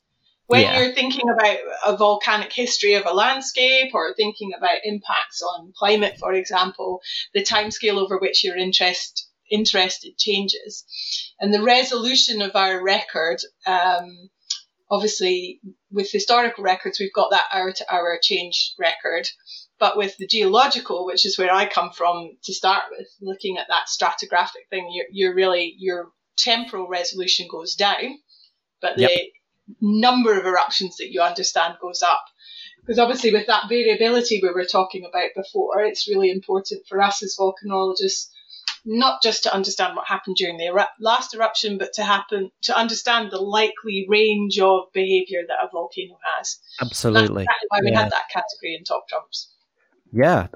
When 0.47 0.61
yeah. 0.61 0.79
you're 0.79 0.93
thinking 0.93 1.27
about 1.27 1.57
a 1.85 1.97
volcanic 1.97 2.53
history 2.53 2.93
of 2.93 3.05
a 3.07 3.13
landscape 3.13 3.91
or 3.95 4.13
thinking 4.13 4.51
about 4.55 4.77
impacts 4.83 5.41
on 5.41 5.73
climate, 5.75 6.17
for 6.19 6.33
example, 6.33 7.01
the 7.33 7.43
time 7.43 7.71
scale 7.71 7.97
over 7.97 8.19
which 8.19 8.43
you're 8.43 8.57
interest, 8.57 9.27
interested 9.49 10.17
changes. 10.19 10.85
And 11.39 11.51
the 11.51 11.63
resolution 11.63 12.43
of 12.43 12.55
our 12.55 12.83
record, 12.83 13.37
um, 13.65 14.29
obviously, 14.91 15.61
with 15.91 16.11
historical 16.11 16.63
records, 16.63 16.99
we've 16.99 17.13
got 17.13 17.31
that 17.31 17.47
hour 17.51 17.71
to 17.71 17.93
hour 17.93 18.19
change 18.21 18.73
record. 18.77 19.27
But 19.77 19.97
with 19.97 20.15
the 20.17 20.27
geological, 20.27 21.05
which 21.05 21.25
is 21.25 21.37
where 21.37 21.53
I 21.53 21.67
come 21.67 21.91
from 21.91 22.37
to 22.43 22.53
start 22.53 22.83
with, 22.91 23.07
looking 23.21 23.57
at 23.57 23.67
that 23.67 23.87
stratigraphic 23.87 24.69
thing, 24.69 24.89
you're, 24.91 25.07
you're 25.11 25.35
really, 25.35 25.75
your 25.77 26.11
temporal 26.37 26.87
resolution 26.87 27.47
goes 27.51 27.75
down, 27.75 28.19
but 28.81 28.95
the 28.95 29.03
yep. 29.03 29.19
number 29.81 30.39
of 30.39 30.45
eruptions 30.45 30.97
that 30.97 31.11
you 31.11 31.21
understand 31.21 31.75
goes 31.81 32.01
up. 32.01 32.23
Because 32.79 32.99
obviously, 32.99 33.33
with 33.33 33.47
that 33.47 33.67
variability 33.67 34.39
we 34.41 34.51
were 34.51 34.65
talking 34.65 35.05
about 35.05 35.31
before, 35.35 35.81
it's 35.81 36.07
really 36.07 36.29
important 36.29 36.87
for 36.87 37.01
us 37.01 37.23
as 37.23 37.35
volcanologists 37.37 38.27
not 38.85 39.21
just 39.23 39.43
to 39.43 39.53
understand 39.53 39.95
what 39.95 40.07
happened 40.07 40.35
during 40.35 40.57
the 40.57 40.67
eru- 40.67 40.85
last 40.99 41.33
eruption, 41.33 41.79
but 41.79 41.93
to 41.93 42.03
happen 42.03 42.51
to 42.61 42.77
understand 42.77 43.31
the 43.31 43.41
likely 43.41 44.05
range 44.07 44.59
of 44.59 44.83
behaviour 44.93 45.41
that 45.47 45.57
a 45.63 45.69
volcano 45.71 46.17
has. 46.37 46.59
Absolutely. 46.79 47.43
That's 47.43 47.63
exactly 47.63 47.67
why 47.69 47.79
we 47.83 47.91
yeah. 47.91 48.03
had 48.03 48.11
that 48.11 48.29
category 48.31 48.75
in 48.77 48.83
top 48.83 49.07
trumps. 49.09 49.54
Yeah, 50.15 50.47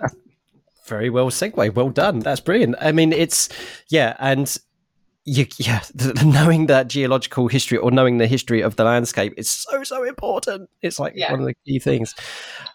very 0.85 1.09
well 1.09 1.29
segue. 1.29 1.73
Well 1.75 1.89
done. 1.89 2.19
That's 2.19 2.39
brilliant. 2.39 2.75
I 2.79 2.91
mean, 2.91 3.13
it's 3.13 3.49
yeah, 3.89 4.15
and 4.19 4.57
you, 5.25 5.45
yeah, 5.57 5.81
knowing 6.25 6.65
that 6.67 6.87
geological 6.87 7.47
history 7.47 7.77
or 7.77 7.91
knowing 7.91 8.17
the 8.17 8.27
history 8.27 8.61
of 8.61 8.75
the 8.77 8.83
landscape 8.83 9.33
is 9.37 9.49
so 9.49 9.83
so 9.83 10.03
important. 10.03 10.69
It's 10.81 10.99
like 10.99 11.13
yeah. 11.15 11.31
one 11.31 11.41
of 11.41 11.45
the 11.45 11.55
key 11.65 11.79
things. 11.79 12.15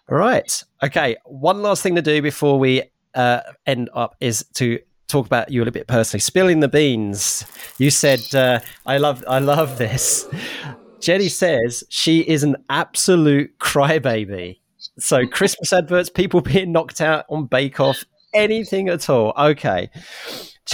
Right. 0.07 0.63
Okay. 0.83 1.17
One 1.25 1.61
last 1.61 1.83
thing 1.83 1.95
to 1.95 2.01
do 2.01 2.21
before 2.21 2.59
we 2.59 2.83
uh, 3.15 3.41
end 3.65 3.89
up 3.93 4.15
is 4.19 4.45
to 4.55 4.79
talk 5.07 5.25
about 5.25 5.51
you 5.51 5.59
a 5.59 5.61
little 5.61 5.73
bit 5.73 5.87
personally. 5.87 6.21
Spilling 6.21 6.59
the 6.59 6.67
beans. 6.67 7.45
You 7.77 7.89
said 7.89 8.21
uh, 8.33 8.59
I 8.85 8.97
love 8.97 9.23
I 9.27 9.39
love 9.39 9.77
this. 9.77 10.27
Jenni 10.99 11.29
says 11.29 11.83
she 11.89 12.21
is 12.21 12.43
an 12.43 12.55
absolute 12.69 13.59
crybaby. 13.59 14.59
So 14.97 15.25
Christmas 15.27 15.73
adverts, 15.73 16.09
people 16.09 16.41
being 16.53 16.71
knocked 16.71 17.01
out 17.01 17.25
on 17.29 17.45
Bake 17.45 17.79
Off, 17.79 18.03
anything 18.33 18.89
at 18.89 19.09
all. 19.09 19.33
Okay, 19.37 19.89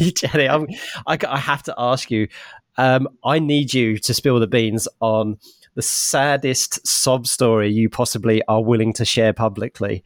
Jenni, 0.00 0.48
I'm, 0.48 0.66
I, 1.06 1.18
I 1.28 1.38
have 1.38 1.62
to 1.64 1.74
ask 1.76 2.10
you. 2.10 2.28
Um, 2.76 3.08
I 3.24 3.40
need 3.40 3.74
you 3.74 3.98
to 3.98 4.14
spill 4.14 4.40
the 4.40 4.46
beans 4.46 4.88
on 5.00 5.38
the 5.74 5.82
saddest 5.82 6.86
sob 6.86 7.26
story 7.26 7.70
you 7.70 7.90
possibly 7.90 8.42
are 8.48 8.62
willing 8.62 8.92
to 8.94 9.04
share 9.04 9.32
publicly. 9.32 10.04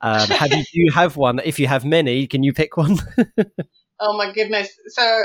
Um, 0.00 0.28
have 0.28 0.52
you, 0.52 0.64
you 0.72 0.92
have 0.92 1.16
one? 1.16 1.40
If 1.44 1.58
you 1.58 1.66
have 1.66 1.84
many, 1.84 2.26
can 2.26 2.42
you 2.42 2.52
pick 2.52 2.76
one? 2.76 2.98
oh 4.00 4.16
my 4.16 4.32
goodness! 4.32 4.70
So, 4.88 5.22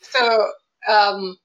so 0.00 0.46
um, 0.88 1.36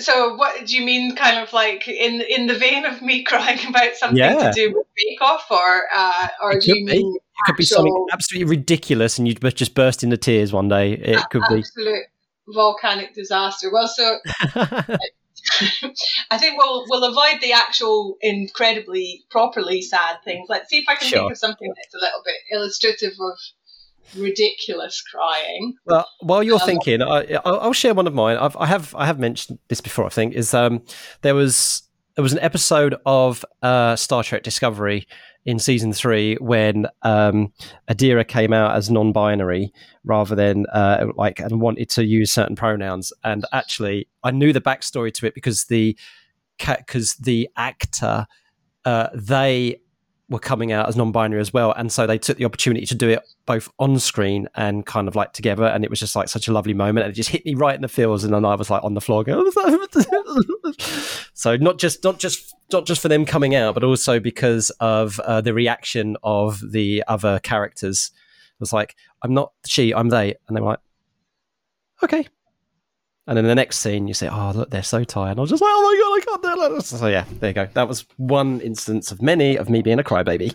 so 0.00 0.34
what 0.36 0.66
do 0.66 0.76
you 0.76 0.84
mean 0.84 1.14
kind 1.14 1.38
of 1.38 1.52
like 1.52 1.86
in 1.86 2.22
in 2.22 2.46
the 2.46 2.54
vein 2.54 2.84
of 2.84 3.02
me 3.02 3.22
crying 3.24 3.58
about 3.68 3.94
something 3.94 4.18
yeah. 4.18 4.50
to 4.50 4.52
do 4.52 4.74
with 4.74 4.86
Bake 4.96 5.20
Off 5.20 5.46
or 5.50 5.82
uh, 5.94 6.28
or 6.42 6.52
it 6.52 6.62
do 6.62 6.78
you 6.78 6.84
mean 6.84 7.14
it 7.14 7.22
could 7.46 7.56
be 7.56 7.64
something 7.64 8.06
absolutely 8.12 8.48
ridiculous 8.48 9.18
and 9.18 9.28
you'd 9.28 9.40
just 9.54 9.74
burst 9.74 10.02
into 10.02 10.16
tears 10.16 10.52
one 10.52 10.68
day. 10.68 10.92
It 10.92 11.22
could 11.30 11.42
be. 11.48 11.58
absolute 11.58 12.04
volcanic 12.48 13.14
disaster. 13.14 13.70
Well 13.70 13.88
so 13.88 14.18
I 16.30 16.38
think 16.38 16.58
we'll 16.58 16.84
we'll 16.88 17.04
avoid 17.04 17.40
the 17.40 17.52
actual 17.52 18.16
incredibly 18.20 19.24
properly 19.30 19.82
sad 19.82 20.18
things. 20.24 20.46
Let's 20.48 20.68
see 20.68 20.78
if 20.78 20.88
I 20.88 20.96
can 20.96 21.08
sure. 21.08 21.18
think 21.20 21.32
of 21.32 21.38
something 21.38 21.72
that's 21.76 21.94
a 21.94 21.98
little 21.98 22.22
bit 22.24 22.36
illustrative 22.50 23.12
of 23.20 23.38
ridiculous 24.16 25.02
crying. 25.02 25.74
Well, 25.86 26.08
while 26.20 26.42
you're 26.42 26.60
um, 26.60 26.66
thinking, 26.66 27.02
I, 27.02 27.40
will 27.44 27.72
share 27.72 27.94
one 27.94 28.06
of 28.06 28.14
mine. 28.14 28.36
I've, 28.36 28.56
I 28.56 28.66
have 28.66 28.94
I 28.94 29.06
have 29.06 29.18
mentioned 29.18 29.58
this 29.68 29.80
before. 29.80 30.06
I 30.06 30.10
think 30.10 30.34
is 30.34 30.54
um, 30.54 30.82
there 31.22 31.34
was 31.34 31.82
there 32.16 32.22
was 32.22 32.32
an 32.32 32.40
episode 32.40 32.96
of 33.06 33.44
uh, 33.62 33.94
Star 33.96 34.24
Trek 34.24 34.42
Discovery 34.42 35.06
in 35.44 35.58
season 35.58 35.92
three 35.92 36.34
when 36.40 36.86
um, 37.02 37.52
Adira 37.88 38.26
came 38.26 38.52
out 38.52 38.76
as 38.76 38.90
non-binary 38.90 39.72
rather 40.04 40.34
than 40.34 40.66
uh, 40.72 41.06
like 41.16 41.38
and 41.38 41.60
wanted 41.60 41.88
to 41.90 42.04
use 42.04 42.32
certain 42.32 42.56
pronouns. 42.56 43.12
And 43.24 43.46
actually, 43.52 44.08
I 44.24 44.30
knew 44.30 44.52
the 44.52 44.60
backstory 44.60 45.12
to 45.14 45.26
it 45.26 45.34
because 45.34 45.64
the 45.66 45.96
because 46.58 47.14
the 47.14 47.48
actor 47.56 48.26
uh, 48.84 49.08
they 49.14 49.80
were 50.28 50.38
coming 50.38 50.72
out 50.72 50.88
as 50.88 50.96
non-binary 50.96 51.40
as 51.40 51.52
well. 51.52 51.72
And 51.72 51.90
so 51.90 52.06
they 52.06 52.18
took 52.18 52.36
the 52.36 52.44
opportunity 52.44 52.84
to 52.86 52.94
do 52.94 53.08
it 53.08 53.26
both 53.46 53.70
on 53.78 53.98
screen 53.98 54.46
and 54.54 54.84
kind 54.84 55.08
of 55.08 55.16
like 55.16 55.32
together. 55.32 55.64
And 55.64 55.84
it 55.84 55.90
was 55.90 56.00
just 56.00 56.14
like 56.14 56.28
such 56.28 56.48
a 56.48 56.52
lovely 56.52 56.74
moment. 56.74 57.04
And 57.04 57.12
it 57.12 57.16
just 57.16 57.30
hit 57.30 57.46
me 57.46 57.54
right 57.54 57.74
in 57.74 57.80
the 57.80 57.88
feels. 57.88 58.24
And 58.24 58.34
then 58.34 58.44
i 58.44 58.54
was 58.54 58.68
like 58.68 58.84
on 58.84 58.94
the 58.94 59.00
floor 59.00 59.24
going 59.24 59.50
so 61.34 61.56
not 61.56 61.78
just 61.78 62.04
not 62.04 62.18
just 62.18 62.54
not 62.72 62.86
just 62.86 63.00
for 63.00 63.08
them 63.08 63.24
coming 63.24 63.54
out 63.54 63.74
but 63.74 63.84
also 63.84 64.20
because 64.20 64.70
of 64.80 65.18
uh, 65.20 65.40
the 65.40 65.54
reaction 65.54 66.16
of 66.22 66.60
the 66.72 67.02
other 67.08 67.38
characters. 67.40 68.10
It 68.14 68.60
was 68.60 68.72
like 68.72 68.96
i'm 69.22 69.32
not 69.32 69.52
she 69.66 69.94
i'm 69.94 70.10
they. 70.10 70.34
And 70.46 70.56
they 70.56 70.60
were 70.60 70.68
like 70.68 70.80
okay 72.02 72.28
and 73.28 73.36
then 73.36 73.44
the 73.44 73.54
next 73.54 73.78
scene, 73.78 74.08
you 74.08 74.14
say, 74.14 74.26
"Oh, 74.26 74.52
look, 74.54 74.70
they're 74.70 74.82
so 74.82 75.04
tired." 75.04 75.32
And 75.32 75.40
I 75.40 75.42
was 75.42 75.50
just 75.50 75.60
like, 75.60 75.70
"Oh 75.70 75.82
my 75.82 75.96
god, 76.00 76.16
I 76.16 76.50
can't 76.50 76.70
do 76.70 76.76
it." 76.76 76.82
So 76.82 77.06
yeah, 77.08 77.26
there 77.40 77.50
you 77.50 77.54
go. 77.54 77.68
That 77.74 77.86
was 77.86 78.06
one 78.16 78.60
instance 78.62 79.12
of 79.12 79.20
many 79.20 79.56
of 79.56 79.68
me 79.68 79.82
being 79.82 79.98
a 79.98 80.02
crybaby. 80.02 80.50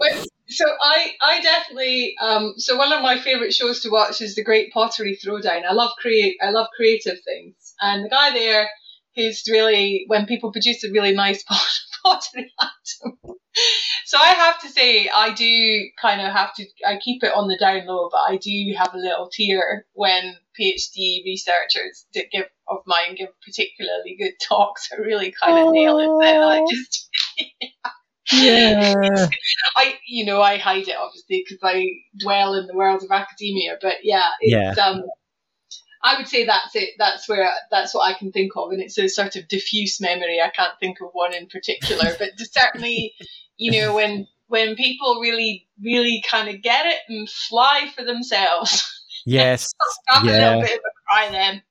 So 0.48 0.66
I, 0.84 1.12
I 1.22 1.42
definitely. 1.42 2.16
Um, 2.20 2.56
so 2.58 2.76
one 2.76 2.92
of 2.92 3.04
my 3.04 3.20
favorite 3.20 3.54
shows 3.54 3.82
to 3.82 3.90
watch 3.90 4.22
is 4.22 4.34
The 4.34 4.44
Great 4.44 4.74
Pottery 4.74 5.18
Throwdown. 5.24 5.64
I 5.70 5.74
love 5.74 5.92
create. 6.02 6.36
I 6.42 6.50
love 6.50 6.68
creative 6.76 7.20
things, 7.24 7.76
and 7.80 8.06
the 8.06 8.10
guy 8.10 8.32
there, 8.32 8.68
who's 9.16 9.44
really 9.48 10.06
when 10.08 10.26
people 10.26 10.52
produce 10.52 10.84
a 10.84 10.92
really 10.92 11.14
nice 11.14 11.44
so 14.06 14.18
I 14.18 14.28
have 14.28 14.60
to 14.62 14.70
say, 14.70 15.10
I 15.14 15.34
do 15.34 15.90
kind 16.02 16.22
of 16.22 16.32
have 16.32 16.54
to. 16.56 16.66
I 16.86 16.98
keep 17.04 17.24
it 17.24 17.34
on 17.34 17.48
the 17.48 17.58
down 17.58 17.86
low, 17.86 18.10
but 18.12 18.22
I 18.28 18.38
do 18.38 18.74
have 18.78 18.94
a 18.94 18.98
little 18.98 19.30
tear 19.32 19.86
when 19.94 20.36
PhD 20.60 21.24
researchers 21.26 22.06
that 22.14 22.32
give 22.32 22.46
of 22.68 22.80
mine 22.86 23.16
give 23.16 23.30
particularly 23.46 24.18
good 24.20 24.34
talks. 24.42 24.90
I 24.92 25.02
really 25.02 25.34
kind 25.42 25.58
of 25.60 25.74
nail 25.74 26.00
it. 26.00 26.26
Then 26.26 26.42
I 26.42 26.66
just 26.70 27.10
Yeah. 28.32 29.28
I, 29.76 29.96
you 30.08 30.26
know, 30.26 30.42
I 30.42 30.58
hide 30.58 30.88
it 30.88 30.96
obviously 30.98 31.46
because 31.48 31.60
I 31.64 31.86
dwell 32.20 32.56
in 32.56 32.68
the 32.68 32.76
world 32.76 33.04
of 33.04 33.12
academia. 33.12 33.78
But 33.82 33.96
yeah, 34.04 34.30
it's, 34.40 34.78
Yeah. 34.78 34.86
um, 34.86 35.04
I 36.04 36.18
would 36.18 36.28
say 36.28 36.46
that's 36.46 36.76
it. 36.76 36.92
That's 36.98 37.28
where 37.30 37.50
that's 37.72 37.94
what 37.94 38.02
I 38.02 38.18
can 38.18 38.32
think 38.32 38.52
of, 38.56 38.72
and 38.72 38.82
it's 38.82 38.98
a 38.98 39.08
sort 39.08 39.36
of 39.36 39.48
diffuse 39.48 40.02
memory. 40.02 40.40
I 40.42 40.50
can't 40.50 40.74
think 40.80 40.98
of 41.02 41.10
one 41.14 41.34
in 41.34 41.48
particular, 41.48 42.12
but 42.20 42.30
certainly, 42.38 43.14
you 43.58 43.72
know, 43.72 43.96
when 43.96 44.28
when 44.48 44.76
people 44.76 45.20
really, 45.22 45.68
really 45.84 46.24
kind 46.30 46.50
of 46.50 46.62
get 46.62 46.86
it 46.86 47.00
and 47.08 47.30
fly 47.30 47.90
for 47.96 48.04
themselves, 48.04 48.84
Yes. 49.26 49.74
Yeah. 50.24 50.58
little 50.58 50.62
bit 50.62 50.72
of 50.72 50.80
a 50.80 50.92
cry 51.08 51.30
then. 51.32 51.62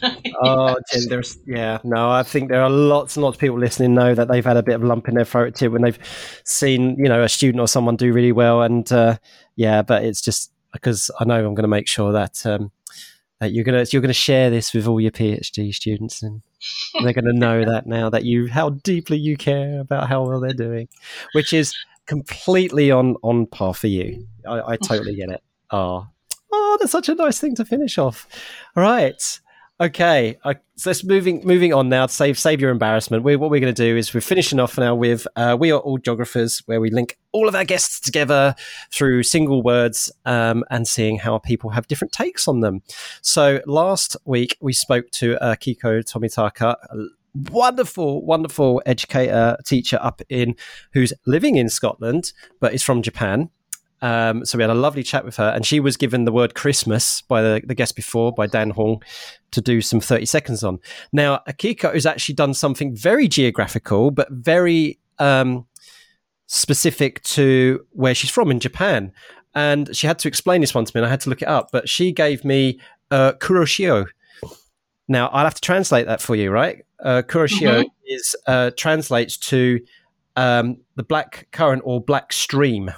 Oh, 0.40 0.78
Jen, 0.92 1.08
there's 1.08 1.36
yeah. 1.46 1.78
No, 1.82 2.10
I 2.10 2.22
think 2.22 2.48
there 2.48 2.62
are 2.62 2.70
lots 2.70 3.16
and 3.16 3.24
lots 3.24 3.36
of 3.36 3.40
people 3.40 3.58
listening 3.58 3.94
know 3.94 4.14
that 4.14 4.28
they've 4.28 4.44
had 4.44 4.56
a 4.56 4.62
bit 4.62 4.76
of 4.76 4.82
a 4.82 4.86
lump 4.86 5.08
in 5.08 5.14
their 5.14 5.24
throat 5.24 5.56
too 5.56 5.70
when 5.70 5.82
they've 5.82 5.98
seen 6.44 6.96
you 6.96 7.08
know 7.08 7.24
a 7.24 7.28
student 7.28 7.60
or 7.60 7.66
someone 7.66 7.96
do 7.96 8.12
really 8.12 8.30
well, 8.30 8.62
and 8.62 8.90
uh, 8.92 9.18
yeah. 9.56 9.82
But 9.82 10.04
it's 10.04 10.20
just 10.20 10.52
because 10.72 11.10
I 11.18 11.24
know 11.24 11.34
I'm 11.34 11.54
going 11.54 11.64
to 11.64 11.68
make 11.68 11.88
sure 11.88 12.12
that 12.12 12.46
um, 12.46 12.70
that 13.40 13.52
you're 13.52 13.64
gonna 13.64 13.84
you're 13.92 14.02
gonna 14.02 14.12
share 14.12 14.50
this 14.50 14.74
with 14.74 14.86
all 14.86 15.00
your 15.00 15.10
PhD 15.10 15.74
students, 15.74 16.22
and 16.22 16.42
they're 17.02 17.12
going 17.12 17.24
to 17.24 17.32
know 17.32 17.64
that 17.70 17.86
now 17.86 18.10
that 18.10 18.24
you 18.24 18.48
how 18.48 18.70
deeply 18.70 19.18
you 19.18 19.36
care 19.36 19.80
about 19.80 20.08
how 20.08 20.26
well 20.26 20.40
they're 20.40 20.52
doing, 20.52 20.88
which 21.32 21.52
is 21.52 21.74
completely 22.06 22.90
on 22.90 23.16
on 23.22 23.46
par 23.46 23.74
for 23.74 23.86
you. 23.86 24.26
I, 24.46 24.72
I 24.72 24.76
totally 24.76 25.14
get 25.14 25.30
it. 25.30 25.42
Oh, 25.70 26.06
oh, 26.52 26.76
that's 26.80 26.92
such 26.92 27.08
a 27.08 27.14
nice 27.14 27.40
thing 27.40 27.54
to 27.56 27.64
finish 27.64 27.98
off. 27.98 28.26
All 28.76 28.82
right. 28.82 29.40
Okay, 29.80 30.36
uh, 30.42 30.54
so 30.74 30.90
let's 30.90 31.04
moving 31.04 31.40
moving 31.44 31.72
on 31.72 31.88
now. 31.88 32.06
To 32.06 32.12
save 32.12 32.36
save 32.36 32.60
your 32.60 32.72
embarrassment. 32.72 33.22
We, 33.22 33.36
what 33.36 33.48
we're 33.48 33.60
going 33.60 33.72
to 33.72 33.84
do 33.84 33.96
is 33.96 34.12
we're 34.12 34.20
finishing 34.20 34.58
off 34.58 34.76
now 34.76 34.96
with 34.96 35.24
uh, 35.36 35.56
we 35.58 35.70
are 35.70 35.78
all 35.78 35.98
geographers, 35.98 36.60
where 36.66 36.80
we 36.80 36.90
link 36.90 37.16
all 37.30 37.46
of 37.46 37.54
our 37.54 37.64
guests 37.64 38.00
together 38.00 38.56
through 38.90 39.22
single 39.22 39.62
words 39.62 40.10
um, 40.24 40.64
and 40.70 40.88
seeing 40.88 41.18
how 41.18 41.38
people 41.38 41.70
have 41.70 41.86
different 41.86 42.10
takes 42.10 42.48
on 42.48 42.58
them. 42.58 42.82
So 43.22 43.60
last 43.66 44.16
week 44.24 44.56
we 44.60 44.72
spoke 44.72 45.12
to 45.12 45.40
uh, 45.40 45.54
Kiko 45.54 46.02
Tomitaka, 46.02 46.74
a 46.90 47.06
wonderful, 47.52 48.26
wonderful 48.26 48.82
educator 48.84 49.56
teacher 49.64 50.00
up 50.02 50.22
in 50.28 50.56
who's 50.92 51.12
living 51.24 51.54
in 51.54 51.68
Scotland 51.68 52.32
but 52.58 52.74
is 52.74 52.82
from 52.82 53.00
Japan. 53.00 53.50
Um, 54.00 54.44
so 54.44 54.56
we 54.58 54.62
had 54.62 54.70
a 54.70 54.74
lovely 54.74 55.02
chat 55.02 55.24
with 55.24 55.36
her, 55.36 55.48
and 55.54 55.66
she 55.66 55.80
was 55.80 55.96
given 55.96 56.24
the 56.24 56.32
word 56.32 56.54
Christmas 56.54 57.22
by 57.22 57.42
the, 57.42 57.62
the 57.64 57.74
guest 57.74 57.96
before, 57.96 58.32
by 58.32 58.46
Dan 58.46 58.70
Hong, 58.70 59.02
to 59.50 59.60
do 59.60 59.80
some 59.80 60.00
30 60.00 60.24
seconds 60.26 60.62
on. 60.62 60.78
Now, 61.12 61.40
Akiko 61.48 61.92
has 61.94 62.06
actually 62.06 62.36
done 62.36 62.54
something 62.54 62.94
very 62.94 63.26
geographical, 63.28 64.10
but 64.10 64.28
very 64.30 64.98
um, 65.18 65.66
specific 66.46 67.22
to 67.24 67.84
where 67.90 68.14
she's 68.14 68.30
from 68.30 68.50
in 68.50 68.60
Japan. 68.60 69.12
And 69.54 69.94
she 69.96 70.06
had 70.06 70.18
to 70.20 70.28
explain 70.28 70.60
this 70.60 70.74
one 70.74 70.84
to 70.84 70.92
me, 70.94 71.00
and 71.00 71.06
I 71.06 71.10
had 71.10 71.20
to 71.22 71.30
look 71.30 71.42
it 71.42 71.48
up. 71.48 71.70
But 71.72 71.88
she 71.88 72.12
gave 72.12 72.44
me 72.44 72.80
uh, 73.10 73.32
Kuroshio. 73.32 74.06
Now, 75.08 75.28
I'll 75.28 75.44
have 75.44 75.54
to 75.54 75.60
translate 75.60 76.06
that 76.06 76.20
for 76.20 76.36
you, 76.36 76.50
right? 76.50 76.84
Uh, 77.02 77.22
Kuroshio 77.26 77.82
Mhm. 77.82 77.90
is 78.06 78.36
uh, 78.46 78.70
translates 78.76 79.36
to 79.38 79.80
um, 80.36 80.76
the 80.96 81.02
black 81.02 81.48
current 81.50 81.82
or 81.84 82.00
black 82.00 82.32
stream. 82.32 82.92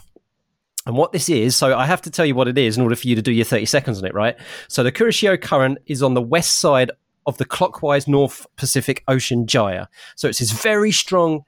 And 0.86 0.96
what 0.96 1.12
this 1.12 1.28
is, 1.28 1.54
so 1.54 1.76
I 1.76 1.84
have 1.84 2.00
to 2.02 2.10
tell 2.10 2.24
you 2.24 2.34
what 2.34 2.48
it 2.48 2.56
is 2.56 2.76
in 2.76 2.82
order 2.82 2.96
for 2.96 3.06
you 3.06 3.14
to 3.14 3.22
do 3.22 3.32
your 3.32 3.44
30 3.44 3.66
seconds 3.66 3.98
on 3.98 4.06
it, 4.06 4.14
right? 4.14 4.36
So 4.68 4.82
the 4.82 4.90
Kuroshio 4.90 5.40
current 5.40 5.78
is 5.86 6.02
on 6.02 6.14
the 6.14 6.22
west 6.22 6.58
side 6.58 6.90
of 7.26 7.36
the 7.36 7.44
clockwise 7.44 8.08
North 8.08 8.46
Pacific 8.56 9.04
Ocean 9.06 9.46
gyre. 9.46 9.88
So 10.16 10.28
it's 10.28 10.38
this 10.38 10.52
very 10.52 10.90
strong 10.90 11.44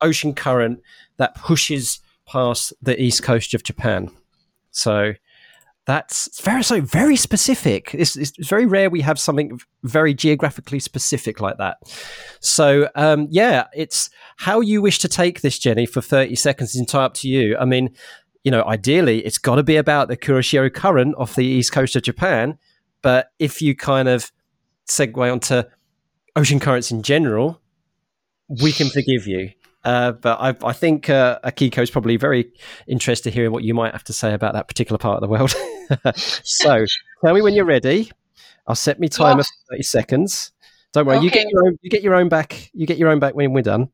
ocean 0.00 0.34
current 0.34 0.80
that 1.16 1.34
pushes 1.36 2.00
past 2.26 2.72
the 2.82 3.00
east 3.00 3.22
coast 3.22 3.54
of 3.54 3.62
Japan. 3.62 4.10
So 4.72 5.14
that's 5.84 6.40
very 6.40 6.62
so 6.62 6.80
very 6.80 7.16
specific. 7.16 7.92
It's, 7.92 8.16
it's 8.16 8.32
very 8.46 8.66
rare 8.66 8.88
we 8.88 9.00
have 9.00 9.18
something 9.18 9.60
very 9.82 10.14
geographically 10.14 10.78
specific 10.78 11.40
like 11.40 11.58
that. 11.58 11.78
So 12.40 12.88
um, 12.94 13.26
yeah, 13.30 13.66
it's 13.74 14.08
how 14.36 14.60
you 14.60 14.80
wish 14.80 15.00
to 15.00 15.08
take 15.08 15.40
this, 15.40 15.58
Jenni, 15.58 15.88
for 15.88 16.00
thirty 16.00 16.36
seconds 16.36 16.74
is 16.74 16.80
entirely 16.80 17.06
up 17.06 17.14
to 17.14 17.28
you. 17.28 17.56
I 17.56 17.64
mean, 17.64 17.90
you 18.44 18.50
know, 18.50 18.64
ideally 18.64 19.24
it's 19.24 19.38
got 19.38 19.56
to 19.56 19.62
be 19.62 19.76
about 19.76 20.08
the 20.08 20.16
Kuroshio 20.16 20.72
current 20.72 21.14
off 21.16 21.34
the 21.34 21.44
east 21.44 21.72
coast 21.72 21.96
of 21.96 22.02
Japan. 22.02 22.58
But 23.02 23.32
if 23.38 23.60
you 23.60 23.74
kind 23.74 24.08
of 24.08 24.32
segue 24.88 25.32
onto 25.32 25.62
ocean 26.36 26.60
currents 26.60 26.90
in 26.90 27.02
general, 27.02 27.60
we 28.48 28.72
can 28.72 28.88
forgive 28.88 29.26
you. 29.26 29.50
Uh, 29.84 30.12
but 30.12 30.38
I, 30.40 30.68
I 30.68 30.72
think 30.72 31.10
uh, 31.10 31.40
Akiko 31.44 31.82
is 31.82 31.90
probably 31.90 32.16
very 32.16 32.52
interested 32.86 33.30
to 33.30 33.34
hear 33.34 33.50
what 33.50 33.64
you 33.64 33.74
might 33.74 33.92
have 33.92 34.04
to 34.04 34.12
say 34.12 34.32
about 34.32 34.54
that 34.54 34.68
particular 34.68 34.98
part 34.98 35.16
of 35.16 35.22
the 35.22 35.28
world. 35.28 35.54
so 36.16 36.86
tell 37.24 37.34
me 37.34 37.42
when 37.42 37.54
you're 37.54 37.64
ready. 37.64 38.10
I'll 38.66 38.76
set 38.76 39.00
me 39.00 39.08
timer 39.08 39.42
for 39.42 39.72
30 39.72 39.82
seconds. 39.82 40.52
Don't 40.92 41.06
worry, 41.06 41.18
you 41.18 41.30
get 41.30 41.48
your 41.50 41.66
own. 41.66 41.78
You 41.80 41.90
get 41.90 42.02
your 42.02 42.14
own 42.14 42.28
back. 42.28 42.70
You 42.74 42.86
get 42.86 42.98
your 42.98 43.08
own 43.08 43.18
back 43.18 43.34
when 43.34 43.52
we're 43.52 43.62
done. 43.62 43.88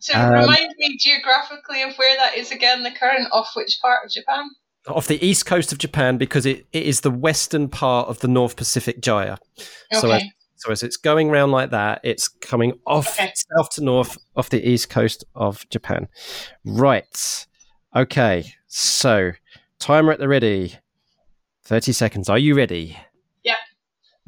So 0.00 0.14
Um, 0.18 0.32
remind 0.32 0.74
me 0.78 0.96
geographically 0.98 1.82
of 1.82 1.94
where 1.96 2.16
that 2.16 2.36
is 2.36 2.50
again, 2.50 2.82
the 2.82 2.90
current 2.90 3.28
off 3.32 3.50
which 3.54 3.78
part 3.80 4.04
of 4.04 4.10
Japan? 4.10 4.50
Off 4.88 5.06
the 5.06 5.24
east 5.24 5.44
coast 5.46 5.72
of 5.72 5.78
Japan, 5.78 6.16
because 6.16 6.46
it, 6.46 6.66
it 6.72 6.84
is 6.84 7.02
the 7.02 7.10
western 7.10 7.68
part 7.68 8.08
of 8.08 8.20
the 8.20 8.28
North 8.28 8.56
Pacific 8.56 9.00
Gyre. 9.00 9.36
So 9.92 10.08
Okay. 10.12 10.30
So 10.56 10.70
as 10.70 10.82
it's 10.82 10.96
going 10.98 11.30
around 11.30 11.52
like 11.52 11.70
that, 11.70 12.00
it's 12.02 12.28
coming 12.28 12.72
off 12.86 13.18
Okay. 13.18 13.32
south 13.56 13.70
to 13.70 13.84
north 13.84 14.18
off 14.36 14.50
the 14.50 14.66
east 14.68 14.90
coast 14.90 15.24
of 15.34 15.66
Japan. 15.70 16.08
Right. 16.64 17.46
Okay. 17.96 18.54
So 18.66 19.32
timer 19.78 20.12
at 20.12 20.18
the 20.18 20.28
ready. 20.28 20.76
30 21.64 21.92
seconds. 21.92 22.28
Are 22.28 22.38
you 22.38 22.54
ready? 22.56 22.98
Yeah. 23.42 23.54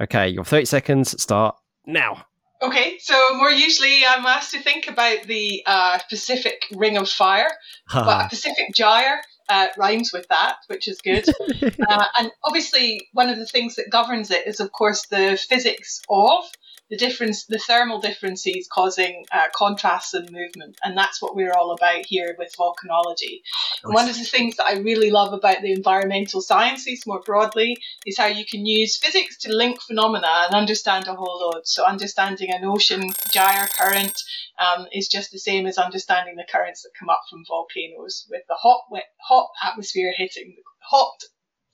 Okay, 0.01 0.29
your 0.29 0.45
30 0.45 0.65
seconds 0.67 1.21
start 1.21 1.57
now. 1.87 2.25
Okay, 2.63 2.99
so 3.01 3.35
more 3.35 3.51
usually 3.51 4.07
I'm 4.07 4.25
asked 4.25 4.53
to 4.53 4.61
think 4.61 4.89
about 4.89 5.25
the 5.25 5.63
uh, 5.67 5.99
Pacific 6.09 6.63
Ring 6.73 6.97
of 6.97 7.09
Fire, 7.09 7.51
but 7.93 8.27
a 8.27 8.29
Pacific 8.29 8.73
Gyre 8.73 9.21
uh, 9.49 9.67
rhymes 9.77 10.13
with 10.13 10.27
that, 10.29 10.57
which 10.69 10.87
is 10.87 11.01
good. 11.01 11.29
uh, 11.63 12.05
and 12.19 12.31
obviously, 12.45 13.09
one 13.13 13.29
of 13.29 13.39
the 13.39 13.47
things 13.47 13.75
that 13.77 13.91
governs 13.91 14.31
it 14.31 14.47
is, 14.47 14.61
of 14.61 14.71
course, 14.71 15.07
the 15.07 15.37
physics 15.37 16.03
of 16.09 16.45
the 16.93 16.99
difference, 16.99 17.47
the 17.47 17.59
thermal 17.59 18.03
differences 18.03 18.69
causing 18.71 19.25
uh, 19.33 19.47
contrasts 19.57 20.13
and 20.13 20.31
movement, 20.31 20.77
and 20.85 20.95
that's 20.95 21.23
what 21.23 21.35
we're 21.35 21.55
all 21.55 21.73
about 21.73 22.05
here 22.05 22.37
with 22.39 22.55
volcanology. 22.55 23.41
And 23.83 23.95
one 23.95 24.11
of 24.11 24.19
the 24.19 24.25
things 24.25 24.57
that 24.57 24.67
I 24.67 24.75
really 24.75 25.11
love 25.11 25.33
about 25.33 25.63
the 25.63 25.73
environmental 25.73 26.43
sciences 26.43 27.07
more 27.07 27.23
broadly 27.25 27.79
is 28.05 28.19
how 28.19 28.27
you 28.27 28.45
can 28.45 28.67
use 28.67 28.99
physics 28.99 29.39
to 29.39 29.57
link 29.57 29.81
phenomena 29.81 30.45
and 30.45 30.55
understand 30.55 31.09
a 31.09 31.15
whole 31.15 31.41
load. 31.41 31.63
So 31.65 31.87
understanding 31.87 32.51
an 32.53 32.67
ocean 32.67 33.09
gyre 33.31 33.69
current 33.79 34.23
um, 34.59 34.87
is 34.93 35.09
just 35.09 35.31
the 35.31 35.39
same 35.39 35.65
as 35.65 35.79
understanding 35.79 36.37
the 36.37 36.45
currents 36.53 36.83
that 36.83 36.91
come 37.01 37.09
up 37.09 37.23
from 37.31 37.43
volcanoes, 37.49 38.27
with 38.29 38.43
the 38.49 38.57
hot, 38.57 38.83
wet, 38.91 39.07
hot 39.19 39.49
atmosphere 39.65 40.13
hitting 40.15 40.57
the 40.59 40.63
hot 40.83 41.17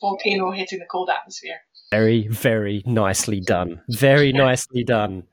volcano 0.00 0.52
hitting 0.52 0.78
the 0.78 0.86
cold 0.88 1.10
atmosphere. 1.10 1.58
Very, 1.90 2.28
very 2.28 2.82
nicely 2.84 3.40
done. 3.40 3.80
Very 3.88 4.32
nicely 4.32 4.84
done. 4.84 5.24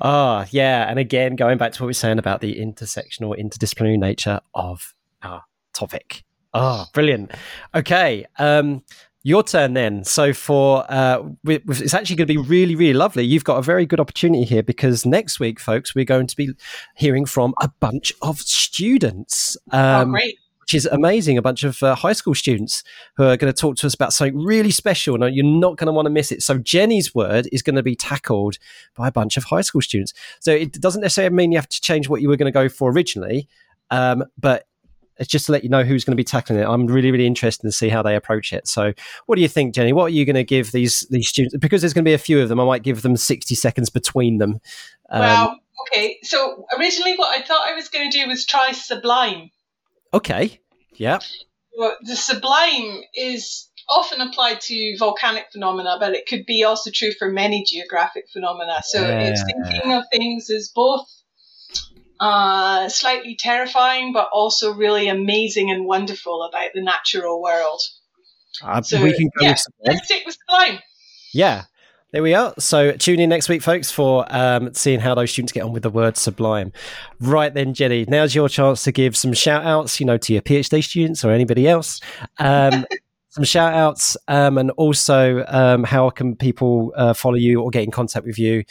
Ah, 0.00 0.46
yeah. 0.50 0.88
And 0.88 0.98
again, 0.98 1.36
going 1.36 1.58
back 1.58 1.72
to 1.72 1.82
what 1.82 1.86
we 1.86 1.90
are 1.90 1.94
saying 1.94 2.18
about 2.18 2.40
the 2.40 2.60
intersectional, 2.60 3.38
interdisciplinary 3.38 3.98
nature 3.98 4.40
of 4.54 4.94
our 5.22 5.42
topic. 5.74 6.24
Ah, 6.54 6.88
brilliant. 6.94 7.32
Okay. 7.74 8.26
Um, 8.38 8.82
your 9.22 9.42
turn 9.42 9.74
then. 9.74 10.04
So 10.04 10.32
for 10.32 10.90
uh, 10.90 11.22
it's 11.44 11.92
actually 11.92 12.16
going 12.16 12.28
to 12.28 12.34
be 12.34 12.38
really, 12.38 12.74
really 12.74 12.94
lovely. 12.94 13.24
You've 13.24 13.44
got 13.44 13.58
a 13.58 13.62
very 13.62 13.84
good 13.84 14.00
opportunity 14.00 14.44
here 14.44 14.62
because 14.62 15.04
next 15.04 15.38
week, 15.40 15.60
folks, 15.60 15.94
we're 15.94 16.04
going 16.06 16.28
to 16.28 16.36
be 16.36 16.52
hearing 16.96 17.26
from 17.26 17.52
a 17.60 17.68
bunch 17.80 18.12
of 18.22 18.38
students. 18.38 19.56
Um, 19.70 20.08
oh, 20.08 20.12
great. 20.12 20.38
Which 20.68 20.74
is 20.74 20.84
amazing. 20.84 21.38
A 21.38 21.42
bunch 21.42 21.64
of 21.64 21.82
uh, 21.82 21.94
high 21.94 22.12
school 22.12 22.34
students 22.34 22.84
who 23.16 23.24
are 23.24 23.38
going 23.38 23.50
to 23.50 23.58
talk 23.58 23.76
to 23.76 23.86
us 23.86 23.94
about 23.94 24.12
something 24.12 24.36
really 24.36 24.70
special. 24.70 25.22
and 25.22 25.34
you're 25.34 25.42
not 25.42 25.78
going 25.78 25.86
to 25.86 25.94
want 25.94 26.04
to 26.04 26.10
miss 26.10 26.30
it. 26.30 26.42
So 26.42 26.58
Jenni's 26.58 27.14
word 27.14 27.48
is 27.50 27.62
going 27.62 27.76
to 27.76 27.82
be 27.82 27.96
tackled 27.96 28.58
by 28.94 29.08
a 29.08 29.10
bunch 29.10 29.38
of 29.38 29.44
high 29.44 29.62
school 29.62 29.80
students. 29.80 30.12
So 30.40 30.52
it 30.52 30.72
doesn't 30.72 31.00
necessarily 31.00 31.34
mean 31.34 31.52
you 31.52 31.58
have 31.58 31.70
to 31.70 31.80
change 31.80 32.10
what 32.10 32.20
you 32.20 32.28
were 32.28 32.36
going 32.36 32.52
to 32.52 32.54
go 32.54 32.68
for 32.68 32.90
originally, 32.90 33.48
um, 33.90 34.24
but 34.36 34.66
it's 35.16 35.30
just 35.30 35.46
to 35.46 35.52
let 35.52 35.64
you 35.64 35.70
know 35.70 35.84
who's 35.84 36.04
going 36.04 36.12
to 36.12 36.20
be 36.20 36.22
tackling 36.22 36.58
it. 36.58 36.66
I'm 36.66 36.86
really, 36.86 37.12
really 37.12 37.26
interested 37.26 37.66
to 37.66 37.72
see 37.72 37.88
how 37.88 38.02
they 38.02 38.14
approach 38.14 38.52
it. 38.52 38.68
So, 38.68 38.92
what 39.24 39.36
do 39.36 39.40
you 39.40 39.48
think, 39.48 39.74
Jenni? 39.74 39.94
What 39.94 40.04
are 40.04 40.10
you 40.10 40.26
going 40.26 40.36
to 40.36 40.44
give 40.44 40.72
these 40.72 41.06
these 41.08 41.30
students? 41.30 41.56
Because 41.56 41.80
there's 41.80 41.94
going 41.94 42.04
to 42.04 42.08
be 42.08 42.12
a 42.12 42.18
few 42.18 42.42
of 42.42 42.50
them, 42.50 42.60
I 42.60 42.66
might 42.66 42.82
give 42.82 43.00
them 43.00 43.16
60 43.16 43.54
seconds 43.54 43.88
between 43.88 44.36
them. 44.36 44.60
Um, 45.08 45.20
well, 45.20 45.60
okay. 45.86 46.18
So 46.24 46.66
originally, 46.78 47.16
what 47.16 47.34
I 47.34 47.42
thought 47.42 47.66
I 47.66 47.74
was 47.74 47.88
going 47.88 48.10
to 48.10 48.18
do 48.18 48.28
was 48.28 48.44
try 48.44 48.72
sublime. 48.72 49.50
Okay, 50.12 50.60
yeah, 50.94 51.18
Well, 51.76 51.96
the 52.02 52.16
sublime 52.16 53.02
is 53.14 53.68
often 53.88 54.20
applied 54.20 54.60
to 54.60 54.96
volcanic 54.98 55.46
phenomena, 55.52 55.96
but 55.98 56.14
it 56.14 56.26
could 56.26 56.44
be 56.46 56.64
also 56.64 56.90
true 56.92 57.12
for 57.18 57.30
many 57.30 57.64
geographic 57.66 58.24
phenomena. 58.32 58.82
So 58.84 59.02
it's 59.02 59.42
thinking 59.44 59.92
of 59.92 60.04
things 60.12 60.50
as 60.50 60.70
both 60.74 61.06
uh, 62.20 62.88
slightly 62.88 63.36
terrifying, 63.38 64.12
but 64.12 64.28
also 64.32 64.74
really 64.74 65.08
amazing 65.08 65.70
and 65.70 65.86
wonderful 65.86 66.42
about 66.42 66.70
the 66.74 66.82
natural 66.82 67.40
world. 67.40 67.80
Uh, 68.62 68.82
so, 68.82 69.02
we 69.02 69.12
can 69.14 69.30
go 69.38 69.46
yeah, 69.46 69.56
let's 69.84 70.04
stick 70.04 70.24
with 70.26 70.36
Sublime. 70.46 70.80
Yeah, 71.32 71.64
there 72.12 72.22
we 72.22 72.34
are. 72.34 72.54
So 72.58 72.92
tune 72.92 73.20
in 73.20 73.28
next 73.28 73.48
week, 73.48 73.62
folks, 73.62 73.90
for 73.90 74.24
um, 74.30 74.72
seeing 74.72 75.00
how 75.00 75.14
those 75.14 75.30
students 75.30 75.52
get 75.52 75.62
on 75.62 75.72
with 75.72 75.82
the 75.82 75.90
word 75.90 76.16
sublime. 76.16 76.72
Right 77.20 77.52
then, 77.52 77.74
Jenni, 77.74 78.08
now's 78.08 78.34
your 78.34 78.48
chance 78.48 78.82
to 78.84 78.92
give 78.92 79.16
some 79.16 79.32
shout 79.34 79.64
outs, 79.64 80.00
you 80.00 80.06
know, 80.06 80.16
to 80.16 80.32
your 80.32 80.42
PhD 80.42 80.82
students 80.82 81.24
or 81.24 81.32
anybody 81.32 81.68
else. 81.68 82.00
Um, 82.38 82.86
some 83.28 83.44
shout 83.44 83.74
outs 83.74 84.16
um, 84.26 84.56
and 84.56 84.70
also 84.72 85.44
um, 85.48 85.84
how 85.84 86.08
can 86.08 86.34
people 86.34 86.92
uh, 86.96 87.12
follow 87.12 87.36
you 87.36 87.60
or 87.60 87.70
get 87.70 87.84
in 87.84 87.90
contact 87.90 88.24
with 88.24 88.38
you 88.38 88.64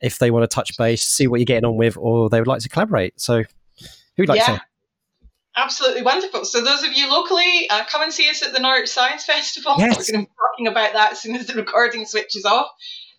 if 0.00 0.18
they 0.18 0.30
want 0.30 0.42
to 0.42 0.52
touch 0.52 0.76
base, 0.76 1.04
see 1.04 1.26
what 1.26 1.38
you're 1.38 1.44
getting 1.44 1.66
on 1.66 1.76
with, 1.76 1.96
or 1.96 2.28
they 2.28 2.40
would 2.40 2.48
like 2.48 2.60
to 2.62 2.68
collaborate. 2.68 3.20
So 3.20 3.44
who'd 4.16 4.28
like 4.28 4.40
yeah. 4.40 4.56
to 4.56 4.62
Absolutely 5.56 6.02
wonderful. 6.02 6.44
So, 6.44 6.62
those 6.62 6.84
of 6.84 6.92
you 6.92 7.10
locally, 7.10 7.68
uh, 7.70 7.84
come 7.84 8.02
and 8.02 8.12
see 8.12 8.30
us 8.30 8.42
at 8.42 8.52
the 8.52 8.60
Norwich 8.60 8.88
Science 8.88 9.24
Festival. 9.24 9.74
Yes. 9.78 9.98
We're 9.98 10.16
going 10.16 10.26
to 10.26 10.32
talking 10.60 10.72
about 10.72 10.92
that 10.92 11.12
as 11.12 11.20
soon 11.20 11.36
as 11.36 11.46
the 11.46 11.54
recording 11.56 12.06
switches 12.06 12.44
off. 12.44 12.68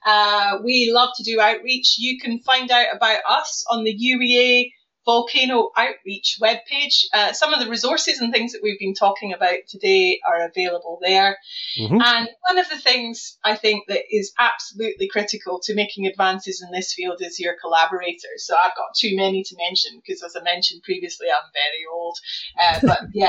Uh, 0.05 0.57
we 0.63 0.91
love 0.93 1.09
to 1.15 1.23
do 1.23 1.39
outreach. 1.39 1.95
You 1.99 2.19
can 2.19 2.39
find 2.39 2.71
out 2.71 2.87
about 2.95 3.19
us 3.29 3.63
on 3.69 3.83
the 3.83 3.93
UEA 3.93 4.71
Volcano 5.11 5.71
Outreach 5.75 6.37
webpage. 6.41 7.03
Uh, 7.13 7.33
some 7.33 7.53
of 7.53 7.59
the 7.59 7.69
resources 7.69 8.19
and 8.19 8.31
things 8.31 8.53
that 8.53 8.61
we've 8.63 8.79
been 8.79 8.93
talking 8.93 9.33
about 9.33 9.57
today 9.67 10.21
are 10.25 10.45
available 10.45 10.99
there. 11.01 11.37
Mm-hmm. 11.77 11.99
And 12.01 12.29
one 12.47 12.57
of 12.57 12.69
the 12.69 12.77
things 12.77 13.37
I 13.43 13.55
think 13.55 13.87
that 13.89 14.03
is 14.09 14.31
absolutely 14.39 15.09
critical 15.09 15.59
to 15.63 15.75
making 15.75 16.07
advances 16.07 16.63
in 16.65 16.71
this 16.71 16.93
field 16.93 17.17
is 17.19 17.41
your 17.41 17.55
collaborators. 17.59 18.45
So 18.45 18.55
I've 18.55 18.77
got 18.77 18.95
too 18.95 19.17
many 19.17 19.43
to 19.43 19.55
mention 19.57 19.99
because, 19.99 20.23
as 20.23 20.37
I 20.39 20.43
mentioned 20.43 20.83
previously, 20.83 21.27
I'm 21.27 21.51
very 21.51 21.83
old. 21.91 22.17
Uh, 22.57 22.79
but 22.87 22.99
yeah, 23.13 23.27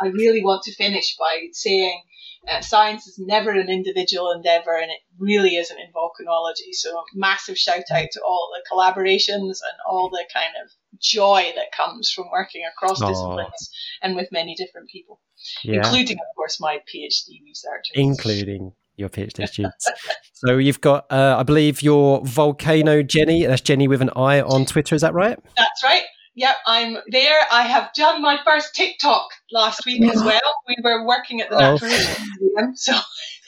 I, 0.00 0.06
I 0.06 0.08
really 0.08 0.42
want 0.42 0.62
to 0.62 0.74
finish 0.74 1.14
by 1.18 1.48
saying 1.52 2.04
uh, 2.48 2.62
science 2.62 3.06
is 3.06 3.18
never 3.18 3.50
an 3.50 3.68
individual 3.68 4.32
endeavor 4.32 4.76
and 4.76 4.90
it 4.90 5.00
really 5.18 5.56
isn't 5.56 5.78
in 5.78 5.92
volcanology. 5.92 6.72
So, 6.72 7.02
massive 7.14 7.58
shout 7.58 7.84
out 7.92 8.08
to 8.12 8.22
all 8.22 8.50
the 8.54 8.64
collaborations 8.74 9.58
and 9.60 9.78
all 9.86 10.08
the 10.08 10.24
kind 10.32 10.54
of 10.64 10.70
joy 11.00 11.52
that 11.56 11.72
comes 11.76 12.10
from 12.10 12.30
working 12.30 12.62
across 12.70 13.00
Aww. 13.00 13.08
disciplines 13.08 13.70
and 14.02 14.16
with 14.16 14.28
many 14.32 14.54
different 14.54 14.88
people, 14.88 15.20
yeah. 15.62 15.76
including, 15.76 16.18
of 16.18 16.36
course, 16.36 16.60
my 16.60 16.78
PhD 16.92 17.42
researchers. 17.44 17.92
Including 17.94 18.72
your 18.96 19.08
PhD 19.08 19.48
students. 19.48 19.88
so 20.32 20.58
you've 20.58 20.80
got, 20.80 21.10
uh, 21.10 21.36
I 21.38 21.42
believe, 21.44 21.82
your 21.82 22.20
Volcano 22.24 23.02
Jenni. 23.02 23.46
That's 23.46 23.62
Jenni 23.62 23.88
with 23.88 24.02
an 24.02 24.10
I 24.16 24.40
on 24.40 24.66
Twitter. 24.66 24.94
Is 24.94 25.02
that 25.02 25.14
right? 25.14 25.38
That's 25.56 25.84
right. 25.84 26.02
Yep, 26.34 26.56
I'm 26.66 26.98
there. 27.08 27.40
I 27.50 27.62
have 27.62 27.90
done 27.96 28.22
my 28.22 28.38
first 28.44 28.74
TikTok 28.74 29.28
last 29.50 29.84
week 29.84 30.02
as 30.04 30.22
well. 30.22 30.40
We 30.68 30.76
were 30.84 31.04
working 31.04 31.40
at 31.40 31.50
the 31.50 31.56
oh. 31.56 31.72
Natural 31.72 31.90
Museum, 31.90 32.76
so 32.76 32.96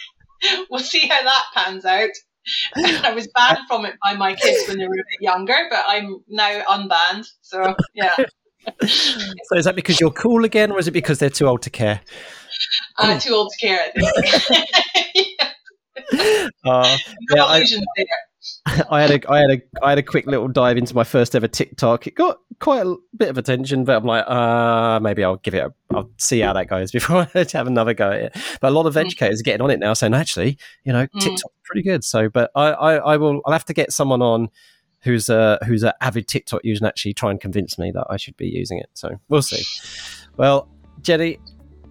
we'll 0.70 0.80
see 0.80 1.06
how 1.06 1.22
that 1.22 1.44
pans 1.54 1.84
out. 1.84 2.10
I 2.76 3.12
was 3.14 3.28
banned 3.28 3.58
from 3.68 3.84
it 3.84 3.94
by 4.02 4.14
my 4.14 4.34
kids 4.34 4.68
when 4.68 4.78
they 4.78 4.86
were 4.86 4.94
a 4.94 4.96
bit 4.96 5.20
younger, 5.20 5.56
but 5.70 5.84
I'm 5.86 6.18
now 6.28 6.62
unbanned. 6.68 7.26
So 7.42 7.74
yeah. 7.94 8.14
so 8.86 9.56
is 9.56 9.64
that 9.64 9.74
because 9.74 10.00
you're 10.00 10.10
cool 10.10 10.44
again, 10.44 10.70
or 10.70 10.78
is 10.78 10.88
it 10.88 10.92
because 10.92 11.18
they're 11.18 11.30
too 11.30 11.46
old 11.46 11.62
to 11.62 11.70
care? 11.70 12.00
Uh, 12.98 13.18
too 13.18 13.34
old 13.34 13.52
to 13.52 13.66
care. 13.66 13.80
I 13.80 13.90
think. 13.90 14.66
yeah. 15.14 15.46
Uh, 16.64 16.96
yeah, 17.34 17.44
I, 17.44 17.64
I 18.90 19.02
had 19.02 19.10
a 19.10 19.30
I 19.30 19.38
had 19.38 19.50
a 19.50 19.62
I 19.82 19.88
had 19.90 19.98
a 19.98 20.02
quick 20.02 20.26
little 20.26 20.48
dive 20.48 20.76
into 20.76 20.94
my 20.94 21.04
first 21.04 21.34
ever 21.34 21.48
TikTok. 21.48 22.06
It 22.06 22.14
got 22.14 22.38
quite 22.58 22.86
a 22.86 22.96
bit 23.16 23.28
of 23.28 23.38
attention, 23.38 23.84
but 23.84 23.96
I'm 23.96 24.04
like, 24.04 24.26
uh, 24.26 25.00
maybe 25.00 25.24
I'll 25.24 25.36
give 25.36 25.54
it. 25.54 25.64
A, 25.64 25.74
I'll 25.94 26.10
see 26.18 26.40
how 26.40 26.52
that 26.54 26.68
goes 26.68 26.90
before 26.92 27.28
I 27.34 27.46
have 27.52 27.66
another 27.66 27.94
go 27.94 28.10
at 28.10 28.20
it. 28.20 28.36
But 28.60 28.68
a 28.68 28.74
lot 28.74 28.86
of 28.86 28.94
mm. 28.94 29.00
educators 29.00 29.40
are 29.40 29.44
getting 29.44 29.62
on 29.62 29.70
it 29.70 29.80
now, 29.80 29.92
saying 29.92 30.14
actually, 30.14 30.58
you 30.84 30.92
know, 30.92 31.06
mm. 31.06 31.20
TikTok's 31.20 31.54
pretty 31.64 31.82
good. 31.82 32.04
So, 32.04 32.28
but 32.28 32.50
I, 32.54 32.70
I, 32.70 32.94
I 32.96 33.16
will. 33.16 33.40
I'll 33.44 33.52
have 33.52 33.64
to 33.66 33.74
get 33.74 33.92
someone 33.92 34.22
on 34.22 34.48
who's 35.02 35.28
a 35.28 35.58
who's 35.66 35.82
an 35.82 35.92
avid 36.00 36.28
TikTok 36.28 36.64
user 36.64 36.84
and 36.84 36.88
actually 36.88 37.14
try 37.14 37.30
and 37.30 37.40
convince 37.40 37.78
me 37.78 37.90
that 37.92 38.06
I 38.10 38.16
should 38.16 38.36
be 38.36 38.48
using 38.48 38.78
it. 38.78 38.90
So 38.94 39.18
we'll 39.28 39.42
see. 39.42 39.64
Well, 40.36 40.68
Jenni, 41.02 41.38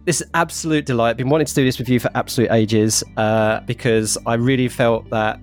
this 0.05 0.21
is 0.21 0.27
absolute 0.33 0.85
delight. 0.85 1.17
Been 1.17 1.29
wanting 1.29 1.47
to 1.47 1.53
do 1.53 1.65
this 1.65 1.77
with 1.77 1.89
you 1.89 1.99
for 1.99 2.09
absolute 2.15 2.51
ages 2.51 3.03
uh, 3.17 3.59
because 3.61 4.17
I 4.25 4.35
really 4.35 4.67
felt 4.67 5.09
that 5.09 5.39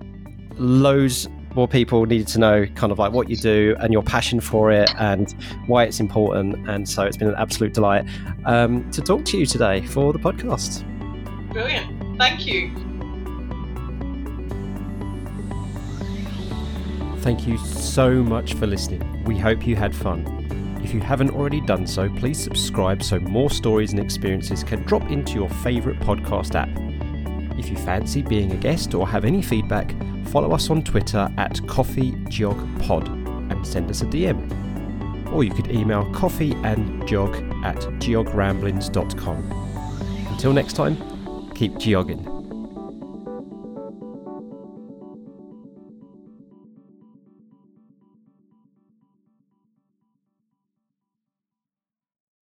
loads 0.57 1.27
more 1.57 1.67
people 1.67 2.05
needed 2.05 2.27
to 2.27 2.39
know 2.39 2.67
kind 2.75 2.91
of 2.91 2.99
like 2.99 3.11
what 3.11 3.29
you 3.29 3.35
do 3.35 3.75
and 3.79 3.91
your 3.91 4.03
passion 4.03 4.39
for 4.39 4.71
it 4.71 4.93
and 4.99 5.35
why 5.65 5.83
it's 5.83 5.99
important. 5.99 6.69
And 6.69 6.87
so 6.87 7.03
it's 7.03 7.17
been 7.17 7.29
an 7.29 7.35
absolute 7.35 7.73
delight 7.73 8.05
um, 8.45 8.89
to 8.91 9.01
talk 9.01 9.25
to 9.25 9.39
you 9.39 9.45
today 9.47 9.85
for 9.87 10.13
the 10.13 10.19
podcast. 10.19 10.83
Brilliant. 11.51 12.17
Thank 12.19 12.45
you. 12.45 12.71
Thank 17.21 17.47
you 17.47 17.57
so 17.57 18.23
much 18.23 18.53
for 18.53 18.67
listening. 18.67 19.23
We 19.25 19.37
hope 19.37 19.65
you 19.65 19.75
had 19.75 19.95
fun. 19.95 20.79
If 20.83 20.93
you 20.93 21.01
haven't 21.01 21.31
already 21.31 21.59
done 21.59 21.87
so, 21.87 22.07
please 22.07 22.41
subscribe 22.41 23.01
so 23.01 23.19
more 23.19 23.49
stories 23.49 23.91
and 23.91 23.99
experiences 23.99 24.63
can 24.63 24.83
drop 24.83 25.09
into 25.09 25.33
your 25.33 25.49
favourite 25.49 25.99
podcast 26.01 26.53
app. 26.55 26.69
If 27.57 27.69
you 27.69 27.77
fancy 27.77 28.21
being 28.21 28.51
a 28.51 28.57
guest 28.57 28.93
or 28.93 29.07
have 29.07 29.25
any 29.25 29.41
feedback, 29.41 29.95
follow 30.27 30.53
us 30.53 30.69
on 30.69 30.83
Twitter 30.83 31.29
at 31.37 31.55
coffeegeogpod 31.63 33.51
and 33.51 33.65
send 33.65 33.89
us 33.89 34.01
a 34.01 34.05
DM. 34.05 35.33
Or 35.33 35.43
you 35.43 35.53
could 35.53 35.71
email 35.71 36.05
coffeeandgeog 36.13 37.65
at 37.65 37.77
geogramblings.com. 37.77 40.27
Until 40.31 40.53
next 40.53 40.73
time, 40.73 40.95
keep 41.55 41.73
geogging. 41.73 42.36